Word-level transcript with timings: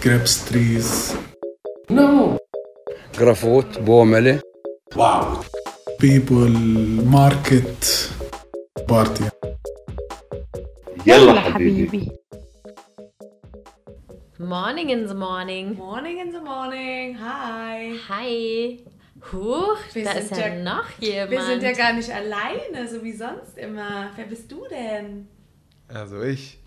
grapes 0.00 0.44
trees. 0.46 1.14
No. 1.90 2.38
Grafot, 3.12 3.78
Bomele. 3.84 4.40
Wow. 4.96 5.44
People, 5.98 6.48
market, 7.16 8.10
party. 8.88 9.24
يلا 11.06 11.40
حبيبي. 11.40 12.10
Morning 14.38 14.90
in 14.90 15.06
the 15.06 15.14
morning. 15.14 15.76
Morning 15.76 16.18
in 16.18 16.32
the 16.32 16.40
morning. 16.40 17.14
Hi. 17.18 17.94
Hi. 18.08 18.84
Huch, 19.32 19.78
Wir 19.94 20.04
da 20.04 20.12
sind 20.12 20.22
ist 20.22 20.30
ja, 20.36 20.48
ja- 20.48 20.62
noch 20.62 20.88
jemand. 21.00 21.30
Wir 21.30 21.42
sind 21.44 21.62
ja 21.62 21.72
gar 21.72 21.92
nicht 21.94 22.10
alleine, 22.12 22.86
so 22.88 23.02
wie 23.02 23.12
sonst 23.12 23.56
immer. 23.56 24.10
Wer 24.16 24.26
bist 24.26 24.50
du 24.52 24.66
denn? 24.68 25.28
Also 25.88 26.20
ich, 26.22 26.60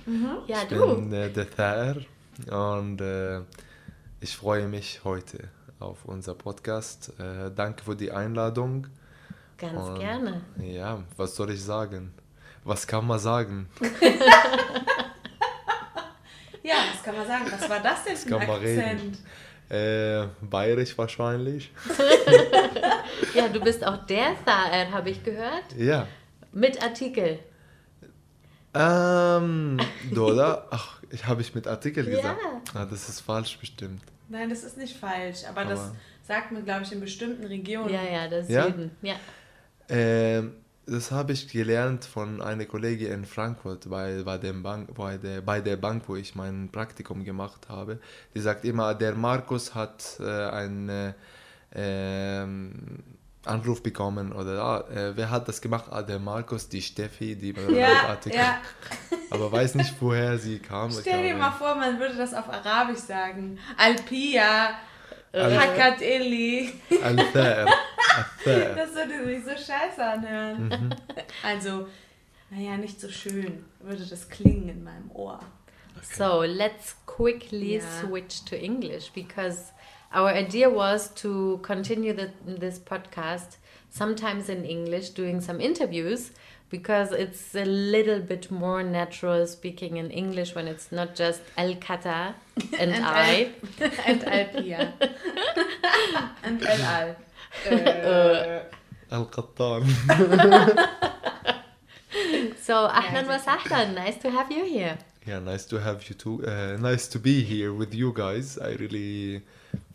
ja, 0.47 0.57
ich 0.63 0.69
du. 0.69 0.95
bin 0.95 1.13
äh, 1.13 1.29
der 1.29 1.49
Thaer 1.49 1.97
und 2.50 3.00
äh, 3.00 3.40
ich 4.20 4.36
freue 4.36 4.66
mich 4.68 5.00
heute 5.04 5.48
auf 5.80 6.04
unser 6.04 6.34
Podcast. 6.34 7.12
Äh, 7.18 7.50
danke 7.54 7.84
für 7.84 7.96
die 7.96 8.10
Einladung. 8.12 8.86
Ganz 9.58 9.88
Und, 9.88 9.98
gerne. 9.98 10.42
Ja, 10.58 11.02
was 11.16 11.36
soll 11.36 11.50
ich 11.50 11.62
sagen? 11.62 12.12
Was 12.64 12.86
kann 12.86 13.06
man 13.06 13.18
sagen? 13.18 13.68
Ja, 16.64 16.74
was 16.92 17.02
kann 17.02 17.16
man 17.16 17.26
sagen? 17.26 17.44
Was 17.50 17.68
war 17.68 17.80
das 17.80 18.04
denn 18.04 18.16
für 18.16 18.28
kann 18.28 18.40
ein 18.42 18.46
man 18.46 18.60
reden. 18.60 18.80
Akzent? 18.80 19.18
Äh, 19.68 20.28
bayerisch 20.46 20.96
wahrscheinlich. 20.96 21.72
Ja, 23.34 23.48
du 23.48 23.60
bist 23.60 23.86
auch 23.86 24.04
der 24.06 24.34
Thaer, 24.44 24.90
habe 24.92 25.08
ich 25.10 25.22
gehört. 25.22 25.74
Ja. 25.76 26.06
Mit 26.52 26.82
Artikel. 26.82 27.38
Ähm, 28.74 29.78
du, 30.14 30.26
oder? 30.28 30.66
Ach, 30.70 31.00
ich 31.10 31.26
habe 31.26 31.42
ich 31.42 31.54
mit 31.54 31.66
Artikel 31.66 32.08
Ja. 32.08 32.16
gesagt. 32.16 32.40
Ah, 32.74 32.84
das 32.86 33.08
ist 33.08 33.20
falsch 33.20 33.58
bestimmt. 33.58 34.02
Nein, 34.28 34.48
das 34.48 34.64
ist 34.64 34.76
nicht 34.78 34.96
falsch, 34.96 35.40
aber, 35.48 35.64
das 35.64 35.80
Aber- 35.80 35.96
sagt 36.22 36.52
man, 36.52 36.64
glaube 36.64 36.84
ich, 36.84 36.92
in 36.92 37.00
bestimmten 37.00 37.44
Regionen. 37.44 37.92
Ja, 37.92 38.02
ja, 38.02 38.28
das 38.28 38.48
Ja? 38.48 38.64
Süden. 38.66 38.90
Ja. 39.02 39.14
Ähm, 39.88 40.54
das 40.86 41.10
habe 41.10 41.32
ich 41.32 41.48
gelernt 41.48 42.04
von 42.04 42.40
einer 42.42 42.64
Kollegin 42.64 43.12
in 43.12 43.24
Frankfurt 43.24 43.88
bei, 43.88 44.22
bei, 44.24 44.38
dem 44.38 44.62
Bank, 44.62 44.94
bei, 44.94 45.16
der, 45.18 45.40
bei 45.42 45.60
der 45.60 45.76
Bank, 45.76 46.04
wo 46.08 46.16
ich 46.16 46.34
mein 46.34 46.70
Praktikum 46.72 47.24
gemacht 47.24 47.68
habe. 47.68 47.98
Die 48.34 48.40
sagt 48.40 48.64
immer, 48.64 48.94
der 48.94 49.14
Markus 49.14 49.74
hat 49.74 50.02
äh, 50.18 50.24
einen 50.24 50.88
äh, 50.88 51.12
ähm, 51.74 52.72
Anruf 53.44 53.82
bekommen 53.82 54.32
oder 54.32 54.62
ah, 54.62 54.80
äh, 54.90 55.16
wer 55.16 55.30
hat 55.30 55.48
das 55.48 55.60
gemacht? 55.60 55.86
Ah, 55.90 56.02
der 56.02 56.18
Markus, 56.18 56.68
die 56.68 56.80
Steffi, 56.82 57.34
die 57.36 57.54
Ja, 57.74 58.08
Artikel. 58.08 58.38
ja. 58.38 58.60
Aber 59.30 59.50
weiß 59.50 59.74
nicht, 59.76 59.94
woher 60.00 60.38
sie 60.38 60.58
kam. 60.58 60.90
Stell 60.92 61.22
dir 61.22 61.34
mal 61.34 61.50
vor, 61.50 61.74
man 61.74 61.98
würde 61.98 62.14
das 62.16 62.34
auf 62.34 62.48
Arabisch 62.48 63.00
sagen. 63.00 63.58
Alpia, 63.76 64.70
Al- 65.32 65.58
Hakat 65.58 66.00
Illi. 66.02 66.72
Al-Thair. 67.02 67.66
Al-Thair. 67.66 67.66
Das 68.76 68.94
würde 68.94 69.24
sich 69.26 69.44
so 69.44 69.50
scheiße 69.50 70.04
anhören. 70.04 70.68
Mhm. 70.68 70.90
Also, 71.42 71.88
naja, 72.50 72.76
nicht 72.76 73.00
so 73.00 73.08
schön 73.08 73.64
würde 73.80 74.04
das 74.04 74.28
klingen 74.28 74.68
in 74.68 74.84
meinem 74.84 75.10
Ohr. 75.12 75.40
So 76.02 76.42
let's 76.42 76.96
quickly 77.06 77.76
Yeah. 77.76 77.82
switch 78.00 78.44
to 78.44 78.56
English 78.56 79.10
because 79.12 79.72
our 80.12 80.28
idea 80.28 80.68
was 80.68 81.08
to 81.14 81.58
continue 81.62 82.12
the, 82.12 82.30
this 82.44 82.78
podcast 82.78 83.56
sometimes 83.90 84.48
in 84.48 84.64
English, 84.64 85.10
doing 85.10 85.40
some 85.40 85.60
interviews 85.60 86.30
because 86.70 87.12
it's 87.12 87.54
a 87.54 87.64
little 87.66 88.18
bit 88.18 88.50
more 88.50 88.82
natural 88.82 89.46
speaking 89.46 89.98
in 89.98 90.10
English 90.10 90.54
when 90.54 90.66
it's 90.66 90.90
not 90.90 91.14
just 91.14 91.42
El 91.58 91.74
Kata 91.76 92.34
and, 92.78 92.92
And 92.92 93.04
I. 93.04 93.52
And 94.06 94.24
Alpia. 94.24 94.92
And 96.42 96.62
El 96.62 96.82
Al. 96.82 97.16
Äh, 97.66 98.62
Al-Qattan. 99.10 99.84
So, 102.62 102.88
Ahlan 102.88 103.26
wa 103.26 103.34
it's 103.34 103.44
sahlan, 103.44 103.94
nice 103.94 104.16
to 104.18 104.30
have 104.30 104.50
you 104.50 104.64
here. 104.64 104.96
Yeah, 105.26 105.40
nice 105.40 105.66
to 105.66 105.80
have 105.80 106.08
you 106.08 106.14
too. 106.14 106.46
Uh, 106.46 106.76
nice 106.80 107.08
to 107.08 107.18
be 107.18 107.42
here 107.42 107.74
with 107.74 107.94
you 107.94 108.12
guys. 108.14 108.58
I 108.58 108.72
really 108.74 109.42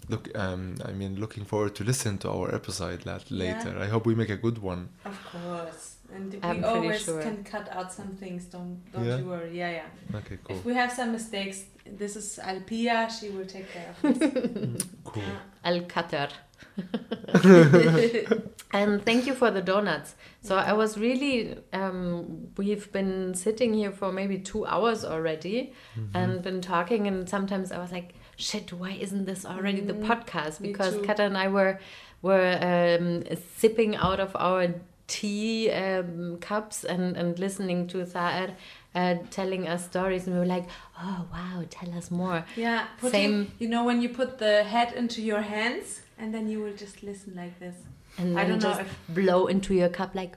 look. 0.10 0.30
Um, 0.38 0.76
I 0.86 0.92
mean, 0.92 1.20
looking 1.20 1.46
forward 1.46 1.76
to 1.76 1.84
listen 1.84 2.18
to 2.20 2.30
our 2.30 2.54
episode 2.54 3.06
la- 3.06 3.20
later. 3.30 3.78
I 3.80 3.86
hope 3.88 4.06
we 4.06 4.16
make 4.16 4.30
a 4.30 4.38
good 4.38 4.58
one. 4.60 4.90
of 5.06 5.18
course. 5.32 5.96
And 6.16 6.32
we 6.34 6.40
I'm 6.42 6.62
pretty 6.62 6.64
always 6.64 7.02
sure. 7.04 7.22
can 7.22 7.44
cut 7.44 7.68
out 7.70 7.92
some 7.92 8.16
things. 8.16 8.46
Don't 8.46 8.80
don't 8.94 9.06
Yeah? 9.06 9.18
you 9.18 9.26
worry. 9.26 9.58
Yeah, 9.58 9.72
yeah. 9.72 10.18
Okay, 10.20 10.38
cool, 10.44 10.56
If 10.58 10.66
we 10.66 10.74
have 10.74 10.92
some 10.92 11.12
mistakes, 11.12 11.66
this 11.86 12.16
is 12.16 12.40
Alpia. 12.40 13.10
She 13.20 13.30
will 13.30 13.46
take 13.46 13.68
care 13.74 13.90
of 14.04 14.22
it. 14.22 14.84
cool. 15.04 15.24
Al 15.66 15.82
Qatar. 15.82 16.30
and 18.72 19.04
thank 19.06 19.26
you 19.28 19.34
for 19.34 19.52
the 19.52 19.62
donuts. 19.62 20.16
So 20.42 20.56
I 20.56 20.74
was 20.74 20.98
really, 20.98 21.58
um, 21.74 22.48
we've 22.58 22.92
been 22.92 23.34
sitting 23.34 23.74
here 23.74 23.92
for 23.92 24.12
maybe 24.12 24.40
two 24.40 24.66
hours 24.66 25.04
already 25.04 25.74
and 26.14 26.42
been 26.42 26.62
talking, 26.62 27.08
and 27.08 27.28
sometimes 27.28 27.72
I 27.72 27.80
was 27.80 27.92
like, 27.92 28.14
shit, 28.38 28.72
why 28.72 28.92
isn't 28.92 29.26
this 29.26 29.46
already 29.46 29.82
the 29.82 29.94
podcast? 29.94 30.62
Because. 30.62 30.98
Kata 31.06 31.24
and 31.24 31.38
I 31.38 31.48
were 31.50 31.80
were 32.22 32.58
um, 32.62 33.24
sipping 33.58 33.96
out 33.96 34.20
of 34.20 34.36
our 34.36 34.74
tea 35.08 35.70
um, 35.72 36.38
cups 36.40 36.84
and, 36.84 37.16
and 37.16 37.38
listening 37.40 37.88
to 37.88 38.04
Thaer 38.06 38.56
uh, 38.96 39.16
telling 39.30 39.68
us 39.68 39.86
stories, 39.86 40.26
and 40.26 40.36
we 40.36 40.40
were 40.40 40.46
like, 40.46 40.66
oh 41.00 41.26
wow, 41.32 41.64
tell 41.70 41.94
us 41.94 42.10
more. 42.10 42.44
Yeah, 42.56 42.88
putting, 43.00 43.12
Same- 43.12 43.52
You 43.60 43.70
know 43.70 43.84
when 43.84 44.02
you 44.02 44.10
put 44.10 44.40
the 44.40 44.64
head 44.64 44.94
into 44.94 45.22
your 45.22 45.42
hands 45.42 46.02
and 46.18 46.34
then 46.34 46.50
you 46.50 46.62
will 46.62 46.74
just 46.74 47.04
listen 47.04 47.36
like 47.36 47.60
this. 47.60 47.76
And 48.18 48.40
I 48.40 48.46
don't 48.46 48.62
know 48.62 48.80
if- 48.80 49.00
blow 49.10 49.46
into 49.48 49.76
your 49.76 49.90
cup 49.90 50.16
like, 50.16 50.36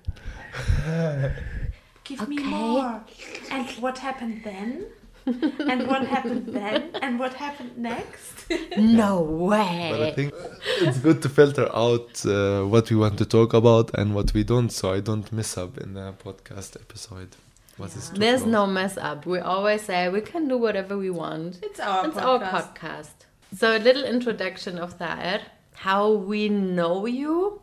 Give 2.04 2.28
me 2.28 2.38
more. 2.42 3.02
And 3.50 3.66
what 3.80 3.98
happened 3.98 4.42
then? 4.44 4.86
and 5.70 5.86
what 5.86 6.06
happened 6.06 6.46
then? 6.60 6.90
And 7.02 7.18
what 7.18 7.34
happened 7.34 7.76
next? 7.78 8.50
no 8.78 9.20
way. 9.20 9.88
But 9.92 10.02
I 10.02 10.12
think 10.12 10.34
it's 10.80 10.98
good 10.98 11.22
to 11.22 11.28
filter 11.28 11.68
out 11.74 12.24
uh, 12.26 12.64
what 12.64 12.90
we 12.90 12.96
want 12.96 13.18
to 13.18 13.24
talk 13.24 13.54
about 13.54 13.90
and 13.94 14.14
what 14.14 14.32
we 14.34 14.42
don't, 14.44 14.70
so 14.70 14.92
I 14.92 15.00
don't 15.00 15.30
mess 15.32 15.56
up 15.58 15.78
in 15.78 15.94
the 15.94 16.12
podcast 16.24 16.76
episode. 16.80 17.36
What 17.76 17.94
is 17.96 18.10
too 18.10 18.18
There's 18.18 18.40
close. 18.42 18.52
no 18.52 18.66
mess 18.66 18.96
up. 18.98 19.24
We 19.26 19.38
always 19.38 19.82
say 19.82 20.08
we 20.08 20.20
can 20.20 20.48
do 20.48 20.58
whatever 20.58 20.98
we 20.98 21.10
want. 21.10 21.60
It's 21.62 21.80
our 21.80 22.06
It's 22.06 22.16
podcast. 22.16 22.52
our 22.52 22.62
podcast. 22.62 23.14
So 23.56 23.76
a 23.76 23.78
little 23.78 24.04
introduction 24.04 24.78
of 24.78 24.94
Thaer. 24.94 25.40
How 25.74 26.12
we 26.12 26.48
know 26.48 27.06
you. 27.06 27.60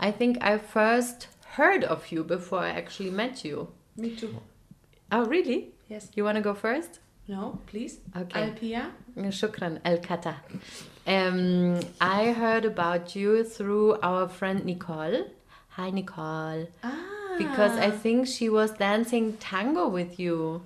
I 0.00 0.10
think 0.10 0.38
I 0.40 0.58
first 0.58 1.28
heard 1.56 1.84
of 1.84 2.10
you 2.12 2.22
before 2.24 2.60
I 2.60 2.70
actually 2.70 3.10
met 3.10 3.44
you. 3.44 3.68
Me 3.96 4.14
too. 4.14 4.40
Oh, 5.12 5.24
really? 5.26 5.72
Yes. 5.88 6.10
You 6.14 6.24
want 6.24 6.36
to 6.36 6.42
go 6.42 6.54
first? 6.54 7.00
No, 7.26 7.60
please. 7.66 8.00
Okay. 8.16 8.42
Alpia. 8.42 8.90
Shukran, 9.16 9.80
El 9.84 9.98
Kata. 9.98 10.36
Um, 11.06 11.80
I 12.00 12.32
heard 12.32 12.64
about 12.64 13.14
you 13.14 13.44
through 13.44 13.98
our 14.02 14.28
friend 14.28 14.64
Nicole. 14.64 15.26
Hi, 15.70 15.90
Nicole. 15.90 16.68
Ah. 16.82 17.36
Because 17.36 17.72
I 17.72 17.90
think 17.90 18.26
she 18.26 18.48
was 18.48 18.72
dancing 18.72 19.36
tango 19.36 19.88
with 19.88 20.18
you. 20.18 20.62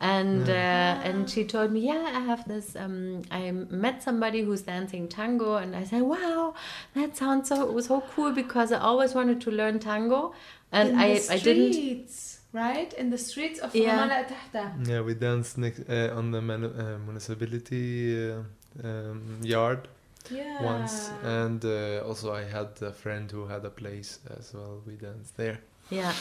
And 0.00 0.48
uh, 0.48 0.52
and 0.52 1.30
she 1.30 1.44
told 1.44 1.72
me, 1.72 1.80
yeah, 1.80 2.10
I 2.14 2.20
have 2.20 2.46
this. 2.46 2.76
Um, 2.76 3.22
I 3.30 3.52
met 3.52 4.02
somebody 4.02 4.42
who's 4.42 4.62
dancing 4.62 5.08
tango, 5.08 5.54
and 5.56 5.74
I 5.74 5.84
said, 5.84 6.02
wow, 6.02 6.54
that 6.94 7.16
sounds 7.16 7.48
so 7.48 7.80
so 7.80 8.02
cool 8.14 8.32
because 8.32 8.72
I 8.72 8.80
always 8.80 9.14
wanted 9.14 9.40
to 9.42 9.50
learn 9.50 9.78
tango, 9.78 10.34
and 10.72 10.90
in 10.90 10.98
I 10.98 11.18
the 11.18 11.32
I 11.32 11.38
didn't. 11.38 12.33
Streets, 12.54 12.76
right? 12.76 12.92
In 13.00 13.10
the 13.10 13.18
streets 13.18 13.60
of 13.60 13.74
Yeah. 13.74 13.98
Ramallah 13.98 14.26
Tahta. 14.28 14.88
Yeah, 14.88 15.02
we 15.04 15.14
danced 15.14 15.58
next, 15.58 15.80
uh, 15.88 16.16
on 16.18 16.30
the 16.32 16.40
manu- 16.40 16.74
uh, 16.78 16.98
municipality 17.06 18.30
uh, 18.30 18.42
um, 18.84 19.38
yard 19.42 19.88
Yeah. 20.30 20.62
once, 20.64 21.10
and 21.22 21.64
uh, 21.64 22.06
also 22.08 22.32
I 22.32 22.44
had 22.44 22.68
a 22.82 22.92
friend 22.92 23.30
who 23.32 23.46
had 23.46 23.64
a 23.64 23.70
place 23.70 24.18
as 24.38 24.52
well. 24.54 24.82
We 24.86 24.94
danced 24.96 25.36
there. 25.36 25.58
Yeah, 25.90 26.12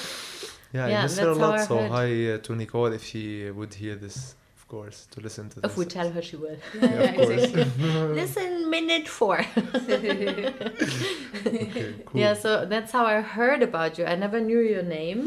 Yeah, 0.73 0.87
Yeah, 0.89 0.99
I 0.99 1.03
miss 1.03 1.17
her 1.19 1.29
a 1.29 1.35
lot. 1.35 1.67
So 1.67 1.77
heard. 1.77 1.91
hi 1.91 2.33
uh, 2.33 2.37
to 2.45 2.55
Nicole 2.55 2.93
if 2.95 3.03
she 3.03 3.49
would 3.51 3.73
hear 3.73 3.95
this, 3.95 4.35
of 4.57 4.67
course, 4.67 5.07
to 5.11 5.21
listen 5.21 5.49
to 5.49 5.61
this. 5.61 5.71
if 5.71 5.77
we 5.77 5.85
tell 5.85 6.09
her, 6.11 6.21
she 6.21 6.35
will. 6.35 6.57
Yeah, 6.75 6.81
Yeah, 6.81 7.01
yeah, 7.01 7.21
exactly. 7.21 7.65
Listen, 8.21 8.69
minute 8.69 9.07
four. 9.07 9.37
Okay, 11.45 11.93
cool. 12.05 12.21
Yeah, 12.21 12.33
so 12.35 12.65
that's 12.65 12.91
how 12.91 13.05
I 13.05 13.21
heard 13.21 13.61
about 13.63 13.97
you. 13.97 14.05
I 14.05 14.15
never 14.15 14.39
knew 14.41 14.59
your 14.59 14.83
name. 14.83 15.21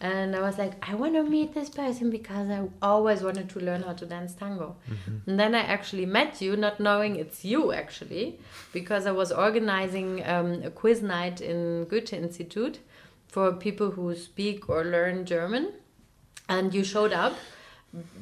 And 0.00 0.34
I 0.36 0.40
was 0.40 0.58
like, 0.58 0.72
I 0.86 0.94
want 0.96 1.14
to 1.14 1.22
meet 1.22 1.54
this 1.54 1.70
person 1.70 2.10
because 2.10 2.50
I 2.50 2.68
always 2.82 3.22
wanted 3.22 3.48
to 3.50 3.60
learn 3.60 3.82
how 3.82 3.92
to 3.94 4.04
dance 4.04 4.34
tango. 4.34 4.76
And 5.26 5.38
then 5.38 5.54
I 5.54 5.60
actually 5.60 6.04
met 6.04 6.42
you, 6.42 6.56
not 6.56 6.80
knowing 6.80 7.16
it's 7.16 7.44
you 7.44 7.72
actually, 7.72 8.38
because 8.72 9.06
I 9.06 9.12
was 9.12 9.32
organizing 9.32 10.26
um, 10.26 10.62
a 10.62 10.70
quiz 10.70 11.00
night 11.02 11.40
in 11.40 11.84
Goethe 11.84 12.12
Institute 12.12 12.80
for 13.28 13.52
people 13.52 13.92
who 13.92 14.14
speak 14.14 14.68
or 14.68 14.84
learn 14.84 15.24
German. 15.24 15.72
And 16.48 16.74
you 16.74 16.84
showed 16.84 17.12
up 17.12 17.34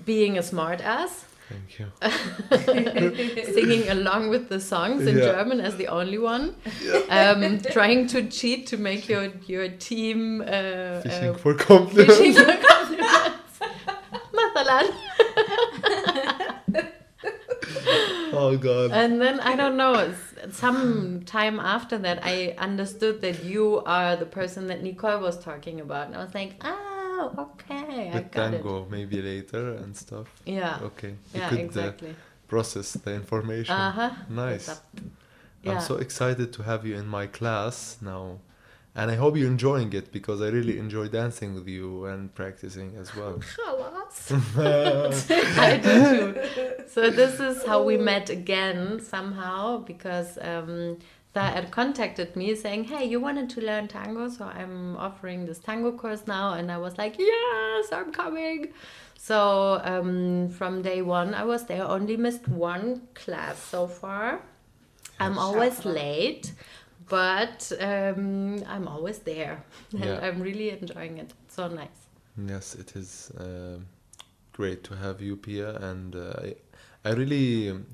being 0.04 0.38
a 0.38 0.42
smart 0.42 0.80
ass. 0.80 1.24
Thank 1.52 1.78
you. 1.78 3.44
Singing 3.52 3.88
along 3.88 4.30
with 4.30 4.48
the 4.48 4.60
songs 4.60 5.06
in 5.06 5.18
yeah. 5.18 5.24
German 5.24 5.60
as 5.60 5.76
the 5.76 5.88
only 5.88 6.18
one. 6.18 6.56
Yeah. 6.82 7.32
Um, 7.36 7.60
trying 7.60 8.06
to 8.08 8.28
cheat 8.28 8.66
to 8.68 8.76
make 8.76 9.08
your, 9.08 9.30
your 9.46 9.68
team. 9.68 10.42
Uh, 10.42 11.00
fishing 11.00 11.30
uh, 11.30 11.34
for 11.34 11.54
compliments. 11.54 12.18
Fishing 12.18 12.34
for 12.34 12.56
compliments. 12.68 13.58
Mathalan. 14.36 14.86
oh, 18.32 18.58
God. 18.60 18.90
And 18.92 19.20
then 19.20 19.40
I 19.40 19.56
don't 19.56 19.76
know 19.76 20.12
some 20.50 21.22
time 21.24 21.60
after 21.60 21.98
that, 21.98 22.20
I 22.22 22.54
understood 22.58 23.20
that 23.22 23.44
you 23.44 23.82
are 23.86 24.16
the 24.16 24.26
person 24.26 24.66
that 24.68 24.82
Nicole 24.82 25.20
was 25.20 25.38
talking 25.38 25.80
about. 25.80 26.08
And 26.08 26.16
I 26.16 26.24
was 26.24 26.34
like, 26.34 26.54
ah, 26.62 26.91
oh, 27.22 27.48
okay, 27.52 28.10
I 28.10 28.14
With 28.14 28.30
got 28.30 28.50
tango, 28.52 28.86
maybe 28.90 29.22
later 29.22 29.74
and 29.82 29.96
stuff. 29.96 30.26
Yeah, 30.44 30.78
Okay. 30.82 31.14
You 31.34 31.40
yeah, 31.40 31.48
could 31.48 31.58
uh, 31.58 31.62
exactly. 31.62 32.14
process 32.48 32.92
the 32.92 33.14
information. 33.14 33.74
Uh 33.74 33.90
huh. 33.92 34.10
Nice. 34.28 34.80
Yeah. 35.62 35.72
I'm 35.72 35.80
so 35.80 35.96
excited 35.96 36.52
to 36.54 36.62
have 36.62 36.84
you 36.86 36.96
in 36.96 37.06
my 37.06 37.26
class 37.26 37.98
now. 38.00 38.38
And 38.94 39.10
I 39.10 39.14
hope 39.14 39.38
you're 39.38 39.48
enjoying 39.48 39.90
it 39.94 40.12
because 40.12 40.42
I 40.42 40.48
really 40.48 40.78
enjoy 40.78 41.08
dancing 41.08 41.54
with 41.54 41.66
you 41.66 42.04
and 42.04 42.34
practicing 42.34 42.94
as 42.96 43.16
well. 43.16 43.40
I 44.58 45.80
do 45.82 46.34
too. 46.54 46.84
So 46.88 47.08
this 47.08 47.40
is 47.40 47.64
how 47.64 47.82
we 47.82 47.96
met 47.96 48.28
again 48.28 49.00
somehow 49.00 49.78
because 49.78 50.36
um, 50.42 50.98
Thaer 51.34 51.66
contacted 51.70 52.36
me 52.36 52.54
saying, 52.54 52.84
"Hey, 52.84 53.04
you 53.04 53.20
wanted 53.20 53.48
to 53.50 53.60
learn 53.60 53.88
tango, 53.88 54.28
so 54.28 54.44
I'm 54.44 54.96
offering 54.96 55.46
this 55.46 55.58
tango 55.58 55.92
course 55.92 56.26
now." 56.26 56.54
And 56.54 56.70
I 56.70 56.78
was 56.78 56.98
like, 56.98 57.16
"Yes, 57.18 57.92
I'm 57.92 58.12
coming." 58.12 58.72
So 59.16 59.80
um, 59.84 60.48
from 60.50 60.82
day 60.82 61.00
one, 61.02 61.34
I 61.34 61.44
was 61.44 61.64
there. 61.66 61.84
Only 61.84 62.16
missed 62.16 62.48
one 62.48 63.02
class 63.14 63.58
so 63.62 63.86
far. 63.86 64.40
I'm 65.20 65.38
always 65.38 65.84
late, 65.84 66.52
but 67.08 67.72
um, 67.80 68.62
I'm 68.66 68.88
always 68.88 69.18
there, 69.20 69.64
and 69.92 70.04
Yeah. 70.04 70.18
I'm 70.20 70.40
really 70.40 70.70
enjoying 70.70 71.18
it. 71.18 71.32
It's 71.46 71.54
So 71.56 71.68
nice. 71.68 72.08
yes, 72.36 72.74
it 72.74 72.96
is 72.96 73.30
um 73.38 73.86
great 74.52 74.84
to 74.84 74.96
have 74.96 75.20
you, 75.20 75.36
Pia. 75.36 75.76
And 75.76 76.14
uh, 76.16 76.34
I, 76.42 76.54
I 77.04 77.12
really, 77.12 77.70
um, 77.70 77.86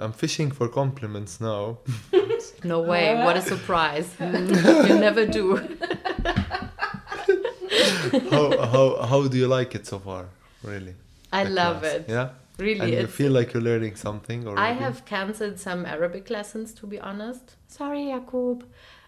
I'm 0.00 0.12
fishing 0.12 0.50
for 0.50 0.68
compliments 0.68 1.40
now. 1.40 1.78
No 2.64 2.82
way! 2.82 3.14
What 3.14 3.38
a 3.38 3.40
surprise! 3.40 4.14
you 4.20 4.94
never 5.06 5.24
do. 5.24 5.56
how, 8.30 8.50
how, 8.72 8.86
how 9.10 9.28
do 9.28 9.36
you 9.38 9.46
like 9.46 9.74
it 9.74 9.86
so 9.86 9.98
far? 9.98 10.26
Really? 10.62 10.94
I 11.32 11.44
the 11.44 11.50
love 11.50 11.80
class? 11.80 11.94
it. 11.94 12.04
Yeah? 12.08 12.30
Really, 12.58 12.80
and 12.80 12.92
you 12.92 13.06
feel 13.06 13.32
like 13.32 13.54
you're 13.54 13.62
learning 13.62 13.96
something 13.96 14.46
already? 14.46 14.60
I 14.60 14.72
have 14.72 15.04
cancelled 15.06 15.58
some 15.58 15.86
Arabic 15.86 16.28
lessons, 16.28 16.74
to 16.74 16.86
be 16.86 17.00
honest. 17.00 17.56
Sorry, 17.68 18.06
Jakub. 18.06 18.64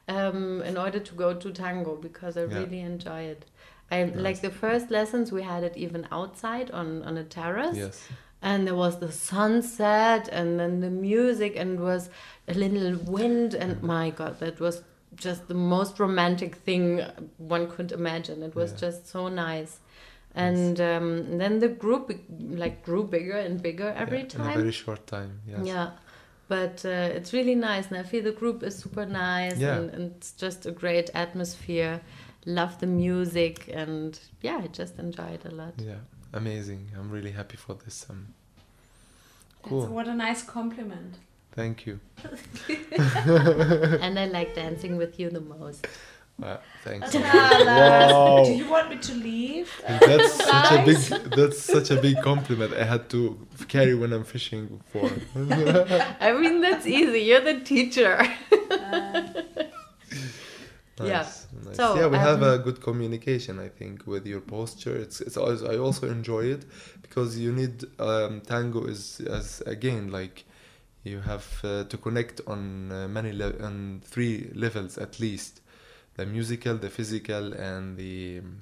Um, 0.08 0.62
in 0.62 0.76
order 0.78 0.98
to 0.98 1.14
go 1.14 1.34
to 1.34 1.50
tango 1.52 1.96
because 1.96 2.36
I 2.36 2.44
Yeah. 2.44 2.58
really 2.60 2.80
enjoy 2.80 3.22
it. 3.22 3.44
I 3.90 4.04
like 4.14 4.40
the 4.40 4.50
first 4.50 4.90
lessons 4.90 5.30
we 5.30 5.42
had 5.42 5.62
it 5.62 5.76
even 5.76 6.06
outside 6.10 6.70
on 6.70 7.02
on 7.02 7.18
a 7.18 7.24
terrace. 7.24 7.76
Yes. 7.76 8.08
And 8.42 8.66
there 8.66 8.74
was 8.74 8.98
the 8.98 9.12
sunset 9.12 10.28
and 10.28 10.58
then 10.60 10.80
the 10.80 10.90
music 10.90 11.52
and 11.56 11.80
was 11.80 12.10
a 12.48 12.54
little 12.54 12.96
wind 13.16 13.54
and 13.54 13.82
my 13.82 14.10
god 14.10 14.38
that 14.40 14.58
was 14.60 14.82
just 15.14 15.46
the 15.48 15.54
most 15.54 16.00
romantic 16.00 16.54
thing 16.56 17.02
one 17.36 17.70
could 17.70 17.92
imagine. 17.92 18.42
It 18.42 18.54
was 18.54 18.70
Yeah. 18.72 18.78
just 18.86 19.00
so 19.08 19.28
nice. 19.28 19.78
And 20.34 20.80
um, 20.80 21.38
then 21.38 21.58
the 21.58 21.68
group 21.68 22.10
like 22.62 22.82
grew 22.86 23.04
bigger 23.04 23.36
and 23.36 23.60
bigger 23.62 23.90
every 23.94 24.18
Yeah, 24.18 24.24
In 24.24 24.28
time. 24.30 24.50
a 24.56 24.62
very 24.62 24.72
short 24.72 25.06
time, 25.06 25.32
yes. 25.46 25.66
yeah. 25.66 25.90
But 26.48 26.76
uh, 26.84 27.16
it's 27.16 27.32
really 27.34 27.54
nice 27.54 27.84
and 27.88 27.96
i 27.98 28.02
feel 28.02 28.22
the 28.24 28.32
group 28.42 28.62
is 28.62 28.74
super 28.84 29.04
nice 29.06 29.58
Yeah. 29.58 29.76
and, 29.76 29.90
and 29.94 30.02
it's 30.16 30.32
just 30.32 30.64
a 30.66 30.70
great 30.82 31.08
atmosphere. 31.14 32.00
Love 32.46 32.78
the 32.80 32.86
music 33.04 33.54
and 33.82 34.18
yeah 34.46 34.58
i 34.64 34.66
just 34.80 34.98
enjoy 34.98 35.30
it 35.38 35.44
a 35.44 35.54
lot. 35.62 35.74
Yeah, 35.90 36.00
amazing. 36.32 36.90
I'm 36.96 37.10
really 37.10 37.32
happy 37.32 37.56
for 37.56 37.74
this. 37.74 38.06
Um, 38.08 38.34
That's, 39.62 39.68
cool. 39.68 39.86
what 39.86 40.08
a 40.08 40.14
nice 40.14 40.42
compliment. 40.42 41.14
Thank 41.52 41.84
you. 41.86 42.00
and 44.00 44.18
i 44.18 44.24
like 44.24 44.54
dancing 44.54 44.96
with 44.96 45.20
you 45.20 45.28
the 45.30 45.40
most 45.40 45.86
Uh, 46.42 46.56
thanks. 46.82 47.14
Wow. 47.14 48.42
Do 48.44 48.52
you 48.52 48.68
want 48.68 48.88
me 48.90 48.96
to 48.96 49.14
leave? 49.14 49.70
That's 49.86 50.32
such 50.50 50.72
a 50.72 50.84
big. 50.84 50.96
That's 51.36 51.60
such 51.60 51.90
a 51.90 52.00
big 52.00 52.16
compliment. 52.22 52.72
I 52.74 52.84
had 52.84 53.08
to 53.10 53.38
carry 53.68 53.94
when 53.94 54.12
I'm 54.12 54.24
fishing 54.24 54.80
for. 54.90 55.10
I 55.36 56.32
mean, 56.32 56.60
that's 56.62 56.86
easy. 56.86 57.20
You're 57.20 57.42
the 57.42 57.60
teacher. 57.60 58.16
Nice, 60.98 61.08
Yeah. 61.08 61.60
nice. 61.66 61.76
So, 61.76 61.96
yeah, 61.96 62.06
we 62.06 62.18
have 62.18 62.42
um, 62.42 62.50
a 62.54 62.58
good 62.58 62.80
communication. 62.82 63.58
I 63.58 63.68
think 63.68 64.06
with 64.06 64.26
your 64.26 64.40
posture. 64.40 64.94
It's 64.96 65.20
it's. 65.20 65.36
Also, 65.36 65.70
I 65.72 65.78
also 65.78 66.06
enjoy 66.08 66.44
it 66.52 66.64
because 67.00 67.38
you 67.38 67.52
need 67.52 67.84
um, 67.98 68.40
tango 68.42 68.84
is 68.84 69.20
as 69.20 69.62
again 69.62 70.10
like 70.12 70.44
you 71.04 71.20
have 71.20 71.46
uh, 71.64 71.84
to 71.84 71.96
connect 71.96 72.40
on 72.46 72.92
uh, 72.92 73.08
many 73.08 73.32
le- 73.32 73.58
on 73.60 74.02
three 74.04 74.50
levels 74.54 74.98
at 74.98 75.18
least 75.18 75.60
the 76.16 76.26
musical 76.26 76.76
the 76.76 76.90
physical 76.90 77.52
and 77.54 77.96
the 77.96 78.38
um, 78.40 78.60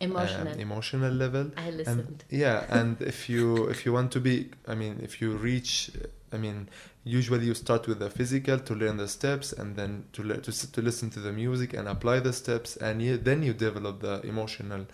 Emotional. 0.00 0.48
um, 0.52 0.60
emotional 0.60 1.12
level 1.12 1.50
I 1.56 1.68
and 1.68 1.76
listened. 1.78 2.24
yeah 2.30 2.64
and 2.68 3.00
if 3.02 3.28
you 3.28 3.66
if 3.68 3.84
you 3.84 3.92
want 3.92 4.12
to 4.12 4.20
be 4.20 4.50
i 4.68 4.74
mean 4.76 5.00
if 5.02 5.20
you 5.20 5.32
reach 5.36 5.90
i 6.32 6.36
mean 6.36 6.68
usually 7.08 7.46
you 7.46 7.54
start 7.54 7.88
with 7.88 8.00
the 8.00 8.10
physical 8.10 8.58
to 8.58 8.74
learn 8.74 8.98
the 8.98 9.08
steps 9.08 9.52
and 9.52 9.74
then 9.74 10.04
to 10.12 10.22
learn 10.22 10.42
to, 10.42 10.72
to 10.72 10.82
listen 10.82 11.08
to 11.08 11.20
the 11.20 11.32
music 11.32 11.72
and 11.72 11.88
apply 11.88 12.20
the 12.20 12.32
steps 12.32 12.76
and 12.76 13.00
you, 13.00 13.16
then 13.16 13.42
you 13.42 13.54
develop 13.54 14.00
the 14.00 14.20
emotional 14.26 14.86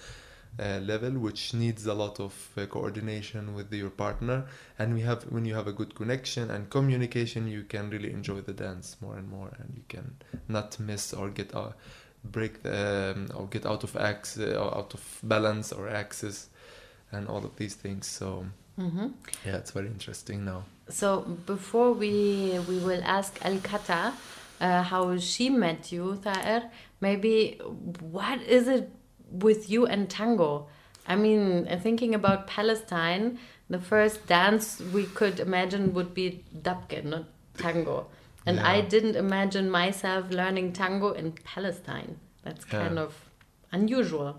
uh, 0.61 0.79
level 0.79 1.11
which 1.11 1.53
needs 1.55 1.85
a 1.87 1.93
lot 1.93 2.21
of 2.21 2.33
uh, 2.57 2.67
coordination 2.67 3.53
with 3.53 3.73
your 3.73 3.91
partner. 3.91 4.47
And 4.79 4.95
we 4.95 5.01
have 5.01 5.25
when 5.25 5.45
you 5.45 5.55
have 5.55 5.67
a 5.67 5.73
good 5.73 5.97
connection 5.97 6.53
and 6.53 6.71
communication 6.71 7.49
you 7.49 7.65
can 7.65 7.91
really 7.91 8.13
enjoy 8.13 8.43
the 8.43 8.53
dance 8.53 8.97
more 9.01 9.17
and 9.17 9.29
more 9.29 9.51
and 9.59 9.73
you 9.75 9.83
can 9.89 10.15
not 10.47 10.79
miss 10.79 11.13
or 11.13 11.31
get 11.31 11.53
out 11.57 11.77
break 12.23 12.65
um, 12.65 13.29
or 13.35 13.49
get 13.49 13.67
out 13.67 13.83
of 13.83 13.97
ax 13.97 14.39
uh, 14.39 14.57
or 14.63 14.79
out 14.79 14.95
of 14.95 15.19
balance 15.25 15.73
or 15.73 15.89
axis 15.89 16.49
and 17.11 17.27
all 17.27 17.45
of 17.45 17.57
these 17.57 17.75
things. 17.75 18.07
So 18.07 18.47
hmm 18.77 19.09
yeah 19.47 19.57
it's 19.57 19.71
very 19.71 19.87
interesting 19.87 20.45
now 20.45 20.63
So 20.89 21.21
before 21.47 21.91
we 22.03 22.13
we 22.69 22.77
will 22.87 23.03
ask 23.19 23.33
Al 23.49 23.59
Kata 23.69 24.13
uh, 24.61 24.83
how 24.83 25.17
she 25.17 25.49
met 25.49 25.91
you, 25.93 26.17
Thaer, 26.25 26.71
maybe 27.01 27.59
what 28.01 28.43
is 28.43 28.69
it 28.69 28.91
with 29.45 29.71
you 29.71 29.87
and 29.87 30.11
tango? 30.11 30.69
I 31.07 31.17
mean, 31.17 31.67
thinking 31.83 32.15
about 32.15 32.47
Palestine, 32.47 33.39
the 33.71 33.79
first 33.79 34.27
dance 34.27 34.81
we 34.93 35.05
could 35.05 35.41
imagine 35.41 35.95
would 35.95 36.13
be 36.15 36.45
dabke, 36.67 37.03
not 37.05 37.25
tango. 37.59 38.07
And 38.47 38.61
I 38.61 38.83
didn't 38.83 39.17
imagine 39.17 39.71
myself 39.71 40.31
learning 40.31 40.75
tango 40.75 41.13
in 41.13 41.33
Palestine. 41.55 42.21
That's 42.45 42.65
Yeah. 42.67 42.81
kind 42.85 42.99
of 42.99 43.11
unusual. 43.73 44.37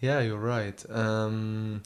Yeah, 0.00 0.20
you're 0.26 0.46
right. 0.56 0.78
Um, 0.90 1.82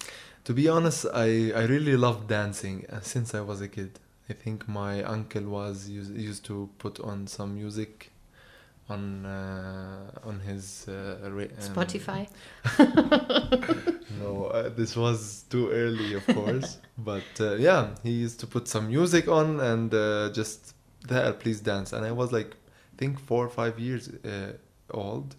to 0.49 0.55
be 0.55 0.67
honest, 0.67 1.05
I, 1.13 1.53
I 1.55 1.65
really 1.67 1.95
loved 1.95 2.29
dancing 2.29 2.87
uh, 2.91 3.01
since 3.01 3.35
I 3.35 3.43
was 3.43 3.61
a 3.61 3.69
kid. 3.69 3.99
I 4.31 4.33
think 4.33 4.67
my 4.67 5.03
uncle 5.03 5.43
was 5.43 5.91
used, 5.91 6.17
used 6.17 6.43
to 6.47 6.71
put 6.79 6.99
on 7.01 7.27
some 7.27 7.55
music 7.55 8.11
on 8.89 9.27
uh, 9.27 10.11
on 10.25 10.41
his 10.41 10.89
uh, 10.89 11.19
ra- 11.31 11.43
um, 11.43 11.75
Spotify. 11.75 12.29
No, 14.19 14.47
uh, 14.47 14.71
this 14.71 14.97
was 14.97 15.45
too 15.51 15.69
early, 15.69 16.15
of 16.15 16.27
course. 16.27 16.79
but 16.97 17.31
uh, 17.41 17.57
yeah, 17.57 17.91
he 18.03 18.13
used 18.13 18.41
to 18.41 18.47
put 18.47 18.69
some 18.69 18.89
music 18.89 19.29
on 19.29 19.61
and 19.61 19.93
uh, 19.93 20.31
just 20.33 20.75
there, 21.07 21.31
please 21.35 21.61
dance. 21.61 21.93
And 21.93 22.07
I 22.07 22.13
was 22.13 22.33
like, 22.33 22.57
I 22.95 22.97
think 22.97 23.21
four 23.21 23.45
or 23.45 23.51
five 23.51 23.79
years 23.79 24.09
uh, 24.25 24.53
old. 24.91 25.37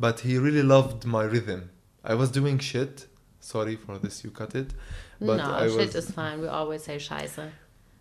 But 0.00 0.18
he 0.18 0.36
really 0.36 0.64
loved 0.64 1.04
my 1.04 1.22
rhythm. 1.22 1.70
I 2.02 2.14
was 2.14 2.32
doing 2.32 2.58
shit. 2.58 3.06
Sorry 3.42 3.74
for 3.74 3.98
this, 3.98 4.22
you 4.22 4.30
cut 4.30 4.54
it. 4.54 4.70
But 5.20 5.38
no, 5.38 5.52
I 5.52 5.66
shit 5.68 5.94
was, 5.94 5.94
is 5.96 6.10
fine. 6.12 6.40
We 6.40 6.46
always 6.46 6.84
say 6.84 6.96
scheiße. 6.96 7.50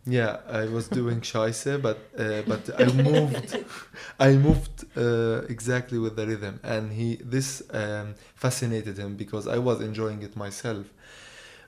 yeah, 0.06 0.38
I 0.48 0.66
was 0.66 0.88
doing 1.00 1.22
scheisse, 1.22 1.82
but 1.82 1.98
uh, 2.18 2.44
but 2.48 2.70
I 2.80 2.86
moved, 2.86 3.58
I 4.20 4.34
moved 4.34 4.86
uh, 4.96 5.42
exactly 5.50 5.98
with 5.98 6.16
the 6.16 6.28
rhythm, 6.28 6.60
and 6.64 6.94
he 6.94 7.16
this 7.16 7.64
um, 7.72 8.14
fascinated 8.36 9.00
him 9.00 9.16
because 9.16 9.48
I 9.48 9.58
was 9.58 9.82
enjoying 9.82 10.22
it 10.22 10.36
myself. 10.36 10.86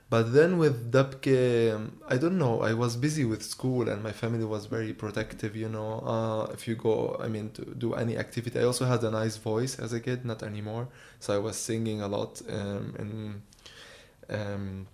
But 0.08 0.32
then 0.32 0.58
with 0.58 0.92
Dabke, 0.92 1.74
um, 1.74 1.98
I 2.06 2.16
don't 2.16 2.38
know. 2.38 2.62
I 2.62 2.74
was 2.74 2.94
busy 2.94 3.24
with 3.24 3.42
school, 3.42 3.88
and 3.88 4.04
my 4.04 4.12
family 4.12 4.44
was 4.44 4.66
very 4.66 4.92
protective. 4.92 5.56
You 5.56 5.68
know, 5.68 6.00
uh, 6.06 6.52
if 6.52 6.68
you 6.68 6.76
go, 6.76 7.18
I 7.20 7.26
mean, 7.26 7.50
to 7.54 7.64
do 7.64 7.94
any 7.94 8.16
activity. 8.16 8.60
I 8.60 8.64
also 8.64 8.84
had 8.84 9.02
a 9.02 9.10
nice 9.10 9.36
voice 9.36 9.80
as 9.80 9.92
a 9.92 9.98
kid, 9.98 10.24
not 10.24 10.44
anymore. 10.44 10.86
So 11.18 11.34
I 11.34 11.38
was 11.38 11.56
singing 11.56 12.02
a 12.02 12.06
lot, 12.06 12.40
um, 12.48 12.94
and 12.98 13.42
um, 14.30 14.86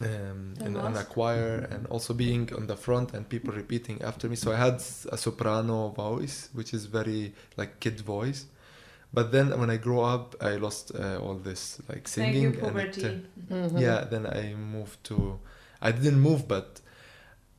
um, 0.00 0.54
in, 0.60 0.66
in 0.68 0.76
a 0.76 1.04
choir 1.04 1.68
and 1.70 1.86
also 1.88 2.14
being 2.14 2.50
on 2.54 2.66
the 2.66 2.76
front 2.76 3.12
and 3.12 3.28
people 3.28 3.52
repeating 3.52 4.00
after 4.02 4.28
me. 4.28 4.36
So 4.36 4.52
I 4.52 4.56
had 4.56 4.74
a 5.12 5.16
soprano 5.18 5.88
voice, 5.90 6.48
which 6.54 6.72
is 6.72 6.86
very 6.86 7.34
like 7.56 7.80
kid 7.80 8.00
voice. 8.00 8.46
But 9.12 9.32
then 9.32 9.58
when 9.58 9.70
I 9.70 9.76
grew 9.76 10.00
up, 10.00 10.36
I 10.40 10.52
lost 10.56 10.92
uh, 10.94 11.18
all 11.20 11.34
this 11.34 11.80
like 11.88 12.06
singing. 12.08 12.52
Thank 12.52 12.62
you, 12.62 12.68
and 12.68 12.78
it, 12.78 13.04
uh. 13.50 13.54
Mhm. 13.54 13.80
yeah, 13.80 14.04
then 14.04 14.26
I 14.26 14.54
moved 14.54 15.02
to. 15.04 15.38
I 15.82 15.90
didn't 15.92 16.20
move, 16.20 16.46
but 16.46 16.80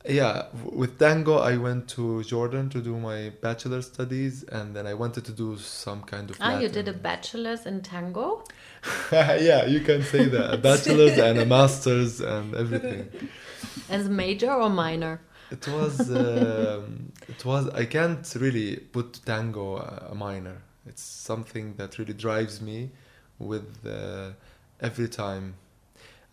yeah, 0.05 0.47
with 0.63 0.97
tango, 0.97 1.37
I 1.37 1.57
went 1.57 1.87
to 1.89 2.23
Jordan 2.23 2.69
to 2.69 2.81
do 2.81 2.97
my 2.97 3.31
bachelor 3.41 3.81
studies, 3.81 4.43
and 4.43 4.75
then 4.75 4.87
I 4.87 4.95
wanted 4.95 5.25
to 5.25 5.31
do 5.31 5.57
some 5.57 6.01
kind 6.01 6.29
of. 6.29 6.37
Ah, 6.39 6.59
you 6.59 6.69
did 6.69 6.87
a 6.87 6.93
bachelor's 6.93 7.65
in 7.65 7.81
tango? 7.81 8.43
yeah, 9.11 9.65
you 9.65 9.81
can 9.81 10.01
say 10.03 10.25
that. 10.25 10.53
A 10.53 10.57
bachelor's 10.57 11.17
and 11.19 11.39
a 11.39 11.45
master's 11.45 12.19
and 12.19 12.55
everything. 12.55 13.29
As 13.89 14.09
major 14.09 14.51
or 14.51 14.69
minor? 14.69 15.21
It 15.51 15.67
was. 15.67 16.09
Um, 16.11 17.11
it 17.27 17.45
was. 17.45 17.69
I 17.69 17.85
can't 17.85 18.27
really 18.39 18.77
put 18.77 19.19
tango 19.25 19.77
a, 19.77 20.07
a 20.11 20.15
minor. 20.15 20.63
It's 20.87 21.03
something 21.03 21.75
that 21.75 21.99
really 21.99 22.13
drives 22.13 22.59
me 22.59 22.89
with 23.37 23.85
uh, 23.85 24.31
every 24.79 25.09
time. 25.09 25.55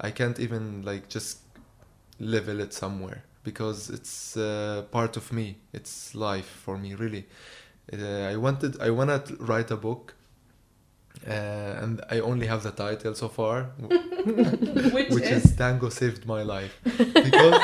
I 0.01 0.11
can't 0.11 0.39
even 0.39 0.83
like 0.83 1.09
just 1.09 1.41
level 2.19 2.61
it 2.61 2.73
somewhere 2.73 3.25
because 3.51 3.79
it's 3.97 4.37
uh, 4.37 4.85
part 4.97 5.17
of 5.21 5.33
me. 5.39 5.47
It's 5.79 5.95
life 6.15 6.51
for 6.65 6.75
me, 6.85 6.91
really. 7.03 7.25
Uh, 7.93 8.33
I 8.33 8.37
wanted. 8.45 8.73
I 8.87 8.91
wanna 8.99 9.19
write 9.51 9.71
a 9.79 9.81
book. 9.89 10.05
Uh, 11.27 11.83
and 11.83 11.95
I 12.15 12.21
only 12.31 12.47
have 12.47 12.63
the 12.63 12.71
title 12.71 13.13
so 13.23 13.29
far, 13.29 13.57
Which, 14.97 15.11
which 15.17 15.29
is, 15.37 15.45
is 15.47 15.57
Tango 15.57 15.89
Saved 15.89 16.23
My 16.27 16.43
Life. 16.55 16.75
Because, 16.85 17.61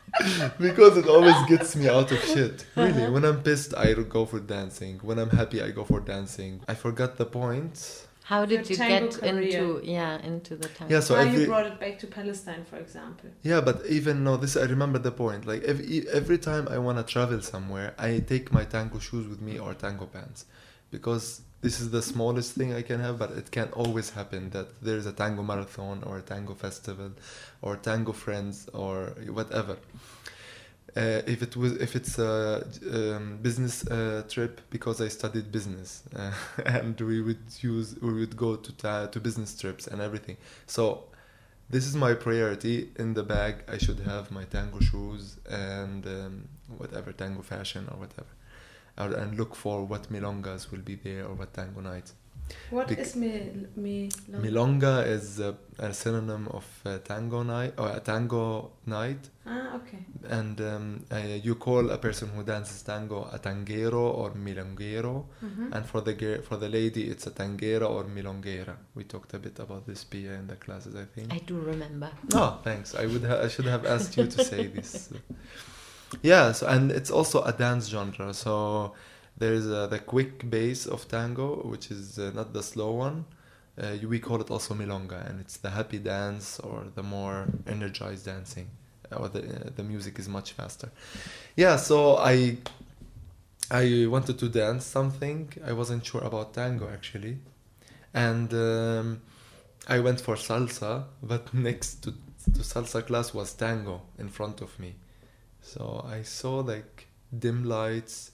because 0.66 0.94
it 0.96 1.06
always 1.06 1.40
gets 1.52 1.76
me 1.76 1.86
out 1.88 2.10
of 2.10 2.20
shit. 2.32 2.66
Really, 2.74 3.08
when 3.14 3.24
I'm 3.24 3.40
pissed, 3.40 3.72
I 3.76 3.92
go 4.16 4.26
for 4.26 4.40
dancing. 4.40 4.98
When 5.08 5.16
I'm 5.22 5.30
happy, 5.30 5.62
I 5.62 5.70
go 5.70 5.84
for 5.84 6.00
dancing. 6.00 6.52
I 6.66 6.74
forgot 6.74 7.10
the 7.22 7.26
point. 7.26 8.07
How 8.28 8.44
did 8.44 8.68
you 8.68 8.76
get 8.76 9.12
career. 9.12 9.40
into 9.40 9.80
yeah 9.82 10.20
into 10.30 10.54
the 10.62 10.68
tango? 10.68 10.94
Yeah, 10.94 11.00
so 11.00 11.14
how 11.14 11.22
every 11.22 11.40
you 11.40 11.46
brought 11.46 11.64
it 11.72 11.80
back 11.80 11.98
to 12.00 12.06
Palestine, 12.06 12.62
for 12.70 12.76
example. 12.76 13.30
yeah, 13.42 13.60
but 13.68 13.76
even 13.98 14.22
no, 14.22 14.36
this 14.36 14.54
I 14.54 14.66
remember 14.74 14.98
the 14.98 15.14
point. 15.24 15.46
Like 15.46 15.62
every 15.62 16.06
every 16.20 16.36
time 16.36 16.68
I 16.68 16.76
wanna 16.86 17.04
travel 17.14 17.40
somewhere, 17.40 17.94
I 17.98 18.10
take 18.32 18.52
my 18.58 18.64
tango 18.64 18.98
shoes 18.98 19.26
with 19.32 19.40
me 19.40 19.58
or 19.58 19.72
tango 19.72 20.04
pants, 20.04 20.44
because 20.90 21.40
this 21.62 21.80
is 21.80 21.90
the 21.90 22.02
smallest 22.02 22.50
thing 22.58 22.74
I 22.74 22.82
can 22.82 23.00
have. 23.00 23.18
But 23.18 23.30
it 23.32 23.50
can 23.50 23.68
always 23.82 24.10
happen 24.10 24.50
that 24.50 24.68
there 24.82 24.98
is 24.98 25.06
a 25.06 25.14
tango 25.22 25.42
marathon 25.42 26.02
or 26.04 26.18
a 26.18 26.22
tango 26.32 26.54
festival, 26.66 27.12
or 27.62 27.76
tango 27.76 28.12
friends 28.12 28.68
or 28.74 28.94
whatever. 29.38 29.76
Uh, 30.98 31.22
if 31.26 31.42
it 31.42 31.54
was 31.56 31.72
if 31.74 31.94
it's 31.94 32.18
a 32.18 32.66
um, 32.92 33.38
business 33.40 33.86
uh, 33.86 34.24
trip 34.28 34.60
because 34.68 35.00
I 35.00 35.06
studied 35.06 35.52
business 35.52 36.02
uh, 36.16 36.32
and 36.66 37.00
we 37.00 37.20
would 37.20 37.44
use 37.60 37.96
we 38.02 38.12
would 38.14 38.36
go 38.36 38.56
to 38.56 38.72
ta- 38.72 39.06
to 39.06 39.20
business 39.20 39.56
trips 39.56 39.86
and 39.86 40.00
everything. 40.00 40.36
So 40.66 41.04
this 41.70 41.86
is 41.86 41.94
my 41.94 42.14
priority 42.14 42.88
in 42.98 43.14
the 43.14 43.22
bag. 43.22 43.62
I 43.68 43.78
should 43.78 44.00
have 44.00 44.32
my 44.32 44.42
tango 44.44 44.80
shoes 44.80 45.36
and 45.48 46.04
um, 46.04 46.48
whatever 46.78 47.12
tango 47.12 47.42
fashion 47.42 47.86
or 47.92 47.98
whatever, 48.02 49.20
and 49.22 49.38
look 49.38 49.54
for 49.54 49.84
what 49.84 50.12
milongas 50.12 50.72
will 50.72 50.84
be 50.90 50.96
there 50.96 51.26
or 51.26 51.34
what 51.34 51.54
tango 51.54 51.80
nights. 51.80 52.14
What 52.70 52.88
Bec- 52.88 52.98
is 52.98 53.16
me, 53.16 53.50
me, 53.76 54.08
Milonga 54.30 55.06
is 55.06 55.40
a, 55.40 55.54
a 55.78 55.92
synonym 55.92 56.48
of 56.48 56.64
uh, 56.84 56.98
tango 56.98 57.42
night 57.42 57.74
or 57.78 57.88
a 57.90 58.00
tango 58.00 58.72
night. 58.86 59.30
Ah, 59.46 59.76
okay. 59.76 59.98
and 60.28 60.60
um, 60.60 61.04
uh, 61.10 61.16
you 61.42 61.54
call 61.54 61.90
a 61.90 61.96
person 61.96 62.28
who 62.28 62.42
dances 62.42 62.82
tango 62.82 63.28
a 63.32 63.38
tanguero 63.38 64.02
or 64.20 64.30
milonguero. 64.32 65.24
Mhm. 65.42 65.72
and 65.74 65.86
for 65.86 66.00
the 66.02 66.42
for 66.48 66.56
the 66.58 66.68
lady 66.68 67.08
it's 67.12 67.26
a 67.26 67.30
tanguera 67.30 67.88
or 67.88 68.04
milonguera. 68.04 68.76
We 68.94 69.04
talked 69.04 69.32
a 69.34 69.38
bit 69.38 69.58
about 69.58 69.86
this 69.86 70.04
Pia 70.04 70.32
in 70.34 70.46
the 70.46 70.56
classes 70.56 70.94
i 70.94 71.04
think. 71.14 71.32
I 71.32 71.38
do 71.38 71.58
remember. 71.60 72.10
oh 72.34 72.60
thanks. 72.64 72.94
I 72.94 73.06
would 73.06 73.24
ha- 73.24 73.40
i 73.44 73.48
should 73.48 73.66
have 73.66 73.84
asked 73.86 74.16
you 74.18 74.26
to 74.26 74.44
say 74.44 74.66
this. 74.66 75.10
Yeah 76.22 76.52
so, 76.52 76.66
and 76.66 76.90
it's 76.90 77.10
also 77.10 77.42
a 77.42 77.52
dance 77.52 77.88
genre. 77.88 78.32
So 78.34 78.92
there's 79.38 79.68
uh, 79.68 79.86
the 79.86 80.00
quick 80.00 80.48
bass 80.50 80.86
of 80.86 81.08
tango 81.08 81.62
which 81.62 81.90
is 81.90 82.18
uh, 82.18 82.30
not 82.34 82.52
the 82.52 82.62
slow 82.62 82.92
one. 82.92 83.24
Uh, 83.80 83.94
we 84.08 84.18
call 84.18 84.40
it 84.40 84.50
also 84.50 84.74
milonga 84.74 85.28
and 85.30 85.40
it's 85.40 85.58
the 85.58 85.70
happy 85.70 85.98
dance 85.98 86.58
or 86.60 86.86
the 86.96 87.02
more 87.02 87.46
energized 87.68 88.26
dancing 88.26 88.68
or 89.16 89.28
the, 89.28 89.40
uh, 89.40 89.70
the 89.76 89.84
music 89.84 90.18
is 90.18 90.28
much 90.28 90.52
faster. 90.52 90.90
Yeah 91.54 91.76
so 91.76 92.16
i 92.16 92.56
i 93.70 94.06
wanted 94.08 94.38
to 94.40 94.48
dance 94.48 94.84
something. 94.84 95.52
I 95.64 95.72
wasn't 95.72 96.04
sure 96.04 96.22
about 96.22 96.54
tango 96.54 96.88
actually. 96.92 97.38
And 98.12 98.52
um, 98.52 99.20
i 99.86 100.00
went 100.00 100.20
for 100.20 100.34
salsa 100.34 101.04
but 101.22 101.54
next 101.68 102.02
to, 102.02 102.10
to 102.10 102.62
salsa 102.62 103.06
class 103.06 103.32
was 103.32 103.52
tango 103.52 104.02
in 104.18 104.28
front 104.28 104.60
of 104.62 104.76
me. 104.80 104.96
So 105.60 106.04
i 106.10 106.22
saw 106.22 106.56
like 106.58 107.06
dim 107.38 107.64
lights 107.64 108.32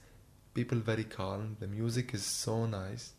people 0.55 0.79
very 0.79 1.05
calm 1.05 1.57
the 1.61 1.67
music 1.67 2.15
is 2.15 2.25
so 2.25 2.67
nice 2.67 3.13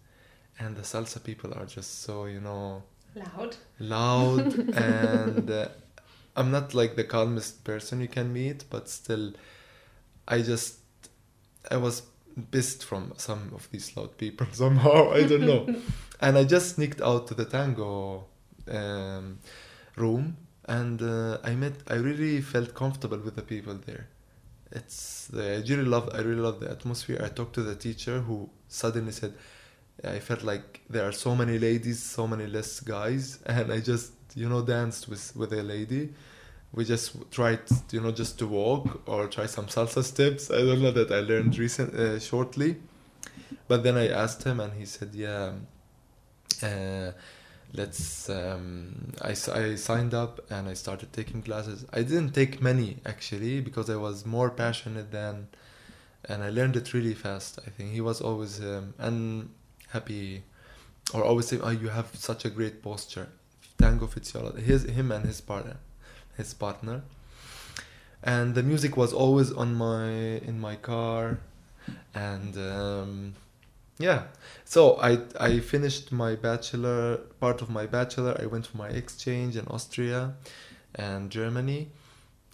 and 0.59 0.75
the 0.75 0.81
salsa 0.81 1.21
people 1.23 1.53
are 1.53 1.65
just 1.65 2.01
so 2.01 2.25
you 2.25 2.39
know 2.39 2.83
Loud. 3.15 3.55
loud 3.79 4.53
and 4.75 5.49
uh, 5.49 5.67
i'm 6.35 6.51
not 6.51 6.73
like 6.73 6.95
the 6.95 7.03
calmest 7.03 7.63
person 7.63 8.01
you 8.01 8.07
can 8.07 8.31
meet 8.33 8.65
but 8.69 8.89
still 8.89 9.33
i 10.27 10.41
just 10.41 10.79
i 11.71 11.77
was 11.77 12.03
pissed 12.51 12.83
from 12.83 13.13
some 13.17 13.51
of 13.55 13.69
these 13.71 13.95
loud 13.95 14.17
people 14.17 14.47
somehow 14.51 15.11
i 15.13 15.23
don't 15.23 15.45
know 15.45 15.63
and 16.21 16.37
i 16.37 16.43
just 16.43 16.75
sneaked 16.75 17.01
out 17.01 17.27
to 17.27 17.33
the 17.33 17.45
tango 17.45 18.25
um, 18.69 19.39
room 19.95 20.35
and 20.67 21.01
uh, 21.01 21.37
i 21.43 21.53
met 21.55 21.73
i 21.87 21.95
really 21.95 22.41
felt 22.41 22.73
comfortable 22.73 23.17
with 23.19 23.35
the 23.35 23.41
people 23.41 23.75
there 23.85 24.07
it's 24.71 25.27
the, 25.27 25.43
i 25.43 25.57
really 25.69 25.85
love 25.85 26.09
i 26.13 26.19
really 26.19 26.41
love 26.41 26.59
the 26.59 26.69
atmosphere 26.69 27.19
i 27.23 27.27
talked 27.27 27.53
to 27.53 27.63
the 27.63 27.75
teacher 27.75 28.19
who 28.21 28.49
suddenly 28.67 29.11
said 29.11 29.33
I 30.03 30.19
felt 30.19 30.43
like 30.43 30.81
there 30.89 31.07
are 31.07 31.11
so 31.11 31.35
many 31.35 31.57
ladies, 31.57 32.01
so 32.01 32.27
many 32.27 32.47
less 32.47 32.79
guys, 32.79 33.39
and 33.45 33.71
I 33.71 33.79
just 33.79 34.11
you 34.35 34.49
know 34.49 34.61
danced 34.61 35.07
with 35.07 35.35
with 35.35 35.53
a 35.53 35.63
lady. 35.63 36.13
We 36.73 36.83
just 36.83 37.31
tried 37.31 37.61
you 37.91 38.01
know 38.01 38.11
just 38.11 38.37
to 38.39 38.47
walk 38.47 39.07
or 39.07 39.27
try 39.27 39.45
some 39.45 39.67
salsa 39.67 40.03
steps. 40.03 40.51
I 40.51 40.57
don't 40.57 40.81
know 40.81 40.91
that 40.91 41.11
I 41.11 41.21
learned 41.21 41.57
recent 41.57 41.93
uh, 41.93 42.19
shortly, 42.19 42.77
but 43.67 43.83
then 43.83 43.95
I 43.97 44.09
asked 44.09 44.43
him 44.43 44.59
and 44.59 44.73
he 44.73 44.85
said 44.85 45.11
yeah. 45.13 45.53
Uh, 46.61 47.11
let's 47.75 48.29
um, 48.29 49.13
I, 49.21 49.31
I 49.31 49.75
signed 49.75 50.13
up 50.13 50.39
and 50.49 50.67
I 50.67 50.73
started 50.73 51.11
taking 51.13 51.41
classes. 51.41 51.85
I 51.91 52.01
didn't 52.01 52.31
take 52.31 52.61
many 52.61 52.97
actually 53.05 53.61
because 53.61 53.89
I 53.89 53.95
was 53.95 54.25
more 54.25 54.49
passionate 54.49 55.11
than 55.11 55.47
and 56.27 56.43
I 56.43 56.49
learned 56.49 56.75
it 56.75 56.93
really 56.93 57.13
fast. 57.13 57.59
I 57.65 57.69
think 57.69 57.91
he 57.91 58.01
was 58.01 58.21
always 58.21 58.59
um, 58.61 58.93
and 58.97 59.49
happy 59.89 60.43
or 61.13 61.23
always 61.23 61.47
say, 61.47 61.59
"Oh, 61.61 61.69
you 61.69 61.89
have 61.89 62.09
such 62.15 62.45
a 62.45 62.49
great 62.49 62.81
posture." 62.81 63.27
Tango 63.77 64.07
Fitzgerald, 64.07 64.57
his 64.59 64.83
him 64.83 65.11
and 65.11 65.25
his 65.25 65.41
partner, 65.41 65.77
his 66.37 66.53
partner, 66.53 67.03
and 68.23 68.55
the 68.55 68.63
music 68.63 68.95
was 68.97 69.13
always 69.13 69.51
on 69.51 69.75
my 69.75 70.09
in 70.49 70.59
my 70.59 70.75
car, 70.75 71.39
and 72.13 72.57
um, 72.57 73.35
yeah. 73.97 74.23
So 74.63 74.97
I 74.97 75.19
I 75.39 75.59
finished 75.59 76.11
my 76.11 76.35
bachelor 76.35 77.17
part 77.39 77.61
of 77.61 77.69
my 77.69 77.85
bachelor. 77.85 78.37
I 78.41 78.45
went 78.45 78.67
for 78.67 78.77
my 78.77 78.89
exchange 78.89 79.55
in 79.55 79.67
Austria, 79.67 80.33
and 80.95 81.29
Germany 81.29 81.89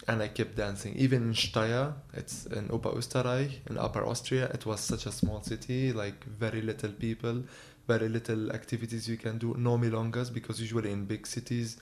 and 0.08 0.22
I 0.22 0.28
kept 0.28 0.56
dancing. 0.56 0.94
Even 0.96 1.22
in 1.22 1.34
Steyr, 1.34 1.94
it's 2.12 2.46
in 2.46 2.68
Oberösterreich, 2.68 3.68
in 3.70 3.78
Upper 3.78 4.04
Austria, 4.04 4.46
it 4.52 4.66
was 4.66 4.80
such 4.80 5.06
a 5.06 5.12
small 5.12 5.42
city, 5.42 5.92
like 5.92 6.24
very 6.24 6.60
little 6.60 6.90
people, 6.90 7.44
very 7.86 8.08
little 8.08 8.50
activities 8.52 9.08
you 9.08 9.16
can 9.16 9.38
do. 9.38 9.54
No 9.58 9.78
milongas, 9.78 10.32
because 10.32 10.60
usually 10.60 10.90
in 10.90 11.04
big 11.04 11.26
cities, 11.26 11.76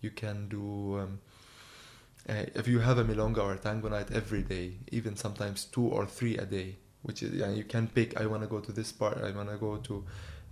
you 0.00 0.10
can 0.10 0.48
do. 0.48 0.98
Um, 0.98 1.20
uh, 2.28 2.44
if 2.54 2.68
you 2.68 2.80
have 2.80 2.98
a 2.98 3.04
milonga 3.04 3.38
or 3.38 3.54
a 3.54 3.58
tango 3.58 3.88
night 3.88 4.10
every 4.12 4.42
day, 4.42 4.74
even 4.92 5.16
sometimes 5.16 5.64
two 5.64 5.86
or 5.86 6.06
three 6.06 6.36
a 6.36 6.44
day, 6.44 6.76
which 7.02 7.22
is 7.22 7.34
yeah, 7.34 7.50
you 7.50 7.64
can 7.64 7.88
pick. 7.88 8.20
I 8.20 8.26
want 8.26 8.42
to 8.42 8.48
go 8.48 8.60
to 8.60 8.72
this 8.72 8.92
part. 8.92 9.18
I 9.18 9.30
want 9.32 9.50
to 9.50 9.56
go 9.56 9.76
to 9.76 10.04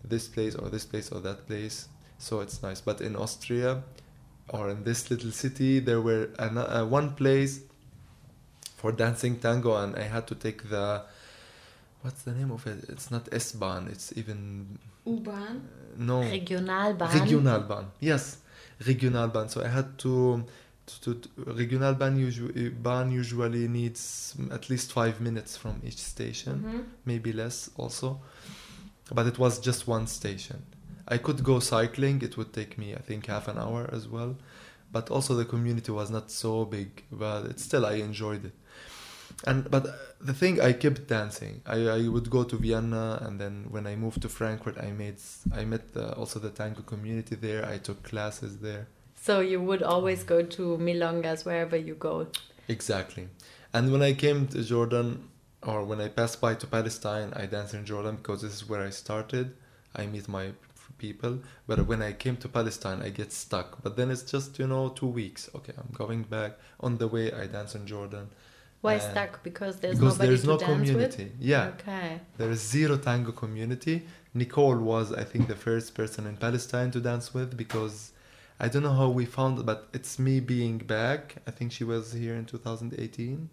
this 0.04 0.28
place 0.28 0.54
or 0.54 0.68
this 0.68 0.84
place 0.84 1.10
or 1.10 1.20
that 1.20 1.46
place. 1.46 1.88
So 2.18 2.40
it's 2.40 2.62
nice. 2.62 2.80
But 2.80 3.00
in 3.00 3.16
Austria, 3.16 3.82
or 4.50 4.70
in 4.70 4.84
this 4.84 5.10
little 5.10 5.30
city 5.30 5.78
there 5.78 6.00
were 6.00 6.30
an, 6.38 6.58
uh, 6.58 6.84
one 6.84 7.14
place 7.14 7.60
for 8.76 8.92
dancing 8.92 9.38
tango 9.38 9.76
and 9.76 9.96
i 9.96 10.02
had 10.02 10.26
to 10.26 10.34
take 10.34 10.68
the 10.70 11.02
what's 12.02 12.22
the 12.22 12.32
name 12.32 12.50
of 12.50 12.66
it 12.66 12.84
it's 12.88 13.10
not 13.10 13.28
s-bahn 13.32 13.88
it's 13.90 14.12
even 14.16 14.78
U-Bahn. 15.04 15.62
no 15.96 16.20
Regionalbahn. 16.20 17.08
regionalbahn 17.10 17.84
yes 18.00 18.38
regionalbahn 18.82 19.50
so 19.50 19.62
i 19.62 19.68
had 19.68 19.98
to 19.98 20.44
to, 21.02 21.14
to 21.14 21.28
Regionalbahn, 21.60 22.18
usu- 22.18 22.70
ban 22.70 23.10
usually 23.10 23.68
needs 23.68 24.34
at 24.50 24.68
least 24.70 24.92
five 24.92 25.20
minutes 25.20 25.56
from 25.56 25.80
each 25.84 25.98
station 25.98 26.62
Mhm. 26.64 26.84
maybe 27.04 27.32
less 27.32 27.70
also. 27.76 28.20
But 29.12 29.26
it 29.26 29.38
was 29.38 29.58
just 29.58 29.86
one 29.88 30.06
station. 30.06 30.62
I 31.06 31.16
could 31.18 31.42
go 31.42 31.60
cycling 31.60 32.20
it 32.22 32.36
would 32.36 32.52
take 32.52 32.76
me 32.76 32.94
i 32.94 33.00
think 33.08 33.26
half 33.26 33.48
an 33.48 33.56
hour 33.58 33.88
as 33.92 34.06
well. 34.08 34.36
But 34.92 35.10
also 35.10 35.34
the 35.34 35.44
community 35.44 35.92
was 35.92 36.10
not 36.10 36.30
so 36.30 36.64
big 36.64 36.90
but 37.10 37.46
it 37.46 37.58
still 37.60 37.84
i 37.86 37.94
enjoyed 37.94 38.44
it. 38.44 38.54
And 39.46 39.70
but 39.70 39.86
uh, 39.86 39.92
the 40.20 40.34
thing 40.34 40.60
i 40.60 40.72
kept 40.84 41.06
dancing. 41.06 41.54
I, 41.66 41.78
I 41.98 42.08
would 42.08 42.28
go 42.28 42.42
to 42.44 42.56
vienna 42.56 43.18
and 43.24 43.40
then 43.40 43.54
when 43.70 43.86
i 43.86 43.94
moved 43.96 44.20
to 44.22 44.28
frankfurt 44.28 44.76
i 44.78 44.90
made 44.92 45.18
I 45.60 45.64
met 45.64 45.84
the, 45.94 46.04
also 46.20 46.38
the 46.38 46.50
tango 46.50 46.82
community 46.82 47.34
there. 47.36 47.64
I 47.64 47.78
took 47.78 48.02
classes 48.02 48.58
there 48.58 48.86
So 49.28 49.40
you 49.40 49.60
would 49.60 49.82
always 49.82 50.24
go 50.24 50.40
to 50.56 50.78
milongas 50.78 51.44
wherever 51.44 51.76
you 51.76 51.94
go. 51.94 52.28
Exactly. 52.66 53.28
And 53.74 53.92
when 53.92 54.00
I 54.00 54.14
came 54.14 54.46
to 54.48 54.64
Jordan, 54.64 55.28
or 55.62 55.84
when 55.84 56.00
I 56.00 56.08
passed 56.08 56.40
by 56.40 56.54
to 56.54 56.66
Palestine, 56.66 57.34
I 57.36 57.44
danced 57.44 57.74
in 57.74 57.84
Jordan 57.84 58.16
because 58.16 58.40
this 58.40 58.54
is 58.54 58.66
where 58.66 58.80
I 58.80 58.88
started. 58.88 59.54
I 59.94 60.06
meet 60.06 60.28
my 60.28 60.52
people. 60.96 61.40
But 61.66 61.86
when 61.86 62.00
I 62.00 62.12
came 62.14 62.38
to 62.38 62.48
Palestine, 62.48 63.02
I 63.02 63.10
get 63.10 63.30
stuck. 63.30 63.82
But 63.82 63.96
then 63.98 64.10
it's 64.10 64.22
just, 64.22 64.58
you 64.58 64.66
know, 64.66 64.88
two 64.88 65.10
weeks. 65.20 65.50
Okay, 65.54 65.74
I'm 65.76 65.92
going 65.92 66.22
back. 66.22 66.52
On 66.80 66.96
the 66.96 67.06
way, 67.06 67.30
I 67.30 67.48
dance 67.48 67.74
in 67.74 67.86
Jordan. 67.86 68.30
Why 68.80 68.96
Uh, 68.96 69.10
stuck? 69.10 69.42
Because 69.42 69.76
there's 69.80 69.98
because 69.98 70.14
nobody 70.14 70.28
there's 70.28 70.46
no 70.46 70.56
community. 70.56 71.32
Yeah. 71.38 71.72
Okay. 71.74 72.20
There 72.38 72.50
is 72.50 72.62
zero 72.76 72.96
tango 72.96 73.32
community. 73.32 74.06
Nicole 74.32 74.78
was, 74.78 75.12
I 75.12 75.24
think, 75.24 75.48
the 75.48 75.60
first 75.68 75.94
person 75.94 76.26
in 76.26 76.38
Palestine 76.38 76.90
to 76.92 77.00
dance 77.10 77.34
with 77.34 77.58
because 77.58 78.12
I 78.60 78.68
don't 78.68 78.82
know 78.82 78.92
how 79.02 79.08
we 79.08 79.24
found 79.24 79.58
it, 79.60 79.66
but 79.66 79.88
it's 79.92 80.18
me 80.18 80.40
being 80.40 80.78
back. 80.78 81.36
I 81.46 81.50
think 81.52 81.70
she 81.72 81.84
was 81.84 82.12
here 82.12 82.34
in 82.34 82.44
2018, 82.44 83.48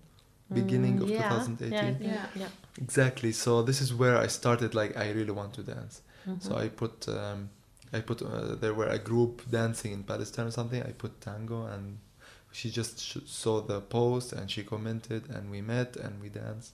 beginning 0.54 1.00
Mm, 1.00 1.04
of 1.04 1.10
yeah, 1.10 1.30
2018. 1.30 1.98
Yeah, 2.02 2.14
Yeah. 2.14 2.26
yeah. 2.36 2.48
Exactly. 2.82 3.32
So 3.32 3.62
this 3.62 3.82
is 3.82 3.94
where 3.94 4.18
I 4.18 4.28
started. 4.28 4.74
Like 4.74 4.98
I 4.98 5.12
really 5.12 5.32
want 5.32 5.54
to 5.54 5.64
dance. 5.64 6.02
Mhm. 6.28 6.42
So 6.42 6.56
I 6.58 6.70
put, 6.70 7.08
um, 7.08 7.50
I 7.94 8.00
put. 8.02 8.22
Uh, 8.22 8.56
there 8.56 8.74
were 8.74 8.88
a 8.88 8.98
group 9.00 9.34
dancing 9.50 9.92
in 9.94 10.04
Palestine 10.04 10.48
or 10.48 10.52
something. 10.52 10.82
I 10.82 10.92
put 10.92 11.22
tango, 11.22 11.66
and 11.66 12.00
she 12.52 12.72
just 12.72 13.00
sh- 13.00 13.18
saw 13.28 13.62
the 13.62 13.82
post 13.82 14.34
and 14.34 14.50
she 14.50 14.64
commented, 14.64 15.30
and 15.30 15.52
we 15.52 15.62
met 15.62 15.96
and 15.98 16.20
we 16.22 16.30
danced. 16.30 16.74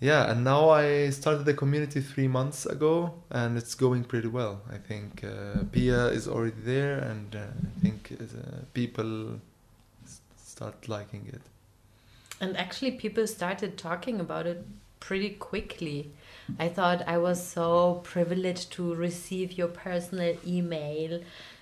Yeah, 0.00 0.30
and 0.30 0.44
now 0.44 0.70
I 0.70 1.10
started 1.10 1.44
the 1.44 1.54
community 1.54 2.00
three 2.00 2.28
months 2.28 2.66
ago, 2.66 3.14
and 3.30 3.56
it's 3.56 3.74
going 3.74 4.04
pretty 4.04 4.28
well. 4.28 4.60
I 4.70 4.76
think 4.76 5.24
uh, 5.24 5.62
Pia 5.72 6.08
is 6.08 6.28
already 6.28 6.60
there, 6.62 6.98
and 6.98 7.34
uh, 7.34 7.38
I 7.38 7.80
think 7.80 8.12
uh, 8.20 8.64
people 8.74 9.40
start 10.36 10.88
liking 10.88 11.26
it. 11.32 11.40
And 12.40 12.56
actually, 12.56 12.92
people 12.92 13.26
started 13.26 13.78
talking 13.78 14.20
about 14.20 14.46
it 14.46 14.66
pretty 15.00 15.30
quickly. 15.30 16.10
I 16.58 16.68
thought 16.68 17.06
I 17.06 17.18
was 17.18 17.44
so 17.46 18.00
privileged 18.04 18.72
to 18.72 18.94
receive 18.94 19.52
your 19.52 19.68
personal 19.68 20.36
email 20.46 21.20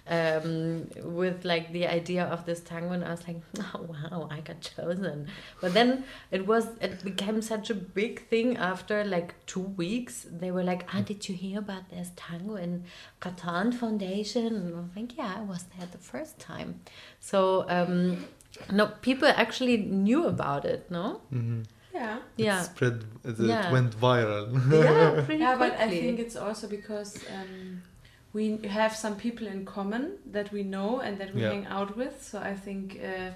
um, 0.09 0.89
with 1.03 1.45
like 1.45 1.73
the 1.73 1.87
idea 1.87 2.25
of 2.25 2.45
this 2.45 2.61
tango, 2.61 2.93
and 2.93 3.05
I 3.05 3.11
was 3.11 3.27
like, 3.27 3.41
oh 3.75 3.83
wow, 3.83 4.29
I 4.31 4.41
got 4.41 4.61
chosen. 4.61 5.29
But 5.61 5.75
then 5.75 6.05
it 6.31 6.47
was 6.47 6.67
it 6.81 7.05
became 7.05 7.41
such 7.43 7.71
a 7.71 7.75
big 7.75 8.27
thing 8.29 8.57
after 8.57 9.05
like 9.05 9.35
two 9.47 9.61
weeks. 9.61 10.27
They 10.31 10.51
were 10.51 10.65
like, 10.65 10.87
ah, 10.95 11.01
did 11.01 11.29
you 11.29 11.35
hear 11.35 11.59
about 11.61 11.89
this 11.91 12.11
tango 12.17 12.57
in 12.57 12.85
Qattan 13.21 13.73
Foundation? 13.75 14.47
And 14.47 14.75
I 14.75 14.79
was 14.81 14.91
like, 14.97 15.17
yeah, 15.17 15.35
I 15.39 15.43
was 15.43 15.65
there 15.77 15.87
the 15.91 15.99
first 15.99 16.39
time. 16.39 16.81
So 17.21 17.65
um, 17.69 18.25
no, 18.71 18.87
people 19.03 19.29
actually 19.29 19.77
knew 19.79 20.27
about 20.27 20.65
it, 20.65 20.91
no? 20.91 21.21
Mm-hmm. 21.33 21.63
Yeah. 21.95 22.19
Yeah. 22.37 22.61
It 22.61 22.65
spread. 22.65 23.05
It, 23.25 23.39
Yeah. 23.39 23.71
went 23.71 23.95
viral. 24.01 24.49
yeah, 24.73 25.23
pretty 25.27 25.43
Yeah, 25.43 25.57
quickly. 25.57 25.77
but 25.77 25.87
I 25.87 25.89
think 25.91 26.19
it's 26.19 26.37
also 26.37 26.67
because 26.67 27.23
um, 27.33 27.83
we 28.33 28.59
have 28.69 28.95
some 28.97 29.17
people 29.17 29.47
in 29.47 29.65
common 29.65 30.19
that 30.33 30.53
we 30.53 30.63
know 30.63 31.01
and 31.01 31.19
that 31.19 31.35
we 31.35 31.43
Yeah. 31.43 31.51
hang 31.51 31.67
out 31.67 31.97
with. 31.97 32.23
So 32.23 32.39
I 32.39 32.55
think 32.55 32.99
uh, 33.03 33.31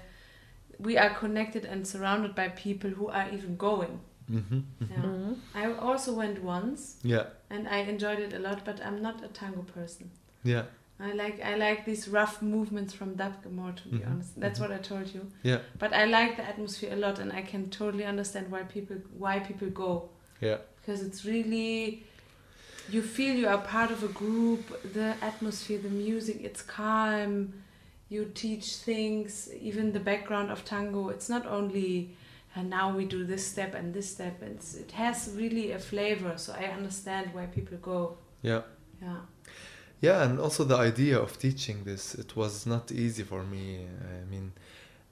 we 0.79 0.97
are 0.97 1.09
connected 1.19 1.65
and 1.65 1.85
surrounded 1.87 2.35
by 2.35 2.49
people 2.49 2.89
who 2.89 3.07
are 3.09 3.29
even 3.33 3.55
going. 3.57 3.99
mm-hmm. 4.29 4.59
Yeah. 4.89 4.97
Mhm. 5.05 5.35
I 5.55 5.65
also 5.87 6.13
went 6.13 6.43
once 6.43 6.81
Yeah, 7.03 7.25
and 7.49 7.67
I 7.67 7.77
enjoyed 7.89 8.19
it 8.19 8.33
a 8.33 8.39
lot, 8.39 8.65
but 8.65 8.79
I'm 8.85 9.01
not 9.01 9.23
a 9.23 9.27
tango 9.27 9.61
person. 9.61 10.09
yeah, 10.43 10.63
I 10.99 11.13
like 11.13 11.37
I 11.51 11.55
like 11.55 11.85
these 11.85 12.07
rough 12.11 12.41
movements 12.41 12.93
from 12.93 13.15
Dabke 13.15 13.49
more 13.51 13.71
to 13.73 13.87
be 13.89 13.97
Mhm, 13.97 14.11
honest. 14.11 14.39
That's 14.41 14.59
mhm. 14.59 14.63
what 14.69 14.71
I 14.79 14.81
told 14.81 15.07
you. 15.15 15.21
yeah, 15.43 15.59
But 15.79 15.93
I 15.93 16.05
like 16.05 16.35
the 16.37 16.43
atmosphere 16.43 16.93
a 16.93 16.95
lot 16.95 17.19
and 17.19 17.31
I 17.31 17.41
can 17.51 17.69
totally 17.69 18.05
understand 18.05 18.51
why 18.51 18.63
people 18.63 18.97
why 19.23 19.39
people 19.39 19.69
go. 19.69 20.09
yeah, 20.41 20.57
because 20.77 21.01
it's 21.07 21.23
really 21.25 22.03
you 22.89 23.01
feel 23.01 23.35
you 23.35 23.47
are 23.47 23.57
part 23.57 23.91
of 23.91 24.03
a 24.03 24.07
group 24.07 24.61
the 24.93 25.15
atmosphere 25.21 25.79
the 25.79 25.89
music 25.89 26.37
it's 26.41 26.61
calm 26.61 27.53
you 28.09 28.31
teach 28.33 28.77
things 28.77 29.49
even 29.59 29.91
the 29.91 29.99
background 29.99 30.51
of 30.51 30.63
tango 30.63 31.09
it's 31.09 31.29
not 31.29 31.45
only 31.45 32.15
and 32.55 32.69
now 32.69 32.95
we 32.95 33.05
do 33.05 33.23
this 33.25 33.45
step 33.45 33.75
and 33.75 33.93
this 33.93 34.09
step 34.09 34.41
it's, 34.41 34.75
it 34.75 34.91
has 34.91 35.33
really 35.35 35.71
a 35.71 35.79
flavor 35.79 36.33
so 36.37 36.53
i 36.53 36.65
understand 36.65 37.29
why 37.33 37.45
people 37.45 37.77
go 37.77 38.17
yeah. 38.41 38.61
yeah 39.01 39.19
Yeah, 39.99 40.23
and 40.23 40.39
also 40.39 40.63
the 40.63 40.77
idea 40.77 41.17
of 41.19 41.39
teaching 41.39 41.83
this, 41.83 42.13
it 42.13 42.35
was 42.35 42.65
not 42.65 42.91
easy 42.91 43.23
for 43.23 43.43
me. 43.43 43.87
I 44.15 44.29
mean, 44.29 44.51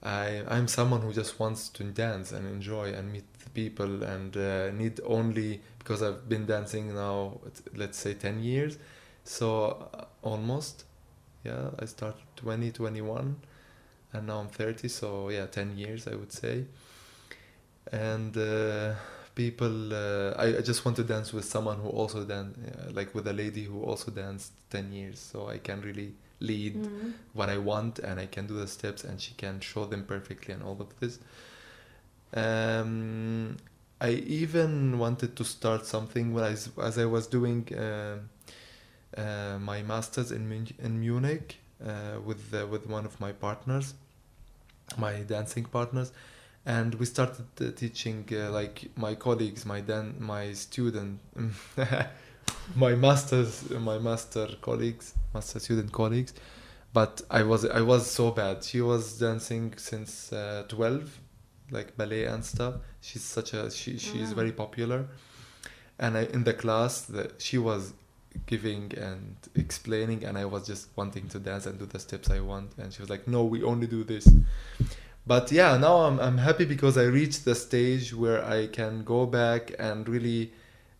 I 0.03 0.43
I'm 0.47 0.67
someone 0.67 1.01
who 1.01 1.11
just 1.11 1.39
wants 1.39 1.69
to 1.69 1.83
dance 1.83 2.31
and 2.31 2.47
enjoy 2.47 2.93
and 2.93 3.11
meet 3.11 3.25
people 3.55 4.03
and 4.03 4.35
uh, 4.37 4.71
need 4.71 4.99
only 5.05 5.61
because 5.79 6.03
I've 6.03 6.27
been 6.29 6.45
dancing 6.45 6.93
now, 6.93 7.39
let's 7.75 7.97
say 7.97 8.13
ten 8.13 8.43
years, 8.43 8.77
so 9.23 9.89
uh, 9.93 10.05
almost, 10.23 10.85
yeah. 11.43 11.69
I 11.79 11.85
started 11.85 12.21
2021, 12.35 13.35
and 14.13 14.27
now 14.27 14.39
I'm 14.39 14.47
30, 14.49 14.87
so 14.89 15.29
yeah, 15.29 15.45
ten 15.47 15.77
years 15.77 16.07
I 16.07 16.15
would 16.15 16.31
say. 16.31 16.65
And 17.91 18.35
uh, 18.37 18.95
people 19.35 19.93
uh, 19.93 20.31
I, 20.37 20.57
I 20.57 20.61
just 20.61 20.85
want 20.85 20.97
to 20.97 21.03
dance 21.03 21.33
with 21.33 21.45
someone 21.45 21.77
who 21.79 21.89
also 21.89 22.23
dance 22.23 22.57
uh, 22.57 22.91
like 22.93 23.13
with 23.13 23.27
a 23.27 23.33
lady 23.33 23.63
who 23.65 23.83
also 23.83 24.09
danced 24.11 24.53
10 24.69 24.91
years 24.93 25.19
so 25.19 25.49
i 25.49 25.57
can 25.57 25.81
really 25.81 26.13
lead 26.39 26.75
Mhm. 26.75 27.13
what 27.33 27.49
i 27.49 27.57
want 27.57 27.99
and 27.99 28.19
i 28.19 28.25
can 28.27 28.47
do 28.47 28.55
the 28.57 28.67
steps 28.67 29.03
and 29.03 29.19
she 29.21 29.33
can 29.35 29.59
show 29.59 29.85
them 29.85 30.03
perfectly 30.05 30.53
and 30.53 30.63
all 30.63 30.77
of 30.79 30.87
this 31.01 31.19
um, 32.35 33.57
i 34.01 34.09
even 34.11 34.99
wanted 34.99 35.35
to 35.35 35.43
start 35.43 35.85
something 35.85 36.33
when 36.33 36.43
I, 36.43 36.55
as 36.83 36.97
i 36.97 37.05
was 37.05 37.27
doing 37.27 37.67
uh, 37.73 38.17
uh, 39.17 39.57
my 39.59 39.81
masters 39.83 40.31
in, 40.31 40.47
Mun- 40.49 40.75
in 40.79 40.99
munich 40.99 41.57
uh, 41.85 42.19
with 42.23 42.53
uh, 42.53 42.67
with 42.67 42.87
one 42.87 43.05
of 43.05 43.19
my 43.19 43.31
partners 43.31 43.93
my 44.97 45.21
dancing 45.21 45.65
partners. 45.65 46.11
And 46.65 46.95
we 46.95 47.05
started 47.05 47.45
uh, 47.61 47.71
teaching 47.75 48.27
uh, 48.31 48.49
like 48.51 48.89
my 48.95 49.13
colleagues 49.15 49.65
my 49.65 49.81
dan- 49.81 50.15
my 50.19 50.53
student 50.53 51.19
my 52.75 52.95
masters 52.95 53.69
my 53.69 53.99
master 53.99 54.47
colleagues 54.61 55.13
master 55.33 55.59
student 55.59 55.91
colleagues. 55.91 56.33
But 56.93 57.21
i 57.29 57.43
was 57.43 57.65
i 57.65 57.81
was 57.81 58.09
so 58.09 58.31
bad. 58.31 58.63
She 58.63 58.81
was 58.81 59.19
dancing 59.19 59.73
since 59.77 60.33
12 60.69 61.19
like 61.71 61.95
ballet 61.97 62.25
and 62.25 62.43
stuff. 62.45 62.75
She's 63.01 63.23
such 63.23 63.53
a 63.53 63.69
she 63.71 63.97
she's 63.97 64.31
Ah. 64.31 64.35
very 64.35 64.51
popular. 64.51 65.07
And 65.97 66.17
I, 66.17 66.23
in 66.25 66.43
the 66.43 66.53
class 66.53 67.01
that 67.01 67.41
she 67.41 67.57
was 67.57 67.93
giving 68.47 68.91
and 68.97 69.37
explaining 69.55 70.25
and 70.25 70.37
i 70.37 70.43
was 70.43 70.67
just 70.67 70.89
wanting 70.97 71.25
to 71.29 71.39
dance 71.39 71.65
and 71.65 71.79
do 71.79 71.85
the 71.85 71.99
steps 71.99 72.29
i 72.29 72.39
want. 72.41 72.71
And 72.77 72.91
she 72.93 73.01
was 73.01 73.09
like 73.09 73.27
no 73.27 73.45
we 73.45 73.63
only 73.63 73.87
do 73.87 74.03
this. 74.03 74.27
But 75.25 75.51
yeah 75.53 75.77
now 75.77 75.95
I'm, 76.01 76.19
I'm 76.19 76.37
happy 76.37 76.65
because 76.65 76.97
i 76.97 77.03
reached 77.03 77.45
the 77.45 77.55
stage 77.55 78.13
where 78.13 78.43
i 78.45 78.67
can 78.67 79.03
go 79.05 79.25
back 79.25 79.71
and 79.79 80.07
really 80.09 80.51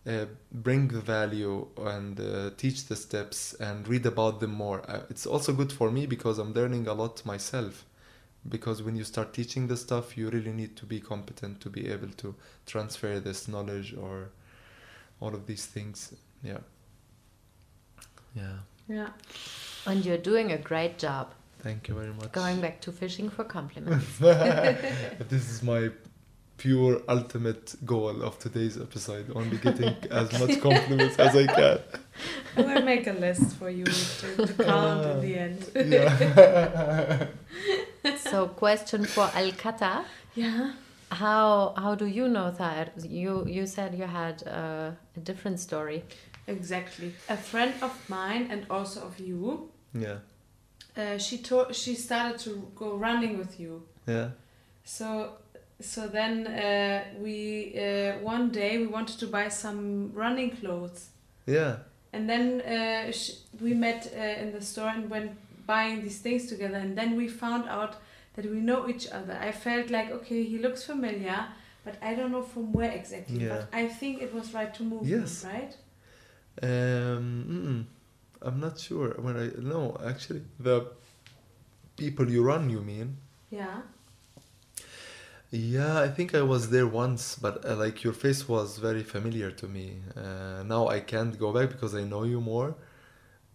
uh, 0.08 0.24
bring 0.50 0.88
the 0.88 1.00
value 1.00 1.66
and 1.94 2.18
uh, 2.20 2.50
teach 2.56 2.86
the 2.86 2.96
steps 2.96 3.54
and 3.54 3.86
read 3.88 4.06
about 4.06 4.38
them 4.40 4.52
more. 4.52 4.80
Uh, 4.88 5.00
it's 5.10 5.26
also 5.26 5.52
good 5.52 5.72
for 5.72 5.90
me 5.90 6.06
because 6.06 6.38
i'm 6.38 6.52
learning 6.54 6.86
a 6.88 6.94
lot 6.94 7.24
myself 7.26 7.84
because 8.48 8.82
when 8.82 8.96
you 8.96 9.04
start 9.04 9.32
teaching 9.32 9.66
the 9.66 9.76
stuff 9.76 10.16
you 10.16 10.28
really 10.30 10.52
need 10.52 10.76
to 10.76 10.86
be 10.86 11.00
competent 11.00 11.60
to 11.60 11.70
be 11.70 11.88
able 11.88 12.08
to 12.08 12.34
transfer 12.66 13.18
this 13.20 13.48
knowledge 13.48 13.94
or 13.94 14.30
all 15.20 15.34
of 15.34 15.46
these 15.46 15.66
things. 15.66 16.14
Yeah. 16.42 16.58
Yeah. 18.34 18.58
Yeah. 18.88 19.08
And 19.86 20.04
you're 20.04 20.18
doing 20.18 20.52
a 20.52 20.58
great 20.58 20.98
job. 20.98 21.32
thank 21.60 21.88
you 21.88 21.94
very 21.94 22.12
much. 22.12 22.32
Going 22.32 22.60
back 22.60 22.80
to 22.82 22.92
fishing 22.92 23.30
for 23.30 23.44
compliments. 23.44 24.18
this 24.18 25.50
is 25.50 25.62
my 25.62 25.90
pure 26.58 27.02
ultimate 27.08 27.74
goal 27.84 28.22
of 28.22 28.38
today's 28.38 28.80
episode 28.80 29.30
only 29.34 29.58
getting 29.58 29.94
as 30.10 30.32
much 30.40 30.58
compliments 30.60 31.18
as 31.18 31.36
i 31.36 31.46
can. 31.46 31.78
I 32.56 32.60
will 32.62 32.82
make 32.82 33.06
a 33.06 33.12
list 33.12 33.56
for 33.56 33.68
you 33.68 33.84
to, 33.84 34.46
to 34.46 34.64
count 34.64 35.04
at 35.04 35.20
the 35.20 35.34
end. 35.36 35.70
Yeah 35.74 37.26
so, 38.18 38.46
question 38.48 39.04
for 39.04 39.30
Al 39.34 39.52
Kata. 39.52 40.04
Yeah. 40.34 40.72
How 41.10 41.72
how 41.76 41.94
do 41.94 42.06
you 42.06 42.28
know 42.28 42.50
that? 42.50 42.92
You 43.04 43.44
you 43.46 43.66
said 43.66 43.94
you 43.94 44.04
had 44.06 44.42
uh, 44.46 44.90
a 45.16 45.20
different 45.22 45.60
story. 45.60 46.02
Exactly. 46.48 47.12
A 47.28 47.36
friend 47.36 47.72
of 47.82 47.92
mine 48.08 48.48
and 48.50 48.66
also 48.70 49.00
of 49.06 49.18
you, 49.20 49.70
Yeah. 49.94 50.18
uh, 50.96 51.18
she 51.18 51.38
told 51.38 51.74
she 51.74 51.94
started 51.94 52.38
to 52.40 52.50
go 52.74 52.96
running 52.96 53.38
with 53.38 53.58
you. 53.60 53.82
Yeah. 54.06 54.30
So 54.84 55.38
so 55.80 56.08
then 56.08 56.46
uh, 56.46 57.04
we 57.22 57.74
uh, 57.78 58.18
one 58.24 58.50
day 58.50 58.78
we 58.78 58.86
wanted 58.86 59.18
to 59.20 59.26
buy 59.26 59.48
some 59.48 60.10
running 60.14 60.56
clothes, 60.56 61.10
Yeah. 61.46 61.76
and 62.12 62.28
then 62.28 62.60
uh, 62.62 63.12
sh- 63.12 63.34
we 63.60 63.74
met 63.74 64.12
uh, 64.16 64.42
in 64.42 64.52
the 64.52 64.60
store 64.60 64.88
and 64.88 65.08
went 65.10 65.30
buying 65.66 66.02
these 66.02 66.18
things 66.18 66.46
together, 66.46 66.76
and 66.76 66.96
then 66.96 67.16
we 67.16 67.28
found 67.28 67.68
out 67.68 67.96
that 68.34 68.44
we 68.50 68.60
know 68.60 68.88
each 68.88 69.08
other. 69.08 69.36
I 69.40 69.52
felt 69.52 69.90
like 69.90 70.10
okay, 70.10 70.42
he 70.44 70.58
looks 70.58 70.84
familiar, 70.84 71.46
but 71.84 71.96
I 72.02 72.14
don't 72.14 72.32
know 72.32 72.42
from 72.42 72.72
where 72.72 72.90
exactly. 72.90 73.44
Yeah. 73.44 73.48
But 73.48 73.68
I 73.72 73.88
think 73.88 74.22
it 74.22 74.34
was 74.34 74.54
right 74.54 74.72
to 74.74 74.82
move. 74.82 75.06
Yes. 75.06 75.44
Right. 75.44 75.76
Um, 76.62 77.44
mm-mm. 77.50 77.84
I'm 78.42 78.60
not 78.60 78.78
sure. 78.78 79.10
When 79.18 79.36
I 79.36 79.50
no, 79.60 79.96
actually, 80.04 80.42
the 80.58 80.86
people 81.96 82.30
you 82.30 82.42
run, 82.42 82.70
you 82.70 82.80
mean? 82.80 83.16
Yeah. 83.50 83.80
Yeah, 85.50 86.00
I 86.00 86.08
think 86.08 86.34
I 86.34 86.42
was 86.42 86.70
there 86.70 86.86
once, 86.86 87.36
but 87.36 87.64
uh, 87.64 87.76
like 87.76 88.02
your 88.02 88.12
face 88.12 88.48
was 88.48 88.78
very 88.78 89.02
familiar 89.02 89.50
to 89.52 89.66
me. 89.66 89.98
Uh, 90.16 90.64
now 90.64 90.88
I 90.88 91.00
can't 91.00 91.38
go 91.38 91.52
back 91.52 91.70
because 91.70 91.94
I 91.94 92.02
know 92.02 92.24
you 92.24 92.40
more, 92.40 92.74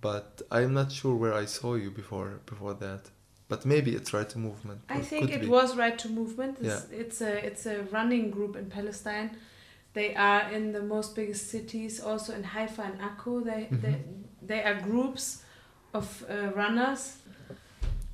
but 0.01 0.41
I'm 0.51 0.73
not 0.73 0.91
sure 0.91 1.15
where 1.15 1.33
I 1.33 1.45
saw 1.45 1.75
you 1.75 1.91
before 1.91 2.41
before 2.45 2.73
that. 2.75 3.09
But 3.47 3.65
maybe 3.65 3.91
it's 3.95 4.13
right 4.13 4.29
to 4.29 4.39
movement. 4.39 4.79
I 4.89 5.01
think 5.01 5.29
it 5.29 5.41
be. 5.41 5.47
was 5.47 5.75
right 5.75 5.97
to 5.99 6.09
movement. 6.09 6.57
It's, 6.61 6.87
it's 6.91 7.21
a 7.21 7.45
it's 7.45 7.65
a 7.65 7.83
running 7.91 8.31
group 8.31 8.55
in 8.55 8.65
Palestine. 8.69 9.31
They 9.93 10.15
are 10.15 10.49
in 10.51 10.71
the 10.71 10.81
most 10.81 11.15
biggest 11.15 11.49
cities, 11.49 11.99
also 11.99 12.33
in 12.33 12.43
Haifa 12.43 12.81
and 12.81 12.99
Akko. 12.99 13.43
They 13.43 13.67
they, 13.69 13.95
they 14.41 14.63
are 14.63 14.75
groups 14.75 15.43
of 15.93 16.23
uh, 16.29 16.51
runners. 16.55 17.17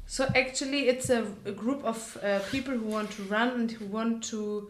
So 0.08 0.26
actually, 0.36 0.88
it's 0.88 1.10
a, 1.10 1.28
a 1.46 1.52
group 1.52 1.84
of 1.84 2.18
uh, 2.24 2.40
people 2.50 2.74
who 2.74 2.88
want 2.88 3.12
to 3.12 3.24
run 3.24 3.50
and 3.50 3.72
who 3.72 3.86
want 3.86 4.24
to 4.26 4.70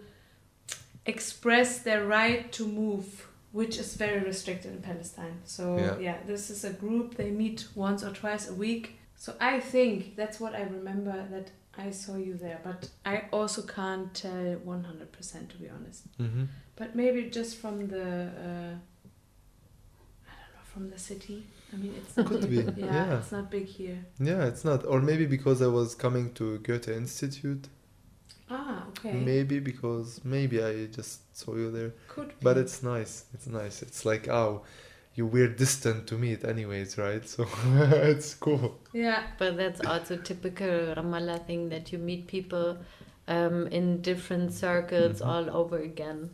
express 1.06 1.80
their 1.80 2.06
right 2.06 2.52
to 2.52 2.68
move, 2.68 3.27
which 3.60 3.76
is 3.84 3.90
very 4.06 4.22
restricted 4.32 4.72
in 4.76 4.82
Palestine. 4.92 5.38
So 5.56 5.64
Yeah. 5.78 5.98
yeah, 6.08 6.18
this 6.32 6.44
is 6.54 6.64
a 6.72 6.74
group. 6.84 7.08
They 7.22 7.32
meet 7.44 7.60
once 7.86 8.00
or 8.08 8.12
twice 8.22 8.44
a 8.54 8.56
week. 8.66 8.84
So 9.24 9.30
I 9.54 9.60
think 9.74 10.16
that's 10.20 10.38
what 10.44 10.54
I 10.62 10.64
remember 10.78 11.16
that 11.34 11.48
I 11.86 11.92
saw 11.92 12.16
you 12.28 12.34
there, 12.46 12.60
but 12.70 12.80
I 13.14 13.16
also 13.38 13.62
can't 13.78 14.10
tell 14.24 14.50
100% 14.66 15.50
to 15.54 15.58
be 15.64 15.68
honest. 15.76 16.02
Mhm. 16.20 16.48
But 16.80 16.90
maybe 17.02 17.22
just 17.40 17.52
from 17.62 17.76
the 17.94 18.08
uh, 18.48 18.74
I 20.32 20.34
don't 20.40 20.54
know 20.56 20.66
from 20.74 20.84
the 20.94 21.00
city. 21.10 21.40
I 21.74 21.76
mean, 21.82 21.94
it's 22.00 22.16
not 22.18 22.26
Could 22.28 22.42
big. 22.50 22.76
be, 22.76 22.82
Yeah, 22.86 22.94
yeah. 23.08 23.18
it's 23.20 23.32
not 23.38 23.46
big 23.58 23.66
here. 23.80 24.00
Yeah, 24.30 24.46
it's 24.52 24.64
not. 24.70 24.80
Or 24.86 25.00
maybe 25.02 25.26
because 25.26 25.60
I 25.68 25.68
was 25.80 25.96
coming 25.96 26.26
to 26.40 26.46
Goethe 26.68 26.90
Institute. 27.04 27.66
Ah, 28.50 28.86
okay. 28.90 29.12
Maybe 29.12 29.60
because 29.60 30.22
maybe 30.24 30.64
I 30.64 30.86
just 30.88 31.36
saw 31.38 31.56
you 31.56 31.72
there. 31.72 31.94
Could 32.08 32.30
be. 32.30 32.36
But 32.42 32.58
it's 32.58 32.82
nice. 32.82 33.26
It's 33.34 33.48
nice. 33.48 33.82
It's 33.82 34.06
like 34.06 34.28
oh, 34.30 34.64
you 35.16 35.26
were 35.28 35.48
distant 35.48 36.08
to 36.08 36.16
meet 36.16 36.44
anyways, 36.46 36.98
right? 36.98 37.28
So 37.28 37.46
it's 38.12 38.34
cool. 38.36 38.80
yeah, 38.94 39.24
But 39.38 39.58
that's 39.58 39.82
also 39.82 40.16
typical 40.18 40.94
Ramallah 40.96 41.46
thing 41.46 41.70
that 41.70 41.92
you 41.92 41.98
meet 41.98 42.28
people 42.28 42.78
um, 43.28 43.68
in 43.68 44.02
different 44.02 44.54
circles 44.54 45.20
Mhm. 45.20 45.28
all 45.28 45.50
over 45.58 45.80
again. 45.80 46.30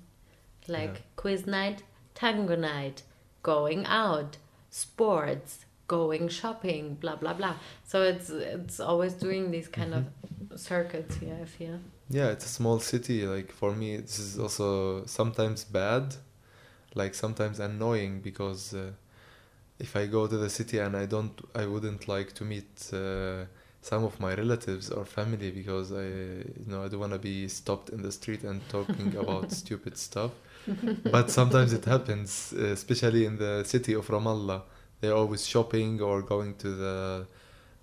Like 0.68 0.96
Yeah. 0.96 1.02
quiz 1.16 1.48
night, 1.48 1.84
tango 2.14 2.56
night, 2.56 3.04
going 3.42 3.86
out, 3.88 4.38
sports, 4.70 5.66
going 5.88 6.30
shopping, 6.30 6.96
blah 6.96 7.16
blah 7.16 7.34
blah. 7.34 7.56
So 7.86 8.04
it's 8.04 8.30
it's 8.30 8.80
always 8.80 9.14
doing 9.14 9.50
these 9.52 9.68
kind 9.68 9.94
of 9.94 10.04
circuits 10.60 11.16
here, 11.16 11.38
I 11.42 11.46
feel. 11.46 11.80
Yeah, 12.10 12.30
it's 12.30 12.46
a 12.46 12.50
small 12.50 12.80
city. 12.80 13.26
Like 13.26 13.52
for 13.52 13.74
me, 13.74 13.98
this 13.98 14.20
is 14.20 14.40
also 14.40 15.06
sometimes 15.06 15.64
bad, 15.64 16.16
like 16.96 17.16
sometimes 17.16 17.60
annoying 17.60 18.22
because 18.22 18.74
uh, 18.74 18.92
if 19.80 19.96
I 19.96 20.08
go 20.08 20.28
to 20.28 20.38
the 20.38 20.50
city 20.50 20.80
and 20.80 20.96
I 20.98 21.06
don't, 21.06 21.40
I 21.56 21.66
wouldn't 21.66 22.08
like 22.08 22.34
to 22.36 22.44
meet 22.46 22.90
uh, 22.94 23.46
some 23.82 24.04
of 24.04 24.20
my 24.20 24.36
relatives 24.36 24.92
or 24.92 25.06
family 25.06 25.52
because 25.52 25.92
I, 25.92 26.04
you 26.06 26.66
know, 26.68 26.84
I 26.86 26.88
don't 26.90 27.00
want 27.00 27.14
to 27.14 27.20
be 27.20 27.48
stopped 27.48 27.90
in 27.90 28.02
the 28.02 28.12
street 28.12 28.44
and 28.44 28.68
talking 28.70 29.16
about 29.18 29.52
stupid 29.52 29.98
stuff. 29.98 30.32
But 31.10 31.30
sometimes 31.32 31.74
it 31.74 31.86
happens, 31.86 32.54
especially 32.54 33.26
in 33.26 33.38
the 33.38 33.64
city 33.64 33.94
of 33.94 34.08
Ramallah. 34.08 34.64
They're 35.02 35.16
always 35.16 35.46
shopping 35.48 36.02
or 36.02 36.22
going 36.22 36.56
to 36.56 36.70
the 36.70 37.28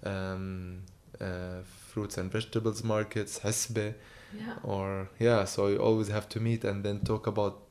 um, 0.05 0.83
uh, 1.21 1.63
fruits 1.91 2.17
and 2.19 2.31
vegetables 2.31 2.83
markets, 2.85 3.41
Hasbe 3.41 3.95
yeah. 4.39 4.55
or 4.63 5.09
yeah 5.19 5.45
so 5.45 5.69
you 5.69 5.79
always 5.79 6.09
have 6.09 6.29
to 6.29 6.41
meet 6.41 6.65
and 6.65 6.85
then 6.85 7.01
talk 7.01 7.27
about 7.27 7.63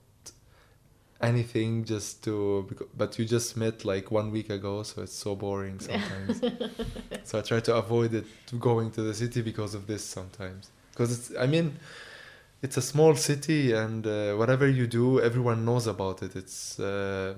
anything 1.21 1.83
just 1.83 2.23
to 2.23 2.65
but 2.95 3.19
you 3.19 3.25
just 3.25 3.57
met 3.57 3.83
like 3.83 4.09
one 4.09 4.31
week 4.31 4.49
ago 4.49 4.83
so 4.83 5.01
it's 5.01 5.13
so 5.13 5.35
boring 5.35 5.77
sometimes 5.89 6.41
so 7.23 7.39
i 7.39 7.41
try 7.41 7.59
to 7.59 7.75
avoid 7.75 8.13
it 8.13 8.25
going 8.59 8.89
to 8.89 9.01
the 9.01 9.13
city 9.13 9.41
because 9.41 9.73
of 9.73 9.85
this 9.85 10.03
sometimes 10.03 10.71
because 10.91 11.11
it's 11.11 11.37
i 11.37 11.45
mean 11.45 11.77
it's 12.61 12.77
a 12.77 12.81
small 12.81 13.15
city 13.15 13.73
and 13.73 14.07
uh, 14.07 14.33
whatever 14.35 14.67
you 14.67 14.87
do 14.87 15.19
everyone 15.21 15.65
knows 15.65 15.87
about 15.87 16.23
it 16.23 16.35
it's 16.35 16.79
uh, 16.79 17.33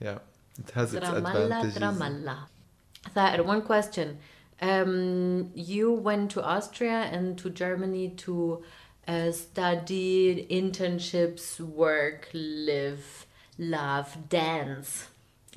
yeah 0.00 0.18
it 0.58 0.70
has 0.70 0.94
its 0.94 1.06
Ramallah, 1.06 1.42
advantages 1.44 1.78
Ramallah. 1.78 3.44
One 3.44 3.62
question. 3.62 4.18
Um, 4.60 5.50
you 5.54 5.92
went 5.92 6.30
to 6.32 6.42
Austria 6.42 7.08
and 7.12 7.36
to 7.38 7.50
Germany 7.50 8.10
to 8.18 8.64
uh, 9.06 9.32
study 9.32 10.46
internships, 10.50 11.60
work, 11.60 12.28
live, 12.32 13.26
love, 13.58 14.28
dance. 14.28 15.08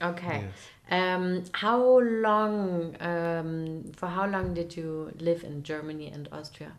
Okay. 0.02 0.44
Yes. 0.46 0.54
Um, 0.92 1.44
how 1.54 2.00
long? 2.00 2.96
Um, 3.00 3.92
for 3.96 4.08
how 4.08 4.26
long 4.26 4.54
did 4.54 4.76
you 4.76 5.12
live 5.20 5.44
in 5.44 5.64
Germany 5.64 6.08
and 6.08 6.28
Austria? 6.32 6.74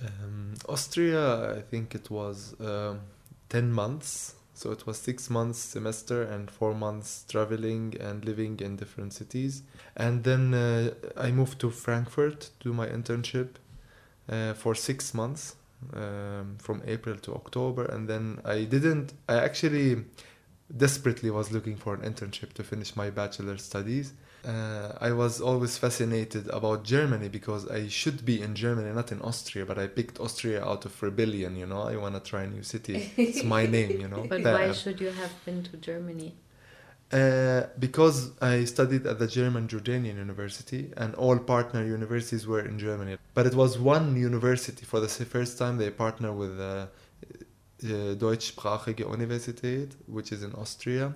Um, 0.00 0.54
Austria, 0.68 1.56
I 1.56 1.60
think 1.60 1.94
it 1.94 2.10
was 2.10 2.54
um, 2.60 3.00
10 3.48 3.72
months. 3.72 4.33
So 4.54 4.70
it 4.70 4.86
was 4.86 4.96
six 4.98 5.28
months 5.28 5.58
semester 5.58 6.22
and 6.22 6.48
four 6.48 6.74
months 6.74 7.24
traveling 7.28 7.96
and 8.00 8.24
living 8.24 8.60
in 8.60 8.76
different 8.76 9.12
cities. 9.12 9.62
And 9.96 10.22
then 10.22 10.54
uh, 10.54 10.92
I 11.16 11.32
moved 11.32 11.58
to 11.60 11.70
Frankfurt 11.70 12.40
to 12.40 12.68
do 12.68 12.72
my 12.72 12.86
internship 12.86 13.56
uh, 14.28 14.54
for 14.54 14.74
six 14.76 15.12
months 15.12 15.56
um, 15.92 16.56
from 16.58 16.82
April 16.86 17.16
to 17.16 17.34
October. 17.34 17.84
And 17.86 18.08
then 18.08 18.40
I 18.44 18.62
didn't, 18.64 19.12
I 19.28 19.38
actually 19.40 20.04
desperately 20.74 21.30
was 21.30 21.52
looking 21.52 21.76
for 21.76 21.94
an 21.94 22.02
internship 22.02 22.52
to 22.54 22.62
finish 22.62 22.94
my 22.94 23.10
bachelor 23.10 23.58
studies. 23.58 24.12
Uh, 24.46 24.92
I 25.00 25.12
was 25.12 25.40
always 25.40 25.78
fascinated 25.78 26.48
about 26.48 26.84
Germany 26.84 27.28
because 27.28 27.68
I 27.70 27.88
should 27.88 28.24
be 28.24 28.42
in 28.42 28.54
Germany, 28.54 28.92
not 28.92 29.10
in 29.10 29.22
Austria, 29.22 29.64
but 29.64 29.78
I 29.78 29.86
picked 29.86 30.20
Austria 30.20 30.62
out 30.62 30.84
of 30.84 31.02
rebellion, 31.02 31.56
you 31.56 31.66
know. 31.66 31.82
I 31.82 31.96
want 31.96 32.14
to 32.14 32.20
try 32.20 32.42
a 32.42 32.46
new 32.46 32.62
city. 32.62 33.10
It's 33.16 33.42
my 33.42 33.66
name, 33.76 34.00
you 34.00 34.08
know. 34.08 34.26
But 34.28 34.42
why 34.42 34.72
should 34.72 35.00
you 35.00 35.10
have 35.10 35.32
been 35.46 35.62
to 35.64 35.76
Germany? 35.78 36.34
Uh, 37.12 37.68
because 37.78 38.32
I 38.40 38.64
studied 38.64 39.06
at 39.06 39.18
the 39.18 39.26
German 39.28 39.68
Jordanian 39.68 40.16
University 40.16 40.92
and 40.96 41.14
all 41.14 41.38
partner 41.38 41.84
universities 41.84 42.46
were 42.46 42.60
in 42.60 42.78
Germany. 42.78 43.18
But 43.34 43.46
it 43.46 43.54
was 43.54 43.78
one 43.78 44.16
university 44.16 44.84
for 44.84 45.00
the 45.00 45.08
first 45.08 45.56
time 45.58 45.78
they 45.78 45.90
partner 45.90 46.32
with 46.32 46.56
the 46.58 46.88
uh, 47.84 48.14
Deutschsprachige 48.16 49.04
Universität, 49.04 49.92
which 50.06 50.32
is 50.32 50.42
in 50.42 50.52
Austria, 50.54 51.14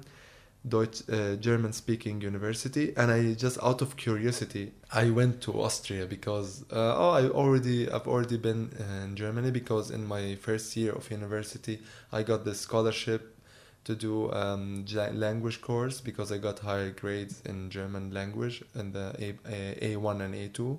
Deutsch, 0.67 1.03
uh, 1.09 1.37
German 1.37 1.73
speaking 1.73 2.21
university. 2.21 2.93
And 2.97 3.11
I 3.11 3.35
just 3.35 3.59
out 3.63 3.83
of 3.83 3.97
curiosity, 3.97 4.73
I 4.93 5.11
went 5.11 5.41
to 5.43 5.61
Austria 5.61 6.07
because, 6.07 6.65
uh, 6.73 6.95
oh, 6.97 7.11
I 7.11 7.29
already, 7.29 7.91
I've 7.91 8.09
already 8.09 8.39
been 8.39 8.71
in 8.79 9.17
Germany 9.17 9.51
because 9.51 9.91
in 9.91 10.07
my 10.07 10.35
first 10.37 10.77
year 10.77 10.93
of 10.93 11.11
university, 11.11 11.81
I 12.13 12.23
got 12.23 12.45
the 12.45 12.55
scholarship 12.55 13.37
to 13.85 13.95
do 13.95 14.31
um, 14.33 14.85
language 15.15 15.61
course 15.63 16.01
because 16.01 16.31
I 16.31 16.39
got 16.39 16.59
higher 16.59 16.91
grades 16.91 17.41
in 17.47 17.71
German 17.71 18.13
language 18.13 18.63
in 18.75 18.93
the 18.93 19.15
A, 19.19 19.29
A, 19.51 19.97
A1 19.97 20.21
and 20.21 20.35
A2. 20.35 20.79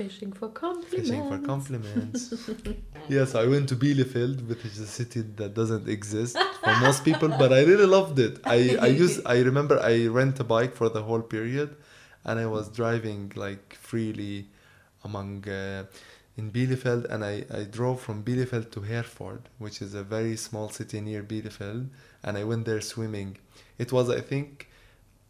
Fishing 0.00 0.32
for 0.32 0.48
compliments. 0.48 0.94
Fishing 0.94 1.28
for 1.28 1.38
compliments. 1.52 2.50
yes, 3.08 3.34
I 3.34 3.44
went 3.46 3.68
to 3.68 3.76
Bielefeld, 3.76 4.48
which 4.48 4.64
is 4.64 4.78
a 4.78 4.86
city 4.86 5.20
that 5.36 5.52
doesn't 5.52 5.86
exist 5.88 6.38
for 6.64 6.74
most 6.86 7.04
people, 7.04 7.28
but 7.28 7.52
I 7.52 7.60
really 7.70 7.84
loved 7.84 8.18
it. 8.18 8.40
I, 8.44 8.78
I 8.80 8.86
use 8.86 9.20
I 9.26 9.40
remember 9.40 9.78
I 9.78 10.06
rent 10.06 10.40
a 10.40 10.44
bike 10.44 10.74
for 10.74 10.88
the 10.88 11.02
whole 11.02 11.20
period 11.20 11.76
and 12.24 12.38
I 12.38 12.46
was 12.46 12.68
driving 12.70 13.32
like 13.36 13.74
freely 13.74 14.48
among 15.04 15.48
uh, 15.48 15.84
in 16.36 16.50
Bielefeld, 16.50 17.04
and 17.12 17.24
I, 17.24 17.44
I 17.50 17.64
drove 17.64 18.00
from 18.00 18.22
Bielefeld 18.22 18.70
to 18.72 18.80
Herford, 18.80 19.42
which 19.58 19.82
is 19.82 19.94
a 19.94 20.02
very 20.02 20.36
small 20.36 20.70
city 20.70 21.00
near 21.00 21.22
Bielefeld, 21.22 21.88
and 22.22 22.38
I 22.38 22.44
went 22.44 22.64
there 22.64 22.80
swimming. 22.80 23.36
It 23.76 23.92
was, 23.92 24.08
I 24.08 24.20
think, 24.20 24.68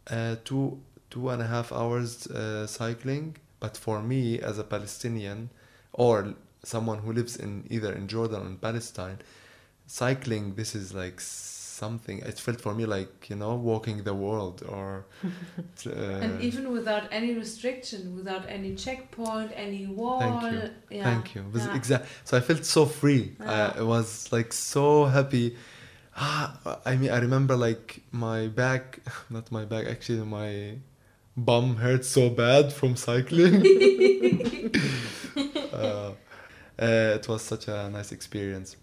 uh, 0.09 0.35
two 0.45 0.79
two 1.09 1.27
and 1.29 1.41
a 1.41 1.47
half 1.47 1.73
hours 1.73 2.27
uh, 2.27 2.65
cycling, 2.67 3.35
but 3.61 3.77
for 3.77 4.01
me 4.01 4.39
as 4.39 4.57
a 4.57 4.65
Palestinian 4.65 5.49
or 5.93 6.33
someone 6.63 6.99
who 6.99 7.13
lives 7.13 7.37
in 7.37 7.65
either 7.69 7.93
in 7.93 8.07
Jordan 8.07 8.41
or 8.41 8.47
in 8.47 8.57
Palestine, 8.57 9.19
cycling 9.87 10.55
this 10.55 10.75
is 10.75 10.93
like 10.93 11.21
something. 11.21 12.17
It 12.31 12.37
felt 12.45 12.59
for 12.65 12.73
me 12.79 12.85
like 12.97 13.29
you 13.29 13.37
know 13.41 13.53
walking 13.55 13.97
the 14.03 14.13
world 14.13 14.57
or. 14.77 15.05
uh, 15.85 16.25
And 16.25 16.41
even 16.41 16.71
without 16.77 17.05
any 17.19 17.31
restriction, 17.43 18.01
without 18.19 18.43
any 18.57 18.71
checkpoint, 18.75 19.51
any 19.55 19.83
wall. 19.87 20.19
Thank 20.19 20.41
you. 20.53 20.61
Yeah. 20.97 21.03
Thank 21.09 21.25
you. 21.35 21.41
Yeah. 21.55 22.03
So 22.27 22.31
I 22.39 22.41
felt 22.49 22.65
so 22.65 22.85
free. 23.01 23.23
Yeah. 23.39 23.73
I, 23.75 23.79
I 23.81 23.83
was 23.95 24.07
like 24.35 24.51
so 24.53 25.05
happy. 25.17 25.47
Ah, 26.15 26.79
I 26.85 26.93
mean, 26.99 27.11
I 27.17 27.19
remember 27.27 27.55
like 27.55 27.87
my 28.11 28.39
back, 28.47 28.99
not 29.35 29.45
my 29.57 29.63
back, 29.73 29.83
actually 29.87 30.25
my 30.25 30.51
bum 31.45 31.75
hurt 31.77 32.05
so 32.05 32.29
bad 32.29 32.71
from 32.73 32.95
cycling. 32.95 33.55
uh, 35.73 36.11
uh, 36.79 37.17
it 37.17 37.27
was 37.27 37.41
such 37.41 37.67
a 37.67 37.89
nice 37.89 38.11
experience. 38.11 38.75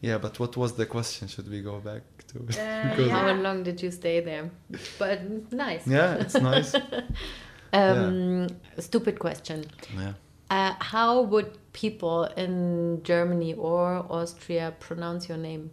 Yeah, 0.00 0.18
but 0.18 0.38
what 0.38 0.56
was 0.56 0.74
the 0.74 0.86
question? 0.86 1.28
Should 1.28 1.48
we 1.50 1.62
go 1.62 1.78
back 1.80 2.02
to? 2.28 2.38
Uh, 2.38 2.42
Because- 2.96 3.10
How 3.10 3.26
yeah. 3.26 3.32
long 3.46 3.62
did 3.62 3.82
you 3.82 3.90
stay 3.90 4.20
there? 4.20 4.50
But 4.98 5.52
nice. 5.52 5.86
yeah, 5.86 6.14
it's 6.16 6.34
nice. 6.34 6.74
Um, 7.72 8.46
Stupid 8.78 9.18
question. 9.18 9.64
yeah. 9.98 10.12
Uh, 10.48 10.74
how 10.78 11.22
would 11.22 11.58
people 11.72 12.22
in 12.36 13.00
Germany 13.02 13.54
or 13.54 14.06
Austria 14.08 14.72
pronounce 14.78 15.28
your 15.28 15.38
name? 15.38 15.72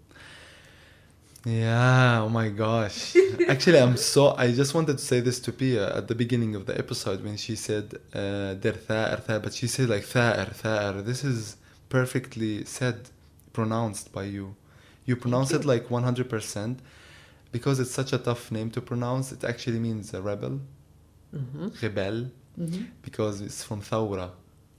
Yeah, 1.45 2.21
oh 2.21 2.29
my 2.29 2.49
gosh. 2.49 3.15
Actually, 3.47 3.79
I'm 3.79 3.97
so. 3.97 4.35
I 4.37 4.51
just 4.51 4.73
wanted 4.75 4.97
to 4.99 5.03
say 5.03 5.21
this 5.21 5.39
to 5.41 5.51
Pia 5.51 5.95
at 5.95 6.07
the 6.07 6.13
beginning 6.15 6.55
of 6.55 6.65
the 6.67 6.77
episode 6.77 7.23
when 7.23 7.35
she 7.37 7.55
said 7.55 7.95
uh, 8.13 8.53
der 8.53 8.73
tha'er, 8.73 9.17
tha'er, 9.17 9.39
but 9.39 9.53
she 9.53 9.67
said 9.67 9.89
like. 9.89 10.05
This 11.03 11.23
is 11.23 11.57
perfectly 11.89 12.63
said, 12.65 13.09
pronounced 13.53 14.11
by 14.13 14.23
you. 14.25 14.55
You 15.05 15.15
pronounce 15.15 15.51
it 15.51 15.65
like 15.65 15.87
100% 15.89 16.77
because 17.51 17.79
it's 17.79 17.91
such 17.91 18.13
a 18.13 18.19
tough 18.19 18.51
name 18.51 18.69
to 18.71 18.81
pronounce. 18.81 19.31
It 19.31 19.43
actually 19.43 19.79
means 19.79 20.13
a 20.13 20.21
rebel, 20.21 20.59
Mm-hmm. 21.35 21.69
rebel, 21.81 22.25
because 23.01 23.41
it's 23.41 23.63
from 23.63 23.81
thawra, 23.81 24.29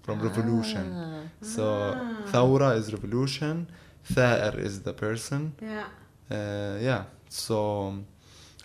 from 0.04 0.20
revolution. 0.22 0.92
Ah. 0.94 1.22
So 1.40 1.64
Ah. 1.64 2.22
thawra 2.30 2.76
is 2.76 2.92
revolution, 2.92 3.66
tha'er 4.04 4.54
is 4.58 4.82
the 4.82 4.92
person. 4.92 5.54
Yeah. 5.60 5.86
Uh, 6.32 6.78
yeah. 6.80 7.04
So, 7.28 7.56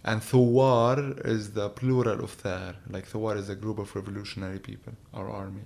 and 0.03 0.21
Thuwar 0.21 0.97
is 1.25 1.51
the 1.51 1.69
plural 1.69 2.23
of 2.23 2.32
Thar. 2.32 2.75
Like 2.89 3.06
Thuwar 3.12 3.36
is 3.38 3.49
a 3.49 3.56
group 3.56 3.77
of 3.80 3.93
revolutionary 3.95 4.60
people, 4.60 4.93
our 5.13 5.30
army. 5.30 5.65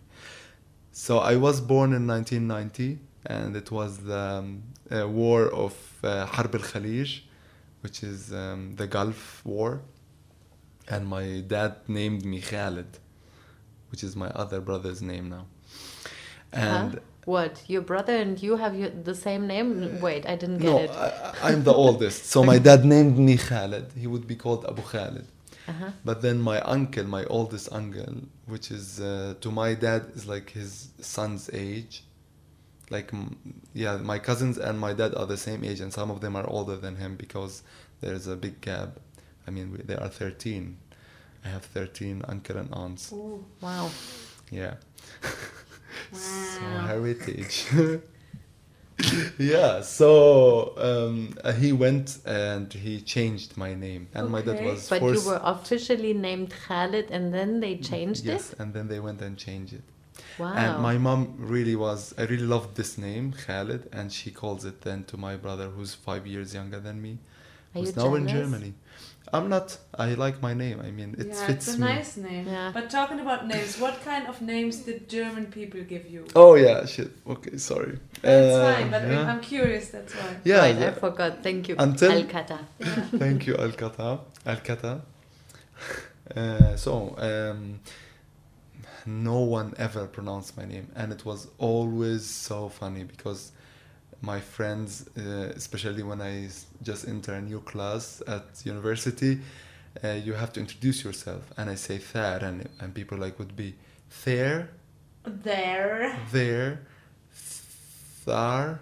So 0.92 1.20
I 1.20 1.36
was 1.36 1.62
born 1.62 1.94
in 1.94 2.08
1990, 2.08 3.00
and 3.26 3.56
it 3.56 3.72
was 3.72 4.00
the 4.00 4.18
um, 4.18 4.64
uh, 4.92 5.08
war 5.08 5.42
of 5.66 5.74
uh, 6.04 6.26
Harb 6.26 6.54
al 6.56 6.62
Khalij, 6.62 7.22
which 7.82 8.04
is 8.04 8.34
um, 8.34 8.76
the 8.76 8.88
Gulf 8.88 9.42
War. 9.46 9.82
And 10.90 11.08
my 11.08 11.44
dad 11.48 11.76
named 11.88 12.26
me 12.26 12.42
Khalid, 12.42 12.98
which 13.92 14.04
is 14.04 14.16
my 14.16 14.30
other 14.30 14.60
brother's 14.60 15.02
name 15.02 15.30
now. 15.30 15.46
And 16.52 16.94
Huh? 16.96 17.00
What? 17.26 17.64
Your 17.68 17.82
brother 17.82 18.16
and 18.16 18.42
you 18.42 18.56
have 18.58 18.76
your, 18.76 18.90
the 18.90 19.14
same 19.14 19.48
name? 19.48 20.00
Wait, 20.02 20.26
I 20.26 20.36
didn't 20.36 20.58
get 20.58 20.72
no, 20.72 20.78
it. 20.80 20.90
I, 20.90 21.34
I'm 21.44 21.64
the 21.64 21.74
oldest. 21.74 22.26
So 22.26 22.44
my 22.44 22.58
dad 22.58 22.84
named 22.84 23.18
me 23.18 23.38
Khalid. 23.38 23.92
He 23.98 24.08
would 24.08 24.28
be 24.28 24.36
called 24.36 24.66
Abu 24.66 24.82
Khalid. 24.82 25.28
Uh-huh. 25.68 25.92
But 26.04 26.22
then 26.22 26.42
my 26.42 26.60
uncle, 26.62 27.04
my 27.04 27.24
oldest 27.26 27.70
uncle, 27.72 28.16
which 28.48 28.72
is 28.72 29.00
uh, 29.00 29.36
to 29.42 29.52
my 29.52 29.74
dad 29.76 30.08
is 30.16 30.26
like 30.26 30.50
his 30.50 30.90
son's 31.00 31.50
age. 31.54 32.04
Like, 32.90 33.12
yeah, 33.74 33.98
my 33.98 34.20
cousins 34.20 34.58
and 34.58 34.78
my 34.78 34.92
dad 34.94 35.16
are 35.16 35.26
the 35.26 35.38
same 35.38 35.64
age, 35.64 35.80
and 35.80 35.94
some 35.94 36.12
of 36.12 36.20
them 36.20 36.36
are 36.36 36.48
older 36.50 36.76
than 36.76 36.98
him 36.98 37.16
because 37.16 37.64
there's 38.02 38.28
a 38.28 38.36
big 38.36 38.60
gap. 38.60 39.00
I 39.48 39.52
mean, 39.52 39.72
we, 39.72 39.78
they 39.78 39.96
are 39.96 40.10
13. 40.10 40.78
I 41.46 41.48
have 41.48 41.64
13 41.64 42.24
uncle 42.28 42.58
and 42.58 42.70
aunts. 42.74 43.14
Ooh. 43.14 43.46
Wow. 43.62 43.90
Yeah. 44.50 44.74
so 46.12 46.62
heritage. 46.62 47.66
yeah. 49.38 49.82
So 49.82 50.74
um, 50.78 51.36
uh, 51.44 51.52
he 51.54 51.72
went 51.72 52.20
and 52.26 52.72
he 52.72 53.02
changed 53.02 53.58
my 53.58 53.74
name, 53.74 54.08
and 54.14 54.30
my 54.30 54.42
dad 54.42 54.64
was 54.64 54.90
But 54.90 55.00
forced. 55.00 55.26
you 55.26 55.32
were 55.32 55.42
officially 55.44 56.14
named 56.14 56.54
Khalid 56.68 57.10
and 57.12 57.34
then 57.34 57.60
they 57.60 57.78
changed 57.78 58.26
yes, 58.26 58.34
it? 58.34 58.50
Yes, 58.52 58.60
and 58.60 58.74
then 58.74 58.88
they 58.88 59.00
went 59.00 59.22
and 59.22 59.38
changed 59.38 59.74
it. 59.74 59.84
Wow. 60.38 60.54
And 60.54 60.82
my 60.82 60.98
mom 60.98 61.36
really 61.38 61.76
was. 61.76 62.14
I 62.18 62.24
really 62.24 62.46
loved 62.46 62.76
this 62.76 62.98
name, 62.98 63.34
Khalid, 63.34 63.90
and 63.92 64.12
she 64.12 64.32
calls 64.32 64.66
it 64.66 64.82
then 64.82 65.04
to 65.06 65.18
my 65.18 65.36
brother, 65.36 65.70
who's 65.70 65.94
five 65.94 66.26
years 66.28 66.54
younger 66.54 66.80
than 66.80 67.02
me, 67.02 67.18
Are 67.76 67.80
who's 67.80 67.96
now 67.96 68.16
in? 68.16 68.28
Germany. 68.28 68.74
I'm 69.34 69.48
not. 69.50 69.78
I 69.96 70.14
like 70.16 70.42
my 70.42 70.54
name. 70.54 70.82
I 70.82 70.92
mean, 70.92 71.16
it 71.18 71.28
yeah, 71.28 71.46
fits 71.48 71.68
it's 71.68 71.78
a 71.78 71.80
me. 71.80 71.88
nice 71.88 72.18
name. 72.18 72.46
Yeah. 72.48 72.72
But 72.74 72.90
talking 72.90 73.20
about 73.22 73.48
names, 73.48 73.80
what 73.80 74.04
kind 74.04 74.28
of 74.28 74.42
names 74.42 74.80
did 74.80 75.08
German 75.08 75.46
people 75.48 75.82
give 75.82 76.06
you? 76.10 76.26
Oh 76.36 76.56
yeah, 76.56 76.86
shit. 76.86 77.12
Okay, 77.26 77.58
sorry. 77.58 77.98
That's 78.22 78.54
Uh, 78.56 78.74
fine, 78.76 78.92
but 78.92 79.02
yeah. 79.08 79.32
I'm 79.32 79.40
curious, 79.42 79.90
that's 79.90 80.14
why. 80.14 80.36
Yeah, 80.44 80.62
Wait, 80.64 80.78
I 80.88 80.92
forgot. 80.92 81.42
Thank 81.44 81.70
you. 81.70 81.76
Until- 81.80 82.12
Al-Kata. 82.12 82.60
Thank 83.18 83.48
you, 83.48 83.56
Al 83.58 83.72
Kata. 83.72 84.20
Al 84.46 84.58
Kata. 84.58 85.02
Uh, 86.36 86.76
so, 86.78 87.14
um, 87.18 87.80
no 89.06 89.40
one 89.42 89.74
ever 89.78 90.08
pronounced 90.08 90.56
my 90.56 90.64
name, 90.66 90.88
and 90.96 91.12
it 91.12 91.26
was 91.26 91.48
always 91.58 92.26
so 92.26 92.70
funny 92.70 93.04
because 93.04 93.52
my 94.22 94.40
friends, 94.40 95.06
uh, 95.18 95.52
especially 95.56 96.04
I 96.22 96.48
just 96.84 97.08
enter 97.08 97.34
a 97.34 97.42
new 97.42 97.60
class 97.62 98.22
at 98.28 98.44
university, 98.66 99.40
uh, 100.04 100.10
you 100.10 100.34
have 100.34 100.54
to 100.54 100.60
introduce 100.60 101.04
yourself, 101.04 101.42
and 101.58 101.70
I 101.70 101.76
say 101.76 101.98
Thar, 101.98 102.38
and, 102.44 102.68
and 102.80 102.94
people 102.94 103.18
like 103.18 103.38
would 103.40 103.56
be 103.56 103.76
there, 104.26 104.70
There. 105.26 106.18
there, 106.32 106.80
Thar, 108.26 108.80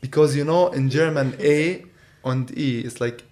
because 0.00 0.34
you 0.36 0.44
know 0.44 0.68
in 0.68 0.88
German 0.90 1.36
A 1.40 1.84
and 2.24 2.50
E 2.58 2.80
is 2.80 3.00
like 3.00 3.24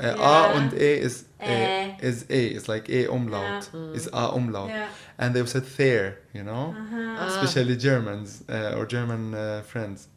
uh, 0.00 0.14
Yeah. 0.16 0.52
A 0.52 0.56
and 0.56 0.72
A 0.72 1.00
is 1.00 1.24
Eh. 1.40 1.92
uh, 1.92 1.96
is 2.06 2.24
A. 2.30 2.46
It's 2.48 2.68
like 2.68 2.88
A 2.90 3.06
umlaut. 3.10 3.70
Yeah. 3.72 3.80
Is 3.94 4.08
A 4.12 4.30
umlaut. 4.34 4.68
Yeah. 4.70 4.88
And 5.18 5.34
they 5.34 5.44
said 5.46 5.64
there, 5.76 6.18
you 6.34 6.42
know, 6.42 6.74
Uh-huh. 6.76 7.26
especially 7.28 7.76
Germans 7.76 8.42
uh, 8.48 8.74
or 8.76 8.86
German 8.86 9.34
uh, 9.34 9.62
friends. 9.62 10.08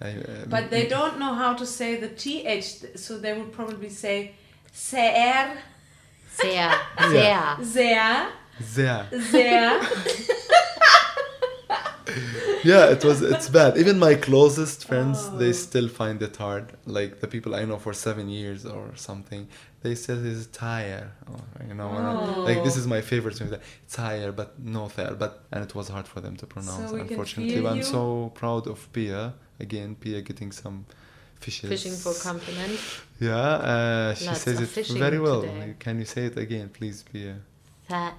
I, 0.00 0.10
uh, 0.10 0.44
But 0.48 0.70
they 0.70 0.86
don't 0.86 1.18
know 1.18 1.34
how 1.34 1.54
to 1.54 1.66
say 1.66 1.96
the 1.96 2.08
th, 2.08 2.64
so 2.96 3.18
they 3.18 3.32
would 3.38 3.52
probably 3.52 3.90
say 3.90 4.32
sehr, 4.72 5.56
Sehr. 6.40 6.70
Sehr. 7.10 7.56
sehr, 7.62 8.28
There. 8.60 9.06
sehr. 9.32 9.80
Yeah, 12.64 12.86
it 12.94 13.04
was. 13.04 13.22
It's 13.22 13.48
bad. 13.48 13.76
Even 13.78 13.98
my 13.98 14.14
closest 14.14 14.84
friends, 14.88 15.18
Oh. 15.30 15.36
they 15.38 15.52
still 15.52 15.88
find 15.88 16.20
it 16.22 16.36
hard. 16.36 16.64
Like 16.86 17.20
the 17.20 17.28
people 17.28 17.54
I 17.54 17.64
know 17.64 17.78
for 17.78 17.92
seven 17.92 18.28
years 18.28 18.64
or 18.66 18.84
something, 18.96 19.46
they 19.82 19.94
said 19.94 20.18
it's 20.24 20.46
tire. 20.46 21.12
Or, 21.32 21.40
you 21.68 21.74
know, 21.74 21.88
when 21.94 22.04
I- 22.04 22.36
like 22.50 22.60
this 22.64 22.76
Oh. 22.76 22.80
is 22.80 22.86
my 22.86 23.00
favorite 23.12 23.36
thing. 23.38 23.50
Tire, 24.00 24.32
but 24.32 24.58
no 24.58 24.88
tire. 24.88 25.14
But 25.14 25.32
and 25.52 25.62
it 25.66 25.74
was 25.74 25.86
hard 25.88 26.08
for 26.08 26.20
them 26.20 26.34
to 26.36 26.46
pronounce. 26.46 26.90
So 26.90 26.96
unfortunately, 26.96 27.60
but 27.60 27.72
I'm 27.72 27.82
so 27.98 28.32
proud 28.40 28.66
of 28.66 28.78
Pia. 28.94 29.34
Again, 29.60 29.96
Pia 29.96 30.20
getting 30.22 30.52
some 30.52 30.86
fishes. 31.40 31.68
Fishing 31.70 31.92
for 31.94 32.14
compliments. 32.22 33.00
Yeah, 33.20 33.36
uh, 33.36 34.14
she 34.14 34.26
Lots 34.26 34.40
says 34.42 34.60
it 34.60 34.86
very 34.98 35.18
well. 35.18 35.42
today. 35.42 35.74
Can 35.78 35.98
you 35.98 36.04
say 36.04 36.26
it 36.26 36.36
again, 36.38 36.68
please, 36.68 37.02
Pia? 37.02 37.36
Thaer. 37.88 38.12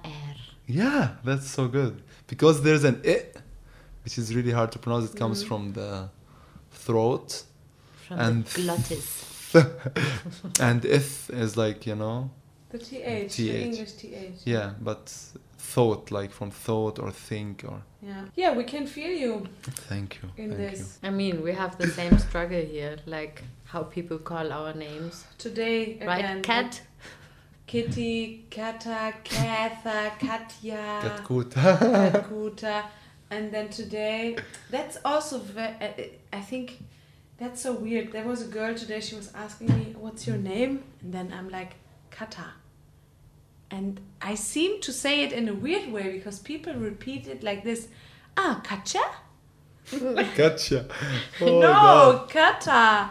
Yeah, 0.66 1.16
that's 1.24 1.48
so 1.50 1.66
good 1.68 2.02
because 2.26 2.62
there's 2.62 2.84
an 2.84 3.00
it, 3.04 3.36
which 4.04 4.18
is 4.18 4.34
really 4.34 4.52
hard 4.52 4.70
to 4.72 4.78
pronounce. 4.78 5.10
It 5.12 5.16
comes 5.16 5.42
Mhm. 5.42 5.48
from 5.48 5.72
the 5.72 6.08
throat, 6.72 7.44
From 8.06 8.18
And- 8.20 8.44
the 8.46 8.62
glottis. 8.62 9.08
and 10.60 10.84
if 10.84 11.30
is 11.30 11.56
like 11.56 11.86
you 11.86 11.94
know, 11.96 12.30
The 12.70 12.78
th, 12.78 12.90
TH. 13.04 13.36
the 13.36 13.62
English 13.64 13.92
th. 13.92 14.32
yeah, 14.44 14.74
but 14.80 15.12
thought 15.60 16.10
like 16.10 16.32
from 16.32 16.50
thought 16.50 16.98
or 16.98 17.10
think 17.10 17.64
or. 17.68 17.82
Yeah. 18.02 18.24
Yeah, 18.34 18.56
we 18.56 18.64
can 18.64 18.86
feel 18.86 19.10
you 19.10 19.46
Thank 19.88 20.18
you. 20.22 20.30
in 20.42 20.50
thank 20.56 20.70
this. 20.70 20.98
you. 21.02 21.08
I 21.08 21.10
mean, 21.12 21.42
we 21.42 21.52
have 21.52 21.76
the 21.78 21.86
same 21.88 22.18
struggle 22.26 22.60
here, 22.62 22.96
like 23.06 23.42
how 23.64 23.82
people 23.82 24.18
call 24.18 24.52
our 24.52 24.72
names. 24.74 25.24
Today 25.38 25.98
Right, 26.04 26.18
again. 26.24 26.42
Cat? 26.42 26.80
Kitty, 27.66 28.46
Kata, 28.50 29.14
Katha, 29.24 30.18
Katya, 30.18 31.00
Get 31.02 31.24
good. 31.24 31.50
Kuta. 31.50 32.84
And 33.30 33.52
then 33.52 33.68
today, 33.68 34.36
that's 34.70 34.96
also, 35.04 35.38
ve- 35.38 35.60
uh, 35.80 35.84
uh, 35.84 36.02
I 36.32 36.40
think 36.40 36.82
that's 37.38 37.60
so 37.62 37.72
weird. 37.74 38.10
There 38.10 38.24
was 38.26 38.42
a 38.42 38.48
girl 38.48 38.74
today, 38.74 38.98
she 39.00 39.14
was 39.14 39.32
asking 39.34 39.68
me, 39.68 39.94
What's 39.96 40.26
your 40.26 40.36
name? 40.38 40.82
And 41.02 41.12
then 41.14 41.32
I'm 41.36 41.48
like, 41.48 41.74
Kata. 42.10 42.46
And 43.70 44.00
I 44.20 44.34
seem 44.34 44.80
to 44.82 44.92
say 44.92 45.22
it 45.22 45.32
in 45.32 45.48
a 45.48 45.54
weird 45.54 45.92
way 45.92 46.12
because 46.12 46.38
people 46.38 46.74
repeat 46.74 47.26
it 47.28 47.42
like 47.42 47.62
this 47.64 47.88
Ah, 48.36 48.60
Katja? 48.64 49.00
gotcha. 50.36 50.86
Oh, 51.40 51.60
no, 51.60 51.60
God. 51.60 52.30
Kata. 52.30 53.10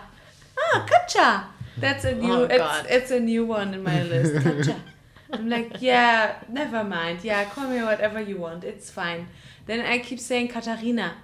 Ah, 0.58 0.86
Katja. 0.88 1.46
That's 1.78 2.04
a 2.06 2.16
new. 2.16 2.34
Oh, 2.34 2.44
it's, 2.44 2.58
God. 2.58 2.86
it's 2.90 3.12
a 3.12 3.20
new 3.20 3.46
one 3.46 3.74
in 3.74 3.84
my 3.84 4.04
list. 4.04 4.44
Katja. 4.44 4.82
I'm 5.32 5.50
like, 5.50 5.82
yeah, 5.82 6.36
never 6.50 6.84
mind. 6.84 7.24
Yeah, 7.24 7.46
call 7.46 7.68
me 7.68 7.82
whatever 7.84 8.20
you 8.22 8.38
want. 8.38 8.64
It's 8.64 8.90
fine. 8.90 9.28
Then 9.66 9.82
I 9.82 10.00
keep 10.00 10.20
saying 10.20 10.48
Katharina. 10.50 11.16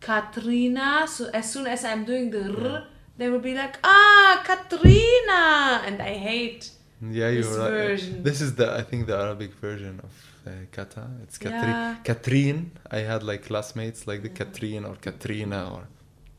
Katrina. 0.00 1.06
So 1.08 1.30
as 1.32 1.50
soon 1.50 1.66
as 1.66 1.84
I'm 1.84 2.04
doing 2.04 2.30
the 2.30 2.44
r, 2.70 2.84
they 3.16 3.28
will 3.30 3.40
be 3.40 3.54
like, 3.54 3.76
ah, 3.82 4.42
Katrina, 4.44 5.82
and 5.86 6.00
I 6.02 6.14
hate. 6.14 6.70
Yeah, 7.02 7.28
you're 7.28 7.42
This 7.42 7.56
right. 7.58 7.70
version. 7.70 8.22
This 8.22 8.40
is 8.40 8.54
the 8.54 8.72
I 8.72 8.82
think 8.82 9.06
the 9.06 9.16
Arabic 9.16 9.52
version 9.54 10.00
of 10.02 10.12
uh, 10.46 10.50
Kata. 10.72 11.06
It's 11.22 11.38
Katri- 11.38 11.50
Yeah. 11.76 11.96
Katrine. 12.04 12.70
I 12.90 12.98
had 13.00 13.22
like 13.22 13.44
classmates 13.44 14.06
like 14.06 14.22
the 14.22 14.30
Katrine 14.30 14.84
or 14.84 14.96
Katrina 14.96 15.60
or 15.74 15.82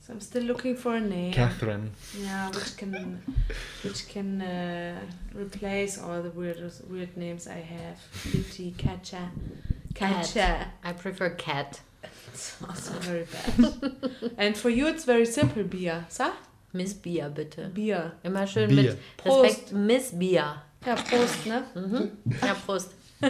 So 0.01 0.13
I'm 0.13 0.21
still 0.21 0.43
looking 0.43 0.75
for 0.77 0.95
a 0.95 1.01
name. 1.01 1.33
Catherine. 1.33 1.91
Yeah, 2.17 2.49
which 2.49 2.77
can 2.77 3.21
which 3.83 4.07
can 4.13 4.41
uh, 4.41 4.99
replace 5.35 5.99
all 6.01 6.21
the 6.23 6.31
weird 6.31 6.59
weird 6.89 7.15
names 7.17 7.45
I 7.47 7.61
have. 7.75 7.97
Kitty, 8.31 8.73
Katja, 8.77 9.23
Cat. 9.93 10.11
Katja. 10.13 10.49
I 10.83 10.93
prefer 10.93 11.29
cat. 11.31 11.81
It's 12.33 12.55
also 12.67 12.93
very 13.09 13.25
bad. 13.33 13.57
and 14.37 14.55
for 14.57 14.69
you, 14.69 14.87
it's 14.87 15.05
very 15.05 15.25
simple. 15.25 15.63
Bia, 15.63 16.05
sa? 16.09 16.31
Miss 16.73 16.93
Bia, 16.93 17.29
bitte. 17.29 17.69
Bia. 17.73 18.13
Immer 18.23 18.45
schön 18.47 18.69
Bier. 18.69 18.95
mit 18.95 19.25
Respekt. 19.25 19.71
Miss 19.73 20.11
Bia. 20.17 20.63
Ja, 20.85 20.95
Prost, 20.95 21.45
ne? 21.45 21.63
Mhm. 21.75 22.11
Ja, 22.41 22.53
Prost. 22.53 22.91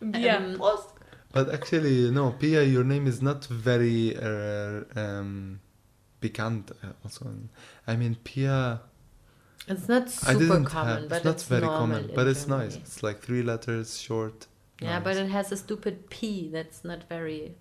Bia. 0.00 0.36
Ähm, 0.36 0.56
Prost. 0.58 0.90
But 1.32 1.48
actually, 1.52 2.10
no, 2.10 2.32
Pia, 2.38 2.62
your 2.62 2.84
name 2.84 3.06
is 3.08 3.20
not 3.22 3.44
very 3.46 4.14
uh, 4.16 4.84
um, 4.96 5.58
pikant. 6.20 6.70
Uh, 6.70 6.92
also, 7.02 7.26
I 7.86 7.96
mean, 7.96 8.16
Pia. 8.22 8.80
It's 9.66 9.88
not 9.88 10.04
I 10.08 10.32
super 10.34 10.38
didn't 10.38 10.64
common, 10.66 10.96
have. 11.02 11.08
but 11.08 11.16
It's 11.16 11.24
not 11.24 11.34
it's 11.34 11.44
very 11.44 11.62
normal 11.62 11.78
common, 11.98 12.10
but 12.14 12.26
it's 12.26 12.44
Germany. 12.44 12.64
nice. 12.64 12.76
It's 12.76 13.02
like 13.02 13.20
three 13.22 13.42
letters, 13.42 13.98
short. 14.00 14.46
Yeah, 14.80 14.96
nice. 14.98 15.04
but 15.04 15.16
it 15.16 15.28
has 15.30 15.50
a 15.52 15.56
stupid 15.56 16.10
P 16.10 16.50
that's 16.52 16.84
not 16.84 17.04
very 17.08 17.54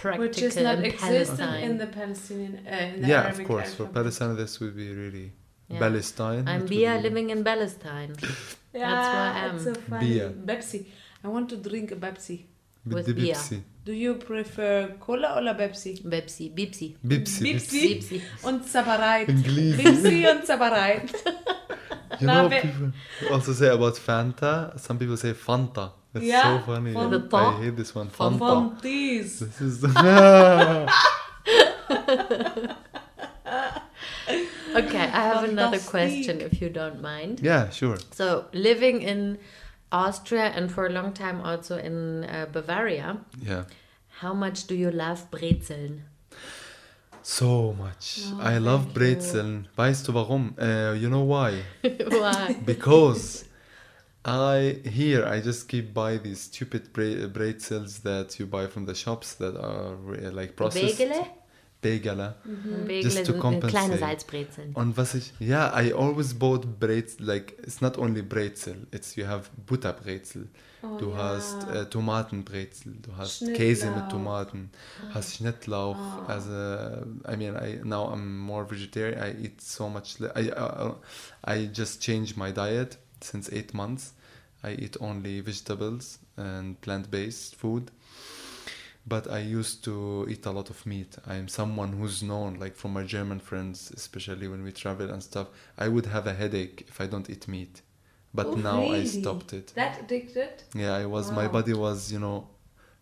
practical 0.00 0.26
Which 0.26 0.40
is 0.48 0.56
not 0.56 0.78
in 0.78 0.84
existent 0.90 1.56
in 1.66 1.78
the 1.82 1.86
Palestinian. 1.98 2.54
Uh, 2.66 2.94
in 2.94 3.02
the 3.02 3.08
yeah, 3.08 3.22
Arabic 3.22 3.40
of 3.40 3.46
course. 3.52 3.74
For. 3.74 3.86
Palestine, 3.98 4.36
this 4.42 4.52
would 4.60 4.74
be 4.76 4.88
really 5.02 5.26
Yeah. 5.68 5.78
Palestine. 5.86 6.44
I'm 6.52 6.62
it 6.64 6.68
Bia 6.72 6.92
be- 6.96 7.02
living 7.08 7.28
in 7.30 7.40
Palestine. 7.44 8.12
Yeah, 8.74 8.90
That's 8.90 9.08
where 9.14 9.32
I 9.32 9.38
am. 9.46 9.54
It's 9.56 9.64
so 9.64 9.74
funny. 9.90 10.06
Bia. 10.08 10.28
Pepsi. 10.50 10.78
I 11.24 11.28
want 11.34 11.46
to 11.50 11.56
drink 11.68 11.92
a 11.92 11.96
Pepsi. 12.04 12.36
with 12.86 12.94
with 12.94 13.06
the 13.06 13.14
beer. 13.14 13.34
Bipsi. 13.34 13.58
Do 13.88 13.92
you 13.92 14.14
prefer 14.14 14.74
Cola 15.04 15.28
or 15.38 15.54
Pepsi? 15.54 15.92
Bipsi, 16.12 16.44
Bipsi. 16.58 16.86
Bipsi. 17.10 17.40
Bipsi. 17.46 17.82
Bipsi. 17.88 18.20
Und 18.44 18.64
Zabareit. 18.74 19.28
English. 19.28 19.76
Bipsi 19.82 20.16
und 20.32 20.46
Zabareit. 20.46 21.12
You 22.20 22.26
know, 22.26 22.42
Love 22.42 22.52
it. 22.58 22.62
people 22.62 22.92
also 23.34 23.52
say 23.52 23.68
about 23.68 23.94
Fanta. 24.06 24.52
Some 24.80 24.98
people 24.98 25.16
say 25.16 25.32
Fanta. 25.34 25.92
It's 26.14 26.24
Yeah, 26.24 26.58
so 26.58 26.66
funny. 26.66 26.92
Fanta. 26.92 27.34
I 27.34 27.62
hate 27.62 27.76
this 27.76 27.94
one. 27.94 28.08
Fanta. 28.10 28.38
Fanties. 28.38 29.38
This 29.40 29.60
is. 29.60 29.82
Okay, 34.74 35.02
I 35.04 35.22
have 35.28 35.44
another 35.44 35.78
question 35.78 36.40
if 36.40 36.62
you 36.62 36.70
don't 36.70 37.02
mind. 37.02 37.40
yeah, 37.42 37.68
sure. 37.68 37.98
So, 38.12 38.46
living 38.54 39.02
in 39.02 39.38
Austria 39.90 40.44
and 40.56 40.70
for 40.72 40.86
a 40.86 40.90
long 40.90 41.12
time 41.12 41.42
also 41.42 41.76
in 41.76 42.24
uh, 42.24 42.46
Bavaria, 42.50 43.18
Yeah. 43.42 43.64
how 44.20 44.32
much 44.32 44.66
do 44.66 44.74
you 44.74 44.90
love 44.90 45.30
Brezeln? 45.30 46.00
So 47.22 47.74
much. 47.78 48.20
Oh, 48.32 48.40
I 48.40 48.56
love 48.58 48.84
thank 48.84 48.96
you. 48.96 49.00
Brezeln. 49.16 49.66
Weißt 49.76 50.08
du 50.08 50.12
warum? 50.14 50.54
Uh, 50.58 50.94
you 50.94 51.08
know 51.10 51.22
why? 51.24 51.62
Why? 52.08 52.56
Because 52.64 53.44
I 54.24 54.80
here 54.84 55.24
I 55.26 55.40
just 55.40 55.68
keep 55.68 55.92
buy 55.92 56.18
these 56.18 56.42
stupid 56.42 56.92
bre- 56.92 57.26
bretzels 57.26 58.02
that 58.02 58.38
you 58.38 58.46
buy 58.46 58.68
from 58.68 58.86
the 58.86 58.94
shops 58.94 59.34
that 59.34 59.56
are 59.56 59.94
uh, 59.96 60.30
like 60.30 60.54
processed. 60.54 60.98
Begele? 60.98 61.26
Begele. 61.82 62.34
Begele 62.86 63.02
Just 63.02 63.24
to 63.26 63.32
compensate. 63.32 63.70
kleine 63.72 63.98
Salzbrezeln. 63.98 64.72
Und 64.74 64.96
was 64.96 65.14
ich, 65.16 65.32
yeah, 65.40 65.72
I 65.74 65.92
always 65.92 66.32
bought 66.34 66.78
Brezel, 66.78 67.26
like, 67.26 67.54
it's 67.64 67.80
not 67.80 67.98
only 67.98 68.22
Brezel, 68.22 68.86
it's, 68.92 69.16
you 69.16 69.26
have 69.26 69.50
Butterbrezel, 69.66 70.46
Oh, 70.84 70.96
du 70.98 71.10
ja. 71.10 71.16
hast 71.16 71.68
äh, 71.68 71.86
Tomatenbrezel, 71.90 72.94
du 73.02 73.16
hast 73.16 73.38
Schnittlauch. 73.38 73.56
Käse 73.56 73.90
mit 73.90 74.08
Tomaten, 74.10 74.70
hast 75.12 75.34
Schnittlauch, 75.34 75.96
Oh. 75.96 76.30
also, 76.30 76.50
I 77.28 77.36
mean, 77.36 77.56
I, 77.56 77.80
now 77.82 78.12
I'm 78.12 78.38
more 78.38 78.64
vegetarian, 78.64 79.18
I 79.20 79.32
eat 79.44 79.60
so 79.60 79.88
much, 79.88 80.20
le- 80.20 80.32
I, 80.36 80.50
uh, 80.52 80.94
I 81.44 81.66
just 81.66 82.00
changed 82.00 82.36
my 82.36 82.52
diet 82.52 82.96
since 83.24 83.50
eight 83.52 83.74
months, 83.74 84.12
I 84.62 84.72
eat 84.72 84.96
only 85.00 85.40
vegetables 85.40 86.18
and 86.36 86.80
plant-based 86.80 87.56
food. 87.56 87.90
But 89.04 89.28
I 89.28 89.40
used 89.40 89.82
to 89.84 90.26
eat 90.30 90.46
a 90.46 90.52
lot 90.52 90.70
of 90.70 90.86
meat. 90.86 91.16
I'm 91.26 91.48
someone 91.48 91.92
who's 91.94 92.22
known, 92.22 92.60
like 92.60 92.76
from 92.76 92.92
my 92.92 93.02
German 93.02 93.40
friends, 93.40 93.90
especially 93.96 94.46
when 94.46 94.62
we 94.62 94.70
travel 94.70 95.10
and 95.10 95.20
stuff. 95.20 95.48
I 95.76 95.88
would 95.88 96.06
have 96.06 96.28
a 96.28 96.34
headache 96.34 96.84
if 96.86 97.00
I 97.00 97.06
don't 97.06 97.28
eat 97.28 97.48
meat. 97.48 97.82
But 98.32 98.46
Oh, 98.46 98.54
now 98.54 98.82
I 98.82 99.04
stopped 99.04 99.52
it. 99.52 99.72
That 99.74 100.00
addicted? 100.00 100.62
Yeah, 100.74 100.94
I 100.94 101.06
was. 101.06 101.32
My 101.32 101.48
body 101.48 101.74
was, 101.74 102.12
you 102.12 102.20
know, 102.20 102.48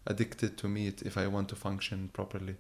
addicted 0.06 0.56
to 0.58 0.68
meat 0.68 1.02
if 1.02 1.18
I 1.18 1.26
want 1.26 1.50
to 1.50 1.54
function 1.54 2.08
properly. 2.12 2.56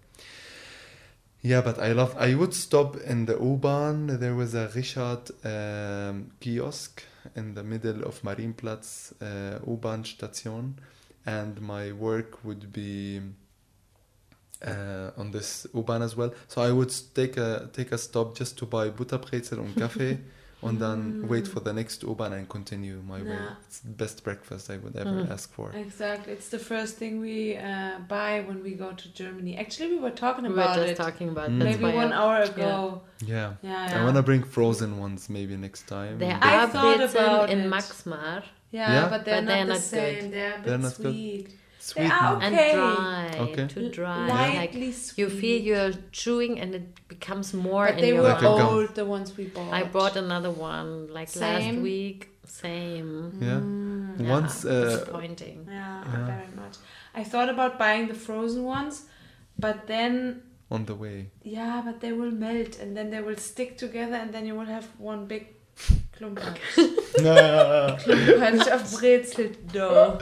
Yeah, 1.42 1.62
but 1.62 1.78
I 1.78 1.92
love. 1.92 2.14
I 2.18 2.34
would 2.34 2.52
stop 2.52 2.96
in 2.98 3.24
the 3.24 3.38
U-Bahn. 3.38 4.18
There 4.20 4.34
was 4.34 4.54
a 4.54 4.70
Richard 4.74 5.30
um, 5.44 6.32
kiosk 6.40 7.02
in 7.36 7.54
the 7.54 7.62
middle 7.62 8.02
of 8.04 8.22
Marienplatz 8.22 9.12
uh, 9.20 9.58
U-Bahn 9.66 10.04
station, 10.04 10.78
and 11.26 11.60
my 11.60 11.92
work 11.92 12.44
would 12.44 12.72
be 12.72 13.20
uh, 14.66 15.10
on 15.16 15.30
this 15.30 15.66
U-Bahn 15.74 16.02
as 16.02 16.16
well. 16.16 16.34
So 16.48 16.62
I 16.62 16.72
would 16.72 16.92
take 17.14 17.36
a 17.36 17.68
take 17.72 17.92
a 17.92 17.98
stop 17.98 18.36
just 18.36 18.58
to 18.58 18.66
buy 18.66 18.90
Butterbrezel 18.90 19.58
and 19.58 19.76
cafe, 19.76 20.18
and 20.62 20.78
then 20.84 21.26
wait 21.32 21.46
for 21.48 21.60
the 21.60 21.72
next 21.72 22.02
U-Bahn 22.02 22.32
and 22.38 22.48
continue 22.48 22.96
my 23.14 23.20
way. 23.22 23.28
Yeah. 23.44 23.54
It's 23.66 23.78
the 23.80 23.94
best 24.02 24.16
breakfast 24.24 24.64
I 24.70 24.76
would 24.82 24.94
ever 24.96 25.10
Mm. 25.24 25.30
ask 25.36 25.46
for. 25.52 25.66
Exactly. 25.72 26.32
It's 26.34 26.50
the 26.56 26.58
first 26.72 26.92
thing 27.00 27.12
we 27.20 27.56
uh, 27.56 27.94
buy 28.16 28.32
when 28.48 28.58
we 28.66 28.72
go 28.84 28.92
to 29.02 29.06
Germany. 29.20 29.52
Actually, 29.64 29.88
we 29.94 29.98
were 30.06 30.16
talking 30.24 30.44
We 30.44 30.50
were 30.50 30.60
about 30.62 30.76
just 30.76 30.92
it 30.92 30.96
talking 31.06 31.28
about 31.34 31.48
Mm. 31.50 31.58
maybe 31.68 31.84
one 32.02 32.12
I- 32.12 32.18
hour 32.20 32.38
yeah. 32.44 32.50
ago. 32.52 33.02
Yeah. 33.34 33.50
Yeah, 33.62 33.98
I 34.00 34.04
want 34.04 34.16
to 34.16 34.22
bring 34.30 34.42
frozen 34.56 34.90
ones 35.04 35.28
maybe 35.36 35.56
next 35.56 35.82
time. 35.96 36.18
There 36.18 36.38
I 36.42 36.66
thought 36.66 37.02
about 37.10 37.50
in 37.50 37.60
it. 37.60 37.70
Maxmar 37.74 38.42
Yeah, 38.72 38.92
Yeah? 38.94 39.08
but 39.12 39.24
they're 39.24 39.36
But 39.36 39.44
not 39.44 39.50
they're 39.52 39.66
the 39.66 39.72
not 39.72 39.82
same. 39.82 40.20
good. 40.20 40.32
They're 40.34 40.54
a 40.54 40.56
bit 40.58 40.66
They're 40.66 40.78
not 40.88 40.96
good. 40.96 41.46
Sweet. 41.80 42.02
Sweet. 42.02 42.02
They 42.02 42.10
are 42.10 42.38
now. 42.38 42.40
and 42.46 42.54
dry, 42.76 43.38
Okay. 43.44 43.66
too 43.74 43.88
dry. 43.98 44.26
Like 44.28 44.54
Lightly 44.62 44.92
sweet. 44.92 45.18
you 45.20 45.26
feel 45.40 45.58
you're 45.70 45.92
chewing 46.20 46.54
and 46.60 46.70
it 46.78 46.86
becomes 47.14 47.48
more 47.54 47.86
But 47.86 47.94
in 47.96 48.00
they 48.02 48.08
your 48.14 48.22
were 48.22 48.28
Like 48.36 48.38
a 48.52 48.56
gum. 48.60 48.68
old, 48.74 48.90
the 49.00 49.06
ones 49.16 49.28
we 49.38 49.44
bought. 49.56 49.72
I 49.72 49.82
bought 49.96 50.14
another 50.26 50.50
one 50.72 50.90
like 51.18 51.30
last 51.36 51.74
week. 51.90 52.18
Same. 52.44 53.10
Yeah. 53.40 53.60
Mm, 53.60 54.20
Yeah, 54.20 54.30
Once. 54.36 54.54
Uh, 54.64 54.84
disappointing. 54.84 55.58
yeah, 55.68 56.04
Yeah. 56.12 56.26
very 56.34 56.50
much. 56.62 56.74
I 57.20 57.22
thought 57.30 57.48
about 57.56 57.72
buying 57.84 58.04
the 58.12 58.18
frozen 58.26 58.62
ones, 58.78 58.94
but 59.64 59.76
then 59.86 60.42
on 60.70 60.84
the 60.90 60.94
way. 61.04 61.18
yeah, 61.42 61.76
but 61.86 61.96
they 62.02 62.12
will 62.20 62.30
melt 62.46 62.72
and 62.80 62.90
then 62.96 63.06
they 63.12 63.20
will 63.26 63.36
stick 63.52 63.70
together 63.84 64.16
and 64.22 64.30
then 64.34 64.44
you 64.48 64.54
will 64.58 64.70
have 64.76 64.86
one 65.12 65.26
big 65.32 65.44
klumpatsch. 66.20 66.60
klumpatsch 68.04 68.68
of 68.76 68.82
brezel 69.00 69.50
dough. 69.72 70.18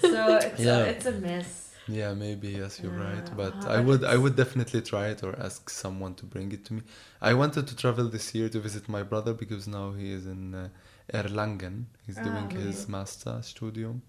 So 0.00 0.36
it's 0.36 0.60
Yeah. 0.60 0.78
a, 0.78 0.84
it's 0.92 1.06
a 1.06 1.12
mess. 1.12 1.50
yeah, 1.88 2.14
maybe 2.14 2.48
yes, 2.48 2.80
you're 2.80 2.92
right. 2.92 3.28
But 3.36 3.54
uh, 3.66 3.70
I 3.70 3.76
but 3.78 3.84
would, 3.86 4.04
I 4.04 4.16
would 4.16 4.36
definitely 4.36 4.82
try 4.82 5.08
it 5.08 5.22
or 5.24 5.32
ask 5.38 5.68
someone 5.68 6.14
to 6.14 6.24
bring 6.26 6.52
it 6.52 6.64
to 6.66 6.74
me. 6.74 6.82
I 7.20 7.34
wanted 7.34 7.66
to 7.70 7.74
travel 7.76 8.08
this 8.08 8.34
year 8.34 8.48
to 8.50 8.60
visit 8.60 8.88
my 8.88 9.02
brother 9.02 9.32
because 9.34 9.66
now 9.66 9.92
he 9.92 10.12
is 10.12 10.26
in 10.26 10.54
uh, 10.54 10.68
Erlangen. 11.12 11.86
He's 12.06 12.18
Ah, 12.18 12.22
doing 12.28 12.46
okay. 12.46 12.60
his 12.66 12.88
master 12.88 13.34
studium. 13.42 14.02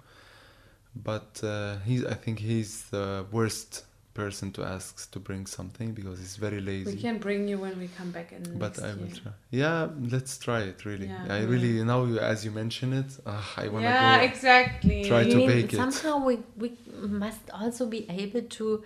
But 0.95 1.41
uh, 1.43 1.77
he's, 1.87 2.05
I 2.05 2.13
think 2.13 2.37
he's 2.39 2.83
the 2.91 3.25
worst 3.31 3.85
person 4.13 4.51
to 4.51 4.63
ask 4.63 5.09
to 5.11 5.19
bring 5.19 5.45
something 5.47 5.91
because 5.93 6.19
he's 6.19 6.35
very 6.37 6.61
lazy. 6.61 6.95
We 6.95 7.01
can 7.01 7.17
bring 7.17 7.47
you 7.47 7.57
when 7.57 7.79
we 7.79 7.87
come 7.97 8.11
back 8.11 8.31
in. 8.31 8.43
but 8.59 8.77
I 8.79 8.93
will 8.93 9.07
year. 9.07 9.15
try. 9.21 9.31
Yeah, 9.49 9.87
let's 10.15 10.37
try 10.37 10.61
it. 10.61 10.85
Really, 10.85 11.07
Yeah, 11.07 11.35
I 11.37 11.39
we 11.41 11.45
really 11.53 11.83
now 11.83 12.03
you, 12.05 12.19
as 12.19 12.45
you 12.45 12.51
mention 12.51 12.93
it, 12.93 13.11
uh, 13.25 13.41
I 13.57 13.67
wanna 13.69 13.89
Yeah, 13.89 14.17
go. 14.19 14.23
exactly. 14.31 15.03
try 15.03 15.21
I 15.21 15.29
to 15.29 15.37
mean, 15.37 15.47
bake 15.47 15.73
it. 15.73 15.77
somehow 15.77 16.23
we, 16.25 16.39
we 16.57 16.77
must 17.23 17.49
also 17.51 17.85
be 17.87 18.01
able 18.09 18.43
to 18.57 18.83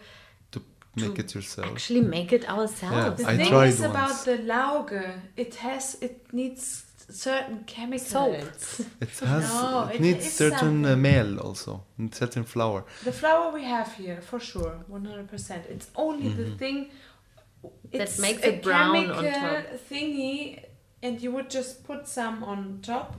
To 0.51 0.61
Make 0.95 1.15
to 1.15 1.21
it 1.23 1.35
yourself. 1.35 1.67
actually 1.67 2.01
make 2.01 2.33
it 2.33 2.49
ourselves. 2.49 3.21
The 3.21 3.29
I 3.31 3.37
thing 3.37 3.49
tried 3.49 3.67
is 3.67 3.79
once. 3.81 3.91
about 3.93 4.25
the 4.25 4.37
lauge, 4.53 5.03
it 5.35 5.55
has, 5.55 5.95
it 6.01 6.33
needs 6.33 6.86
certain 7.09 7.63
chemicals. 7.65 8.81
It 9.01 9.09
has. 9.19 9.43
No, 9.53 9.87
it, 9.87 9.95
it 9.95 10.01
needs 10.01 10.33
certain 10.33 10.85
uh, 10.85 10.89
something. 10.89 11.01
meal 11.01 11.39
also, 11.39 11.83
and 11.97 12.13
certain 12.13 12.43
flour. 12.43 12.83
The 13.03 13.11
flour 13.11 13.51
we 13.51 13.63
have 13.63 13.93
here, 13.93 14.21
for 14.21 14.39
sure, 14.39 14.75
100%. 14.89 15.65
It's 15.69 15.89
only 15.95 16.29
the 16.29 16.43
Mhm. 16.43 16.57
thing 16.57 16.89
That 17.91 18.19
makes 18.19 18.43
a 18.43 18.53
it 18.53 18.63
brown 18.63 19.09
on 19.11 19.23
top. 19.23 19.65
thingy, 19.89 20.63
and 21.01 21.21
you 21.21 21.31
would 21.31 21.49
just 21.49 21.83
put 21.85 22.07
some 22.07 22.43
on 22.43 22.79
top, 22.81 23.15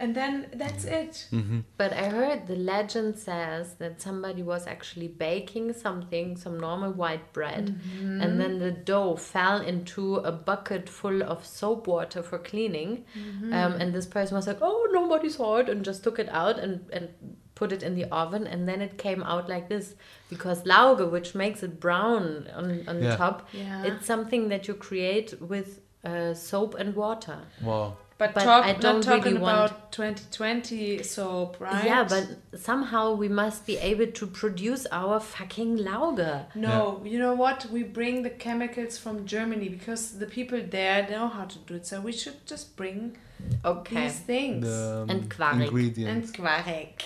and 0.00 0.14
then 0.14 0.46
that's 0.54 0.84
it. 0.84 1.26
hmm 1.30 1.60
But 1.76 1.92
I 1.92 2.08
heard 2.08 2.46
the 2.46 2.56
legend 2.56 3.18
says 3.18 3.74
that 3.74 4.00
somebody 4.00 4.42
was 4.42 4.66
actually 4.66 5.08
baking 5.08 5.72
something, 5.72 6.36
some 6.36 6.58
normal 6.58 6.92
white 6.92 7.32
bread, 7.32 7.64
Mm-hmm. 7.68 8.20
and 8.22 8.40
then 8.40 8.58
the 8.58 8.70
dough 8.70 9.16
fell 9.16 9.60
into 9.60 10.16
a 10.16 10.32
bucket 10.32 10.88
full 10.88 11.22
of 11.22 11.44
soap 11.46 11.86
water 11.86 12.22
for 12.22 12.38
cleaning. 12.38 13.04
Mm-hmm. 13.18 13.52
Um, 13.52 13.72
and 13.80 13.92
this 13.92 14.06
person 14.06 14.36
was 14.36 14.46
like, 14.46 14.58
"Oh, 14.62 14.88
nobody 14.92 15.28
saw 15.30 15.56
it," 15.58 15.68
and 15.68 15.84
just 15.84 16.02
took 16.04 16.18
it 16.18 16.28
out 16.28 16.58
and 16.58 16.80
and 16.92 17.08
put 17.54 17.72
it 17.72 17.82
in 17.82 17.94
the 17.96 18.04
oven, 18.22 18.46
and 18.46 18.68
then 18.68 18.80
it 18.80 18.98
came 18.98 19.22
out 19.24 19.48
like 19.48 19.68
this 19.68 19.94
because 20.30 20.64
lauge, 20.64 21.00
which 21.10 21.34
makes 21.34 21.62
it 21.62 21.80
brown 21.80 22.46
on 22.54 22.66
on 22.88 23.00
the 23.00 23.16
top, 23.16 23.48
Yeah. 23.52 23.84
it's 23.88 24.06
something 24.06 24.48
that 24.50 24.68
you 24.68 24.74
create 24.74 25.34
with 25.40 25.80
uh, 26.04 26.34
soap 26.34 26.76
and 26.78 26.94
water. 26.94 27.38
Wow. 27.60 27.96
But 28.18 28.34
but 28.34 28.42
talk, 28.44 28.64
I 28.64 28.72
don't 28.72 28.96
not 28.96 29.02
talking 29.04 29.34
really 29.34 29.38
want- 29.38 29.70
about 29.70 29.92
2020 29.92 31.02
soap, 31.04 31.60
right? 31.60 31.84
Yeah, 31.84 32.04
but 32.04 32.26
somehow 32.60 33.14
we 33.14 33.28
must 33.28 33.64
be 33.66 33.76
able 33.78 34.08
to 34.20 34.26
produce 34.26 34.86
our 34.90 35.20
fucking 35.20 35.76
lauge. 35.76 36.46
No, 36.54 37.00
you 37.04 37.18
know 37.18 37.34
what? 37.34 37.66
We 37.72 37.82
bring 37.84 38.22
the 38.24 38.30
chemicals 38.30 38.98
from 38.98 39.24
Germany 39.24 39.68
because 39.68 40.18
the 40.18 40.26
people 40.26 40.60
there 40.68 41.06
know 41.08 41.28
how 41.28 41.44
to 41.44 41.58
do 41.66 41.74
it. 41.74 41.86
So 41.86 42.00
we 42.00 42.12
should 42.12 42.44
just 42.46 42.76
bring 42.76 43.16
Okay. 43.64 44.02
these 44.02 44.18
things. 44.18 44.66
The 44.66 45.02
um, 45.02 45.10
And 45.10 45.30
Quark. 45.30 45.72
and 46.12 46.34
Quark. 46.34 47.02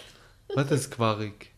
What 0.55 0.71
is 0.73 0.87
Quark? 0.87 1.49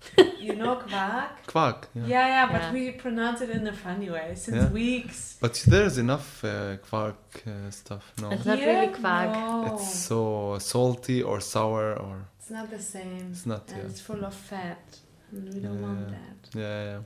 You 0.40 0.54
know 0.54 0.76
Quark? 0.76 1.46
Quark. 1.46 1.88
Yeah. 1.94 2.06
Yeah, 2.06 2.26
yeah, 2.34 2.46
but 2.52 2.62
Yeah. 2.62 2.72
we 2.72 2.90
pronounce 2.92 3.40
it 3.40 3.50
in 3.50 3.66
a 3.66 3.72
funny 3.72 4.10
way 4.10 4.34
since 4.36 4.56
Yeah. 4.56 4.70
weeks. 4.70 5.36
But 5.40 5.54
there's 5.66 5.96
enough 5.98 6.44
uh, 6.44 6.76
Quark 6.88 7.42
uh, 7.46 7.70
stuff. 7.70 8.04
No, 8.20 8.30
It's 8.30 8.44
not 8.46 8.58
Here? 8.58 8.68
really 8.68 8.88
Quark. 8.92 9.30
No. 9.32 9.74
it's 9.74 9.94
so 10.08 10.58
salty 10.58 11.22
or 11.22 11.40
sour 11.40 11.86
or 12.04 12.16
It's 12.38 12.50
not 12.50 12.70
the 12.70 12.82
same. 12.94 13.28
it's 13.32 13.46
not. 13.46 13.68
and 13.70 13.78
Yeah. 13.78 13.88
it's 13.90 14.00
full 14.00 14.22
of 14.24 14.34
fat. 14.34 14.84
And 15.32 15.52
we 15.54 15.60
don't 15.60 15.80
want 15.82 16.08
that. 16.10 16.40
Yeah, 16.64 16.84
yeah. 16.90 17.00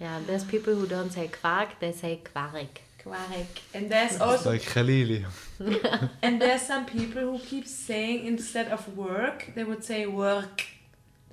Yeah, 0.00 0.20
there's 0.26 0.44
people 0.44 0.74
who 0.74 0.86
don't 0.86 1.10
say 1.10 1.28
quark, 1.28 1.68
they 1.80 1.92
say 1.92 2.20
quark. 2.32 2.80
Quark. 3.02 3.54
And 3.74 3.90
there's 3.90 4.20
also 4.20 4.50
like 4.52 4.62
Khalili. 4.62 5.24
and 6.22 6.40
there's 6.42 6.62
some 6.62 6.84
people 6.86 7.22
who 7.30 7.38
keep 7.38 7.66
saying 7.66 8.24
instead 8.26 8.68
of 8.76 8.80
work, 8.96 9.52
they 9.54 9.64
would 9.64 9.84
say 9.84 10.06
work. 10.06 10.64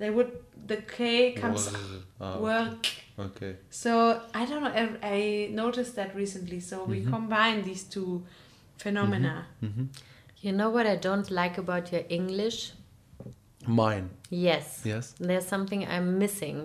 They 0.02 0.10
would 0.10 0.32
the 0.66 0.78
K 0.78 1.32
comes 1.32 1.68
Ah, 2.20 2.38
work. 2.38 2.86
Okay. 3.26 3.56
So 3.70 4.20
I 4.34 4.44
don't 4.46 4.62
know. 4.64 4.72
I, 4.82 4.84
I 5.16 5.48
noticed 5.52 5.94
that 5.94 6.10
recently. 6.22 6.58
So 6.70 6.76
we 6.92 6.98
Mhm. 7.02 7.10
combine 7.14 7.62
these 7.62 7.84
two 7.94 8.10
phenomena. 8.84 9.34
hmm 9.60 9.84
You 10.44 10.52
know 10.58 10.70
what 10.76 10.86
I 10.94 10.96
don't 11.08 11.30
like 11.30 11.56
about 11.64 11.92
your 11.92 12.04
English? 12.18 12.58
Mine. 13.80 14.10
Yes. 14.48 14.66
Yes. 14.84 15.14
There's 15.28 15.46
something 15.54 15.86
I'm 15.86 16.18
missing 16.18 16.58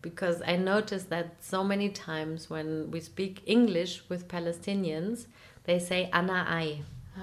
because 0.00 0.40
I 0.52 0.56
noticed 0.56 1.10
that 1.10 1.26
so 1.52 1.62
many 1.62 1.88
times 1.90 2.48
when 2.48 2.90
we 2.90 3.00
speak 3.00 3.42
English 3.56 3.92
with 4.08 4.26
Palestinians, 4.36 5.26
they 5.64 5.78
say 5.78 6.00
ana 6.20 6.38
ai. 6.58 6.68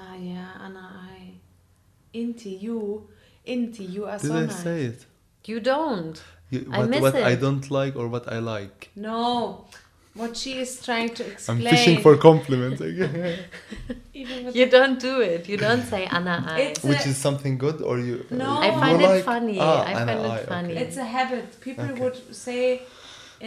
Ah 0.01 0.15
yeah, 0.31 0.51
ana 0.65 0.85
ai. 1.09 1.21
Inti 2.13 2.51
you, 2.65 3.07
Inti 3.47 3.85
you 3.95 4.05
are 4.05 4.19
Did 4.19 4.29
so 4.31 4.35
I 4.35 4.45
nice. 4.45 4.63
say 4.63 4.79
it? 4.93 5.05
You 5.47 5.59
don't. 5.59 6.15
You, 6.49 6.59
I 6.71 6.79
what 6.79 6.89
miss 6.89 7.01
what 7.01 7.15
I 7.15 7.35
don't 7.35 7.69
like 7.79 7.95
or 7.95 8.07
what 8.07 8.25
I 8.31 8.39
like? 8.39 8.89
No, 8.95 9.65
what 10.13 10.35
she 10.41 10.51
is 10.63 10.69
trying 10.87 11.09
to 11.19 11.23
explain. 11.31 11.57
I'm 11.67 11.73
fishing 11.73 11.97
for 12.01 12.15
compliments, 12.17 12.79
again. 12.89 13.39
You 14.59 14.65
don't 14.77 14.99
do 14.99 15.19
it. 15.21 15.47
You 15.49 15.57
don't 15.57 15.83
say 15.93 16.05
Anna 16.05 16.35
I. 16.47 16.59
It's 16.61 16.83
which 16.83 17.05
a- 17.05 17.09
is 17.09 17.17
something 17.17 17.57
good 17.57 17.81
or 17.81 17.99
you? 17.99 18.25
No. 18.31 18.49
I 18.67 18.71
find 18.71 19.01
it 19.01 19.07
like- 19.07 19.23
funny. 19.23 19.57
Ah, 19.59 19.83
I 19.83 19.91
Anna, 19.91 20.05
find 20.13 20.25
it 20.25 20.31
I, 20.31 20.43
funny. 20.53 20.71
okay. 20.73 20.83
It's 20.83 20.97
a 20.97 21.05
habit. 21.17 21.59
People 21.61 21.85
Okay. 21.91 22.01
would 22.01 22.35
say, 22.35 22.81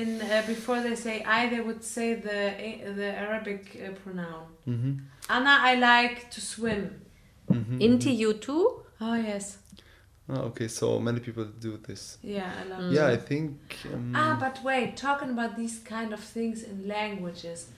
in 0.00 0.20
uh, 0.20 0.42
before 0.46 0.80
they 0.86 0.94
say 1.06 1.22
I, 1.24 1.48
they 1.52 1.60
would 1.68 1.82
say 1.82 2.08
the 2.28 2.40
the 3.00 3.08
Arabic 3.26 3.62
uh, 3.76 3.90
pronoun. 4.02 4.44
Mm-hmm. 4.68 4.92
Anna, 5.36 5.54
I 5.70 5.74
like 5.74 6.30
to 6.34 6.40
swim. 6.40 6.82
Mm-hmm. 7.50 7.80
Into 7.80 8.10
you 8.22 8.30
too? 8.46 8.64
Oh 9.00 9.14
yes, 9.30 9.58
Oh, 10.32 10.42
okay, 10.50 10.68
so 10.68 11.00
many 11.00 11.18
people 11.20 11.44
do 11.44 11.76
this. 11.78 12.18
yeah, 12.22 12.52
I 12.60 12.64
love. 12.68 12.92
Yeah, 12.92 13.08
I 13.08 13.16
think. 13.16 13.58
Um, 13.92 14.12
Ah, 14.14 14.36
but 14.38 14.62
wait, 14.62 14.96
talking 14.96 15.30
about 15.30 15.56
these 15.56 15.78
kind 15.80 16.12
of 16.12 16.20
things 16.20 16.62
in 16.62 16.86
languages, 16.86 17.68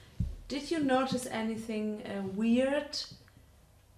did 0.48 0.70
you 0.70 0.80
notice 0.80 1.26
anything 1.30 2.02
uh, 2.02 2.22
weird 2.34 2.98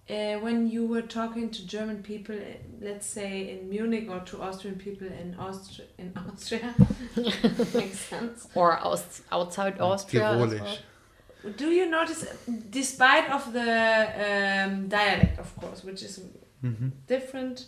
uh, 0.09 0.35
when 0.39 0.69
you 0.69 0.85
were 0.85 1.01
talking 1.01 1.49
to 1.49 1.67
German 1.67 2.01
people, 2.03 2.37
let's 2.79 3.07
say 3.07 3.31
in 3.53 3.69
Munich, 3.69 4.07
or 4.09 4.19
to 4.21 4.41
Austrian 4.41 4.77
people 4.77 5.07
in 5.07 5.35
Austria? 5.37 5.87
In 5.97 6.13
Austria, 6.15 6.73
makes 7.73 7.99
sense. 7.99 8.47
Or 8.55 8.77
aus- 8.79 9.21
outside 9.31 9.81
Austria? 9.81 10.29
as 10.29 10.35
Tirolisch. 10.37 10.61
well? 10.61 11.53
Do 11.57 11.67
you 11.71 11.89
notice, 11.89 12.25
despite 12.69 13.29
of 13.29 13.51
the 13.51 14.65
um, 14.65 14.87
dialect, 14.87 15.39
of 15.39 15.55
course, 15.57 15.83
which 15.83 16.01
is 16.03 16.21
mhm. 16.63 16.91
different 17.07 17.65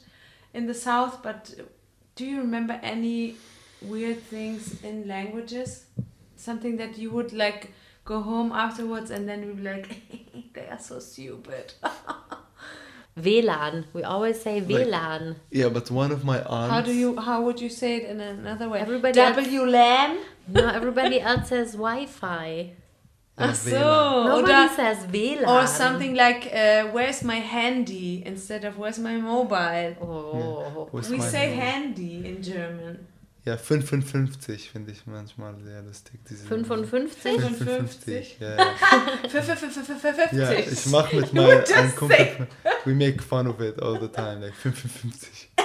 in 0.57 0.65
the 0.65 0.73
south, 0.73 1.21
but 1.21 1.53
do 2.15 2.25
you 2.25 2.37
remember 2.39 2.79
any 2.83 3.35
weird 3.81 4.19
things 4.23 4.83
in 4.83 5.07
languages? 5.07 5.85
Something 6.35 6.77
that 6.77 6.97
you 6.97 7.09
would 7.11 7.31
like 7.43 7.71
go 8.05 8.21
home 8.21 8.51
afterwards 8.51 9.11
and 9.11 9.27
then 9.29 9.39
be 9.55 9.63
like, 9.63 9.87
they 10.55 10.67
are 10.67 10.79
so 10.79 10.99
stupid. 10.99 11.73
WLAN. 13.19 13.85
We 13.93 14.03
always 14.03 14.39
say 14.41 14.61
Like- 14.61 14.87
WLAN. 14.87 15.35
Yeah, 15.51 15.69
but 15.69 15.89
one 15.89 16.11
of 16.11 16.23
my 16.23 16.39
aunts. 16.43 16.71
How 16.73 16.81
do 16.81 16.93
you? 16.93 17.17
How 17.19 17.41
would 17.41 17.59
you 17.59 17.69
say 17.69 17.95
it 17.97 18.03
in 18.11 18.19
another 18.19 18.69
way? 18.69 18.79
Everybody 18.79 19.19
else- 19.19 19.37
WLAN. 19.47 20.17
no, 20.47 20.67
everybody 20.79 21.19
else 21.19 21.49
says 21.49 21.71
Wi-Fi. 21.73 22.73
Yeah, 23.39 23.49
Ach 23.51 23.55
so. 23.55 23.69
Nobody 23.69 24.51
Oder, 24.51 24.69
says 24.75 25.05
WLAN. 25.11 25.47
or 25.47 25.67
something 25.67 26.15
like, 26.15 26.47
uh, 26.47 26.91
"Where's 26.91 27.21
my 27.23 27.35
handy?" 27.39 28.23
instead 28.25 28.65
of 28.65 28.77
"Where's 28.79 28.97
my 28.97 29.17
mobile." 29.17 29.95
Oh. 30.01 30.87
Wo 30.91 30.97
ist 30.99 31.11
We 31.11 31.21
say 31.21 31.55
Handy? 31.55 32.23
handy 32.23 32.29
in 32.29 32.41
German. 32.41 33.07
Ja, 33.45 33.55
55 33.55 34.69
finde 34.71 34.91
ich 34.91 35.05
manchmal 35.05 35.55
sehr 35.63 35.81
lustig. 35.81 36.19
Diese 36.29 36.45
55? 36.47 37.39
55. 37.41 38.37
Ja, 38.41 38.55
ja. 38.57 38.65
ja, 40.33 40.51
ich 40.51 40.85
mache 40.87 41.15
mit 41.15 41.33
meinem 41.33 41.95
Kumpel, 41.95 42.47
we 42.85 42.93
make 42.93 43.21
fun 43.23 43.47
of 43.47 43.61
it 43.61 43.81
all 43.81 43.97
the 43.97 44.09
time, 44.09 44.41
like 44.41 44.53
55. 44.53 45.55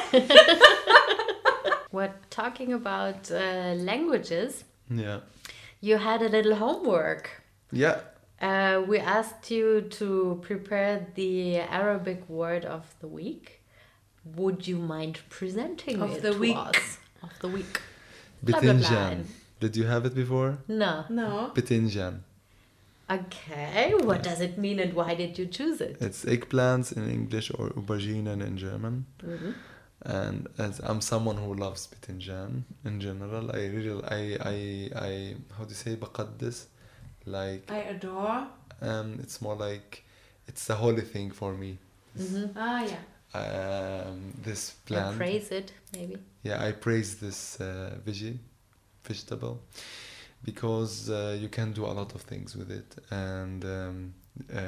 We're 1.90 2.14
talking 2.30 2.72
about 2.72 3.30
uh, 3.32 3.74
languages. 3.82 4.64
Yeah. 4.88 5.22
You 5.80 5.98
had 5.98 6.22
a 6.22 6.28
little 6.28 6.54
homework. 6.54 7.41
Ja, 7.71 7.95
Uh, 8.39 8.83
we 8.87 8.99
asked 8.99 9.49
you 9.49 9.81
to 9.81 10.39
prepare 10.47 11.07
the 11.15 11.57
Arabic 11.71 12.29
word 12.29 12.65
of 12.65 12.83
the 13.01 13.07
week. 13.07 13.63
Would 14.35 14.67
you 14.67 14.77
mind 14.77 15.15
presenting 15.29 16.01
Of 16.03 16.11
it 16.17 16.21
the 16.21 16.33
to 16.33 16.39
week. 16.39 16.55
us? 16.55 16.99
Of 17.23 17.31
the 17.41 17.47
week. 17.47 17.81
Blah, 18.43 18.59
blah, 18.61 18.73
Bitinjan. 18.73 19.25
Did 19.59 19.75
you 19.75 19.85
have 19.87 20.05
it 20.05 20.13
before? 20.13 20.59
No. 20.67 21.05
No. 21.09 21.51
Bitinjan. 21.55 22.19
Okay. 23.09 23.93
What 24.03 24.21
does 24.21 24.39
it 24.41 24.57
mean 24.57 24.79
and 24.79 24.93
why 24.93 25.15
did 25.15 25.39
you 25.39 25.47
choose 25.47 25.81
it? 25.81 25.97
It's 25.99 26.23
eggplants 26.25 26.91
in 26.95 27.09
English 27.09 27.49
or 27.57 27.69
aubergine 27.71 28.27
in 28.27 28.57
German. 28.57 29.05
Mhm. 29.23 29.53
And 30.03 30.47
as 30.59 30.79
I'm 30.83 31.01
someone 31.01 31.37
who 31.37 31.53
loves 31.55 31.87
bitinjan 31.87 32.63
in 32.85 32.99
general, 32.99 33.49
I 33.51 33.65
really, 33.65 34.03
I, 34.03 34.21
I, 34.53 34.57
I, 35.09 35.35
how 35.57 35.63
do 35.63 35.69
you 35.69 35.75
say 35.75 35.95
بقدس? 35.95 36.67
Like, 37.26 37.70
I 37.70 37.78
adore. 37.94 38.46
um, 38.80 39.18
it's 39.22 39.40
more 39.40 39.54
like, 39.56 40.04
it's 40.46 40.68
a 40.70 40.74
holy 40.74 41.02
thing 41.02 41.30
for 41.30 41.52
me. 41.54 41.78
Mhm. 42.18 42.50
Ah, 42.56 42.82
yeah. 42.84 42.98
Um, 43.34 44.34
this 44.42 44.70
Or 44.70 44.86
plant. 44.86 45.16
praise 45.16 45.50
it, 45.50 45.72
maybe. 45.96 46.18
Yeah, 46.42 46.62
I 46.62 46.72
praise 46.72 47.16
this 47.16 47.60
uh, 47.60 47.94
veggie, 48.04 48.38
vegetable, 49.04 49.60
because 50.44 51.08
uh, 51.08 51.36
you 51.40 51.48
can 51.48 51.72
do 51.72 51.86
a 51.86 51.94
lot 51.94 52.14
of 52.14 52.22
things 52.22 52.56
with 52.56 52.70
it 52.70 52.94
and 53.10 53.64
um, 53.64 54.14
uh, 54.54 54.58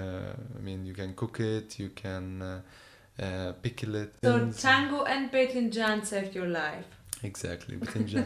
I 0.58 0.60
mean 0.62 0.86
you 0.86 0.94
can 0.94 1.14
cook 1.14 1.40
it 1.40 1.78
you 1.78 1.90
can 1.90 2.40
uh, 2.42 2.60
uh, 3.22 3.52
pickle 3.62 3.96
it 3.96 4.14
So 4.22 4.36
And- 4.36 4.56
tango 4.56 5.04
and 5.04 5.30
Betinjan 5.30 6.04
saved 6.06 6.34
your 6.34 6.46
life. 6.48 6.86
Exactly 7.30 7.74
batinjan 7.82 8.24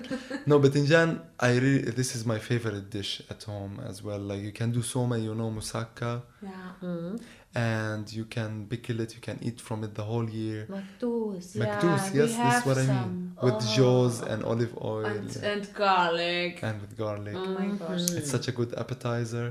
no 0.51 0.55
batinjan 0.65 1.09
I 1.49 1.51
really 1.65 1.91
this 2.01 2.11
is 2.17 2.23
my 2.33 2.39
favorite 2.51 2.87
dish 2.99 3.13
at 3.33 3.41
home 3.53 3.75
as 3.91 3.97
well 4.07 4.19
like 4.31 4.43
you 4.49 4.53
can 4.61 4.71
do 4.79 4.83
soma 4.83 5.17
you 5.27 5.35
know 5.41 5.51
moussaka 5.57 6.13
Yeah. 6.43 6.51
Mhm. 6.83 7.15
and 7.55 8.05
you 8.19 8.25
can 8.37 8.53
pickle 8.73 8.99
it 9.05 9.11
you 9.17 9.23
can 9.29 9.39
eat 9.49 9.59
from 9.67 9.79
it 9.87 9.93
the 10.01 10.07
whole 10.11 10.29
year 10.43 10.61
Makdous. 10.77 11.47
Yeah, 11.55 11.63
Makdous, 11.65 12.03
we 12.13 12.19
yes, 12.21 12.29
this 12.29 12.31
is 12.31 12.37
have 12.55 12.67
what 12.69 12.79
I 12.85 12.87
mean. 12.87 13.03
some. 13.03 13.15
With 13.47 13.61
Oh. 13.63 13.75
jaws 13.77 14.15
and 14.31 14.41
olive 14.53 14.75
oil 14.95 15.07
And, 15.07 15.31
and 15.53 15.63
garlic. 15.83 16.55
and 16.69 16.77
with 16.83 16.93
garlic. 17.05 17.37
Oh 17.43 17.51
my 17.61 17.69
gosh. 17.83 18.05
Mhm. 18.07 18.17
It's 18.19 18.31
such 18.37 18.47
a 18.53 18.55
good 18.59 18.71
appetizer. 18.83 19.47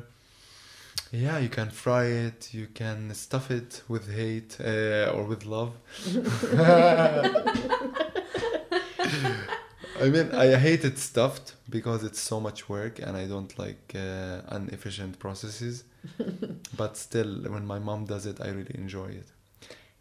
Yeah, 1.25 1.37
you 1.45 1.51
can 1.57 1.69
fry 1.83 2.05
it, 2.27 2.39
you 2.59 2.67
can 2.81 2.99
stuff 3.25 3.45
it 3.59 3.71
with 3.91 4.05
hate 4.19 4.53
uh, 4.71 5.15
or 5.15 5.23
with 5.31 5.41
love. 5.55 5.71
I 10.01 10.09
mean, 10.09 10.31
I 10.31 10.55
hate 10.55 10.83
it 10.85 10.97
stuffed 10.99 11.55
because 11.69 12.03
it's 12.03 12.19
so 12.19 12.39
much 12.39 12.69
work 12.69 12.99
and 12.99 13.17
I 13.17 13.25
don't 13.25 13.57
like 13.57 13.93
uh, 13.95 14.41
inefficient 14.55 15.17
processes. 15.19 15.83
but 16.77 16.97
still, 16.97 17.43
when 17.49 17.65
my 17.65 17.79
mom 17.79 18.05
does 18.05 18.25
it, 18.25 18.39
I 18.39 18.49
really 18.49 18.75
enjoy 18.75 19.07
it. 19.07 19.27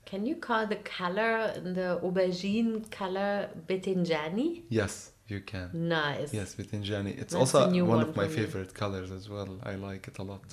Can 0.04 0.24
you 0.24 0.36
call 0.36 0.66
the 0.66 0.76
color, 0.76 1.52
the 1.60 1.98
aubergine 2.02 2.88
color, 2.92 3.48
betinjani? 3.66 4.62
Yes, 4.68 5.10
you 5.26 5.40
can. 5.40 5.70
Nice. 5.72 6.32
Yes, 6.32 6.54
Bitinjani. 6.54 7.18
It's 7.18 7.32
That's 7.32 7.54
also 7.54 7.84
one, 7.84 8.02
of 8.02 8.14
my 8.14 8.28
me. 8.28 8.34
favorite 8.34 8.72
colors 8.72 9.10
as 9.10 9.28
well. 9.28 9.58
I 9.64 9.74
like 9.74 10.06
it 10.06 10.18
a 10.18 10.22
lot. 10.22 10.44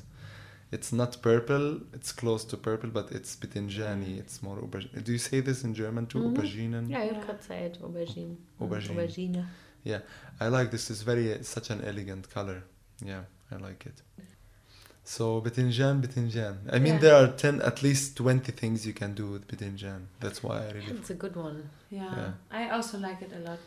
It's 0.75 0.91
not 0.91 1.21
purple. 1.21 1.65
It's 1.97 2.11
close 2.11 2.43
to 2.51 2.57
purple, 2.57 2.89
but 2.89 3.11
it's 3.11 3.35
Bitinjani. 3.41 4.17
It's 4.23 4.41
more 4.41 4.57
aubergine. 4.57 5.03
Do 5.03 5.11
you 5.11 5.17
say 5.29 5.39
this 5.49 5.63
in 5.63 5.73
German 5.81 6.05
too? 6.07 6.19
Mhm. 6.19 6.33
Auberginen. 6.35 6.89
Yeah, 6.89 7.03
you 7.09 7.13
Yeah. 7.13 7.23
could 7.25 7.41
say 7.49 7.59
it, 7.67 7.75
aubergine. 7.85 8.35
Aubergine. 8.61 8.95
Aubergine. 8.95 9.45
I 10.39 10.47
like 10.57 10.71
this. 10.71 10.89
It's 10.89 11.03
very 11.03 11.25
such 11.43 11.69
an 11.69 11.81
elegant 11.91 12.29
color. 12.37 12.63
Yeah, 13.11 13.23
I 13.51 13.57
like 13.67 13.85
it. 13.91 14.01
So 15.03 15.41
Bitinjan, 15.41 16.01
Bitinjan. 16.01 16.55
I 16.71 16.79
mean, 16.79 16.93
Yeah. 16.95 16.99
there 17.05 17.15
are 17.21 17.27
ten, 17.43 17.61
at 17.61 17.83
least 17.83 18.15
twenty 18.15 18.51
things 18.53 18.87
you 18.87 18.93
can 18.93 19.13
do 19.13 19.25
with 19.33 19.43
Bitinjan. 19.49 20.01
That's 20.21 20.41
why 20.41 20.57
I 20.67 20.71
really. 20.71 20.93
It's 20.99 21.09
a 21.09 21.19
good 21.25 21.35
one. 21.35 21.69
Yeah. 21.91 22.15
Yeah. 22.19 22.31
I 22.59 22.69
also 22.69 22.97
like 22.97 23.21
it 23.21 23.31
a 23.39 23.41
lot. 23.49 23.59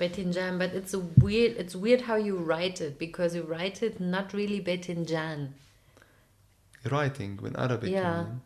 Betinjan, 0.00 0.58
but 0.58 0.70
it's 0.80 0.94
a 0.94 1.02
weird. 1.26 1.52
It's 1.62 1.74
weird 1.84 2.02
how 2.02 2.16
you 2.28 2.36
write 2.38 2.80
it 2.80 2.98
because 2.98 3.34
you 3.36 3.42
write 3.42 3.82
it 3.82 4.00
not 4.00 4.32
really 4.32 4.60
Betinjan. 4.70 5.40
Writing 6.90 7.38
in 7.44 7.56
Arabic. 7.56 7.90
you 7.90 7.96
Yeah. 7.96 8.22
mean? 8.24 8.40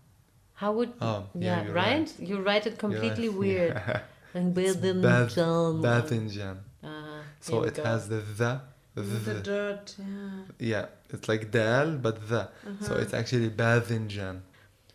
How 0.54 0.72
would? 0.72 0.92
Oh, 1.00 1.26
yeah, 1.34 1.40
yeah, 1.40 1.64
you're 1.64 1.72
right? 1.74 2.08
right. 2.18 2.28
You 2.28 2.36
write 2.42 2.66
it 2.66 2.78
completely 2.78 3.28
right. 3.28 3.38
weird. 3.38 3.82
And 4.34 4.56
It's 4.58 4.76
Betinjan. 4.76 5.80
Bathinjan. 5.82 6.56
Ah, 6.84 7.20
So 7.40 7.62
it 7.62 7.74
go. 7.74 7.84
has 7.84 8.08
the 8.08 8.16
the. 8.40 8.60
The 8.94 9.02
the. 9.02 9.34
dirt, 9.40 9.94
yeah. 9.98 10.44
Yeah, 10.72 10.86
it's 11.10 11.28
like 11.28 11.50
dal, 11.50 11.96
but 12.06 12.16
the. 12.28 12.42
So 12.80 12.92
Uh-huh. 12.92 13.02
it's 13.02 13.14
actually 13.14 13.50
Bathinjan. 13.50 14.40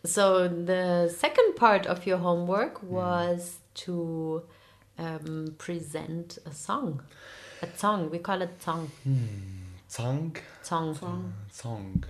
So 0.04 0.46
the 0.48 1.08
second 1.22 1.56
part 1.56 1.86
of 1.86 2.06
your 2.06 2.18
homework 2.18 2.78
Hmm. 2.80 2.94
was 3.00 3.40
to 3.84 4.42
um, 4.98 5.54
present 5.58 6.38
a 6.46 6.52
song. 6.52 7.02
A 7.62 7.68
song. 7.82 8.10
We 8.10 8.18
call 8.18 8.42
it 8.42 8.62
song. 8.62 8.90
Song? 9.88 10.36
Song. 10.62 10.94
Song. 10.94 11.32
Song. 11.50 12.04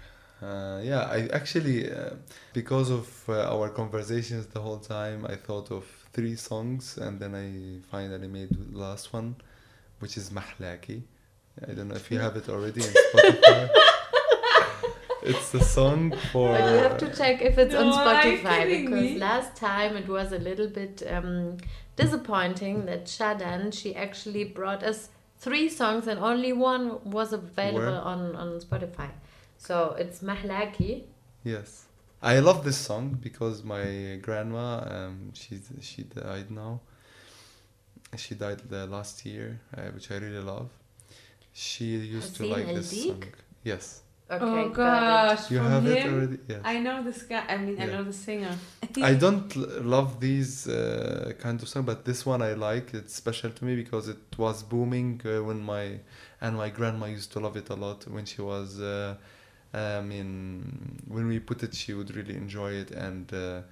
Uh, 0.44 0.80
yeah, 0.82 1.02
I 1.10 1.28
actually, 1.32 1.90
uh, 1.90 2.10
because 2.52 2.90
of 2.90 3.06
uh, 3.28 3.54
our 3.54 3.70
conversations 3.70 4.46
the 4.46 4.60
whole 4.60 4.78
time, 4.78 5.24
I 5.26 5.36
thought 5.36 5.70
of 5.70 5.84
three 6.12 6.36
songs 6.36 6.98
and 6.98 7.18
then 7.18 7.34
I 7.34 7.48
finally 7.90 8.28
made 8.28 8.50
the 8.50 8.78
last 8.78 9.12
one, 9.12 9.36
which 10.00 10.16
is 10.18 10.30
Mahlaki. 10.30 11.02
I 11.66 11.72
don't 11.72 11.88
know 11.88 11.94
if 11.94 12.10
you 12.10 12.18
have 12.18 12.36
it 12.36 12.48
already 12.48 12.82
in 12.82 12.92
Spotify. 12.92 13.70
it's 15.22 15.50
the 15.50 15.62
song 15.62 16.12
for. 16.32 16.48
But 16.48 16.72
you 16.72 16.78
have 16.78 16.98
to 16.98 17.16
check 17.16 17.40
if 17.40 17.56
it's 17.56 17.74
on 17.74 17.86
No, 17.86 17.96
are 17.96 18.26
you 18.26 18.38
Spotify 18.38 18.82
because 18.82 19.10
me? 19.12 19.18
last 19.18 19.56
time 19.56 19.96
it 19.96 20.08
was 20.08 20.32
a 20.32 20.38
little 20.38 20.68
bit 20.68 21.02
um, 21.08 21.56
disappointing 21.96 22.86
that 22.86 23.06
Shadan 23.06 23.72
she 23.72 23.94
actually 23.94 24.44
brought 24.44 24.82
us 24.82 25.08
three 25.38 25.68
songs 25.68 26.06
and 26.06 26.18
only 26.20 26.52
one 26.52 26.98
was 27.04 27.32
available 27.32 27.80
Where? 27.80 28.12
on 28.12 28.36
on 28.36 28.60
Spotify. 28.60 29.10
So 29.58 29.94
it's 29.98 30.20
Mahlaki. 30.20 31.04
Yes, 31.42 31.86
I 32.22 32.38
love 32.40 32.64
this 32.64 32.76
song 32.76 33.18
because 33.22 33.62
my 33.62 34.18
grandma, 34.22 34.84
um, 34.90 35.32
she 35.34 35.60
she 35.80 36.02
died 36.04 36.50
now. 36.50 36.80
She 38.16 38.34
died 38.34 38.60
the 38.68 38.86
last 38.86 39.24
year, 39.26 39.60
uh, 39.76 39.82
which 39.94 40.10
I 40.10 40.16
really 40.16 40.42
love. 40.42 40.70
She 41.52 41.84
used 41.96 42.36
to 42.36 42.46
like 42.46 42.66
this 42.74 43.06
song. 43.06 43.24
Yes, 43.62 44.02
Okay, 44.30 44.42
oh 44.42 44.68
gosh, 44.70 45.50
you 45.50 45.58
from 45.58 45.66
have 45.70 45.86
it 45.86 46.06
already. 46.06 46.38
Yes. 46.48 46.60
I 46.64 46.78
know 46.78 47.02
this 47.02 47.22
guy. 47.24 47.44
I 47.46 47.58
mean, 47.58 47.78
I 47.80 47.86
know 47.86 48.04
the 48.04 48.12
singer. 48.12 48.56
I 49.02 49.12
don't 49.24 49.54
l- 49.54 49.82
love 49.82 50.18
these 50.18 50.66
uh, 50.66 51.32
kind 51.38 51.60
of 51.62 51.68
songs, 51.68 51.84
but 51.84 52.06
this 52.06 52.24
one 52.24 52.40
I 52.40 52.54
like. 52.54 52.94
It's 52.94 53.14
special 53.14 53.50
to 53.50 53.64
me 53.66 53.76
because 53.76 54.08
it 54.08 54.16
was 54.38 54.62
booming 54.62 55.20
uh, 55.26 55.42
when 55.42 55.60
my 55.60 56.00
and 56.40 56.56
my 56.56 56.70
grandma 56.70 57.06
used 57.06 57.32
to 57.32 57.40
love 57.40 57.56
it 57.58 57.68
a 57.68 57.74
lot 57.74 58.06
when 58.08 58.24
she 58.24 58.40
was. 58.40 58.80
Uh, 58.80 59.16
I 59.74 60.00
mean, 60.00 61.00
when 61.08 61.26
we 61.26 61.38
put 61.40 61.62
it, 61.62 61.74
she 61.74 61.94
would 61.94 62.14
really 62.14 62.36
enjoy 62.36 62.72
it, 62.72 62.90
and 62.90 63.32
uh, 63.32 63.62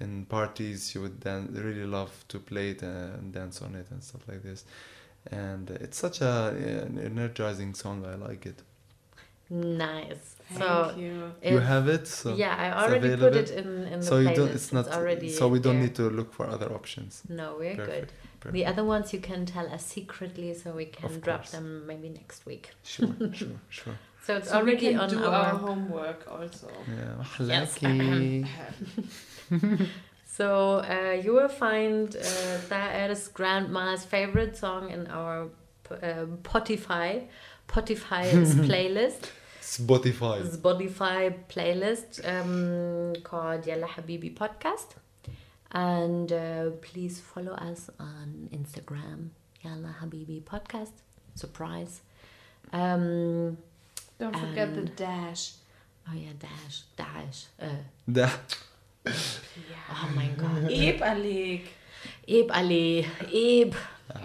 in 0.00 0.26
parties 0.26 0.90
she 0.90 0.98
would 0.98 1.20
dan- 1.20 1.48
really 1.52 1.86
love 1.86 2.12
to 2.28 2.38
play 2.38 2.70
it 2.70 2.82
and 2.82 3.32
dance 3.32 3.62
on 3.62 3.74
it 3.74 3.86
and 3.90 4.02
stuff 4.02 4.22
like 4.28 4.42
this. 4.42 4.64
And 5.30 5.70
uh, 5.70 5.74
it's 5.80 5.98
such 5.98 6.20
a 6.20 6.48
an 6.86 6.98
energizing 6.98 7.74
song. 7.74 8.04
I 8.06 8.14
like 8.16 8.46
it. 8.46 8.62
Nice. 9.48 10.36
Thank 10.48 10.60
so 10.60 10.94
you 10.96 11.32
you. 11.42 11.58
have 11.58 11.88
it, 11.88 12.06
so 12.08 12.34
yeah, 12.34 12.54
I 12.56 12.82
already 12.84 13.16
put 13.16 13.34
it 13.36 13.50
in 13.50 13.84
in 13.92 14.00
the 14.00 14.06
so 14.06 14.18
you 14.18 14.34
don't. 14.34 14.50
It's 14.50 14.72
not. 14.72 14.88
already. 14.88 15.28
so 15.30 15.46
we 15.48 15.60
don't 15.60 15.74
there. 15.76 15.82
need 15.84 15.94
to 15.96 16.10
look 16.10 16.32
for 16.32 16.46
other 16.48 16.72
options. 16.72 17.22
No, 17.28 17.56
we're 17.58 17.76
good. 17.76 18.12
Perfect. 18.40 18.52
The 18.54 18.66
other 18.66 18.84
ones 18.84 19.12
you 19.12 19.20
can 19.20 19.46
tell 19.46 19.66
us 19.72 19.84
secretly, 19.84 20.52
so 20.54 20.72
we 20.72 20.86
can 20.86 21.06
Of 21.06 21.22
drop 21.22 21.40
course. 21.42 21.50
them 21.52 21.86
maybe 21.86 22.08
next 22.08 22.44
week. 22.46 22.70
Sure, 22.82 23.08
sure, 23.32 23.48
sure. 23.68 23.98
So 24.26 24.36
it's 24.36 24.48
So 24.48 24.54
we 24.56 24.60
already 24.72 24.88
can 24.90 25.00
on 25.00 25.08
do 25.08 25.24
our. 25.24 25.34
our 25.34 25.54
homework 25.56 26.26
also. 26.30 26.68
Yeah, 26.88 27.24
Yes. 27.46 27.82
lucky. 27.82 28.46
So 30.38 30.80
uh, 30.80 31.12
you 31.24 31.32
will 31.32 31.48
find 31.48 32.14
uh, 32.14 32.58
Daer's 32.68 33.28
grandma's 33.28 34.04
favorite 34.04 34.54
song 34.56 34.90
in 34.90 35.06
our 35.06 35.44
uh, 35.90 36.26
Spotify, 36.42 37.28
Spotify's 37.66 38.54
playlist, 38.68 39.30
Spotify. 39.62 40.36
Spotify 40.58 41.34
playlist 41.48 42.10
um, 42.28 43.14
called 43.22 43.66
Yalla 43.66 43.86
Habibi 43.86 44.34
Podcast. 44.34 44.88
And 45.72 46.30
uh, 46.32 46.70
please 46.82 47.18
follow 47.18 47.52
us 47.52 47.88
on 47.98 48.50
Instagram, 48.52 49.30
Yalla 49.62 49.94
Habibi 50.02 50.42
Podcast. 50.42 50.92
Surprise. 51.34 52.02
Um, 52.74 53.56
don't 54.18 54.36
forget 54.36 54.68
and 54.68 54.76
the 54.76 54.90
dash. 54.90 55.52
Oh 56.08 56.14
yeah, 56.14 56.32
dash, 56.38 56.82
dash. 56.96 57.46
Uh. 57.60 57.66
Da. 58.10 58.30
Yeah. 59.04 59.12
Oh 59.90 60.10
my 60.14 60.28
god. 60.36 60.70
Ib 60.70 61.00
alik. 61.00 61.64
Ib 62.26 62.50
ali. 62.50 63.06
Ib. 63.32 63.74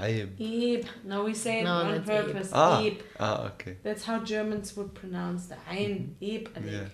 Ib. 0.01 0.39
Ib. 0.39 0.85
No, 1.03 1.23
we 1.23 1.33
say 1.33 1.59
it 1.61 1.63
no, 1.63 1.73
on 1.73 2.03
purpose. 2.03 2.47
Ib. 2.47 2.53
Ah. 2.53 2.81
Ib. 2.81 3.03
Ah, 3.19 3.45
okay. 3.47 3.77
That's 3.83 4.03
how 4.03 4.19
Germans 4.19 4.75
would 4.77 4.93
pronounce 4.93 5.47
the 5.47 5.57
ein. 5.69 6.15
Mm-hmm. 6.21 6.35
Ib 6.35 6.49
alik. 6.55 6.71
Yeah. 6.71 6.87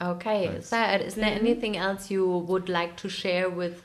Okay, 0.00 0.48
nice. 0.48 0.68
so 0.68 0.82
is 0.82 1.14
there 1.14 1.26
mm-hmm. 1.26 1.46
anything 1.46 1.76
else 1.76 2.10
you 2.10 2.26
would 2.26 2.68
like 2.68 2.96
to 2.96 3.08
share 3.08 3.48
with 3.48 3.82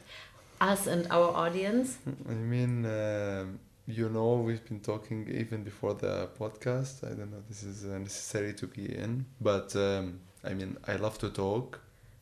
us 0.60 0.88
and 0.88 1.05
our 1.12 1.30
audience? 1.36 1.97
I 2.28 2.34
mean, 2.34 2.86
uh, 2.86 3.45
you 3.88 4.10
know, 4.10 4.36
we've 4.36 4.64
been 4.66 4.82
talking 4.82 5.28
even 5.30 5.64
before 5.64 5.94
the 5.94 6.28
podcast. 6.38 7.06
I 7.06 7.16
don't 7.16 7.32
know 7.32 7.38
if 7.38 7.48
this 7.48 7.64
is 7.64 7.86
uh, 7.86 7.98
necessary 7.98 8.54
to 8.56 8.68
be 8.68 8.94
in, 8.94 9.26
but 9.40 9.76
um, 9.78 10.20
I 10.44 10.54
mean, 10.54 10.78
I 10.88 10.98
love 10.98 11.18
to 11.20 11.30
talk. 11.30 11.80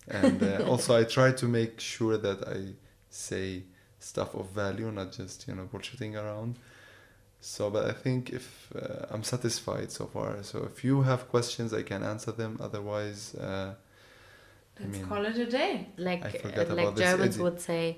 And 0.07 0.41
uh, 0.43 0.63
also, 0.67 0.95
I 0.95 1.03
try 1.03 1.31
to 1.31 1.47
make 1.47 1.79
sure 1.79 2.17
that 2.17 2.47
I 2.47 2.75
say 3.09 3.63
stuff 3.99 4.35
of 4.35 4.51
value, 4.51 4.91
not 4.91 5.11
just, 5.11 5.47
you 5.47 5.55
know, 5.55 5.67
bullshitting 5.73 6.13
around. 6.15 6.59
So, 7.41 7.71
but 7.71 7.85
I 7.85 7.93
think 7.93 8.29
if 8.29 8.71
uh, 8.75 9.07
I'm 9.09 9.23
satisfied 9.23 9.91
so 9.91 10.05
far. 10.05 10.43
So, 10.43 10.69
if 10.71 10.83
you 10.83 11.01
have 11.01 11.27
questions, 11.29 11.73
I 11.73 11.81
can 11.81 12.03
answer 12.03 12.31
them. 12.31 12.59
Otherwise, 12.61 13.33
uh, 13.35 13.73
Let's 14.79 14.91
mean, 14.91 15.05
call 15.07 15.25
it 15.25 15.37
a 15.37 15.45
day. 15.45 15.87
Like 15.97 16.23
I 16.25 16.49
uh, 16.49 16.57
like 16.57 16.69
about 16.69 16.97
Germans 16.97 17.35
edit. 17.35 17.41
would 17.41 17.59
say, 17.61 17.97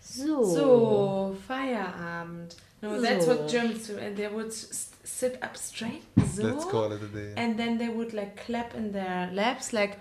So. 0.00 0.44
So, 0.44 1.36
Feierabend. 1.48 2.56
No, 2.92 3.00
that's 3.00 3.26
what 3.26 3.48
Germans 3.48 3.86
do. 3.86 3.98
And 3.98 4.16
they 4.16 4.28
would 4.28 4.48
s- 4.48 4.90
sit 5.04 5.38
up 5.42 5.56
straight. 5.56 6.02
So. 6.34 6.42
Let's 6.42 6.64
call 6.64 6.92
it 6.92 7.02
a 7.02 7.06
day. 7.06 7.32
And 7.36 7.58
then 7.58 7.78
they 7.78 7.88
would 7.88 8.12
like 8.12 8.44
clap 8.46 8.74
in 8.74 8.92
their 8.92 9.30
laps, 9.32 9.72
like, 9.72 9.98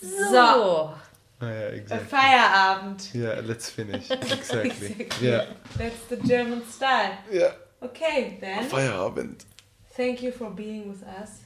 so. 0.00 0.06
So. 0.32 0.94
Oh, 1.40 1.46
yeah, 1.46 1.50
A 1.50 1.68
exactly. 1.72 2.08
Feierabend. 2.18 3.14
Yeah, 3.14 3.40
let's 3.44 3.68
finish. 3.70 4.10
Exactly. 4.10 4.70
Exactly. 4.70 5.28
Yeah. 5.28 5.46
That's 5.76 6.04
the 6.06 6.16
German 6.16 6.64
style. 6.66 7.16
Yeah. 7.30 7.52
Okay, 7.82 8.38
then. 8.40 8.68
Feierabend. 8.70 9.44
Thank 9.90 10.22
you 10.22 10.32
for 10.32 10.50
being 10.50 10.88
with 10.88 11.02
us. 11.02 11.40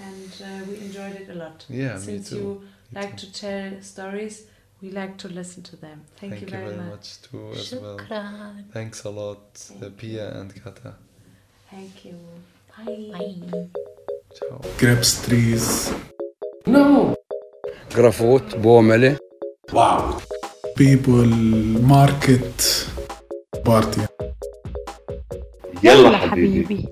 And 0.00 0.32
uh, 0.42 0.64
we 0.68 0.76
enjoyed 0.80 1.16
it 1.16 1.28
a 1.30 1.34
lot. 1.34 1.64
Yeah, 1.68 1.94
me 1.94 2.00
Since 2.00 2.30
too. 2.30 2.36
you 2.36 2.62
Me 2.92 3.00
like 3.00 3.16
too. 3.16 3.26
to 3.26 3.32
tell 3.32 3.82
stories, 3.82 4.46
we 4.81 4.89
like 4.91 5.17
to 5.23 5.27
listen 5.29 5.63
to 5.63 5.75
them. 5.77 5.97
Thank, 6.19 6.33
Thank 6.33 6.41
you 6.41 6.47
very, 6.57 6.75
much. 6.75 6.89
much 6.95 7.21
too 7.21 7.51
as 7.59 7.71
well. 7.81 7.97
Shukran. 7.97 8.71
Thanks 8.73 9.03
a 9.05 9.09
lot, 9.09 9.43
uh, 9.81 9.89
Pia 9.97 10.25
and 10.39 10.49
Kata. 10.63 10.93
Thank 11.71 12.05
you. 12.05 12.17
Bye. 12.77 13.11
Bye. 13.13 13.69
Ciao. 14.37 14.61
grapes 14.79 15.11
trees, 15.25 15.65
No. 16.67 17.15
جرافوت 17.95 18.55
بوملة 18.55 19.17
Wow. 19.71 20.21
people, 20.79 21.29
market, 21.95 22.87
party. 23.65 24.01
يلا 25.83 26.17
حبيبي. 26.17 26.87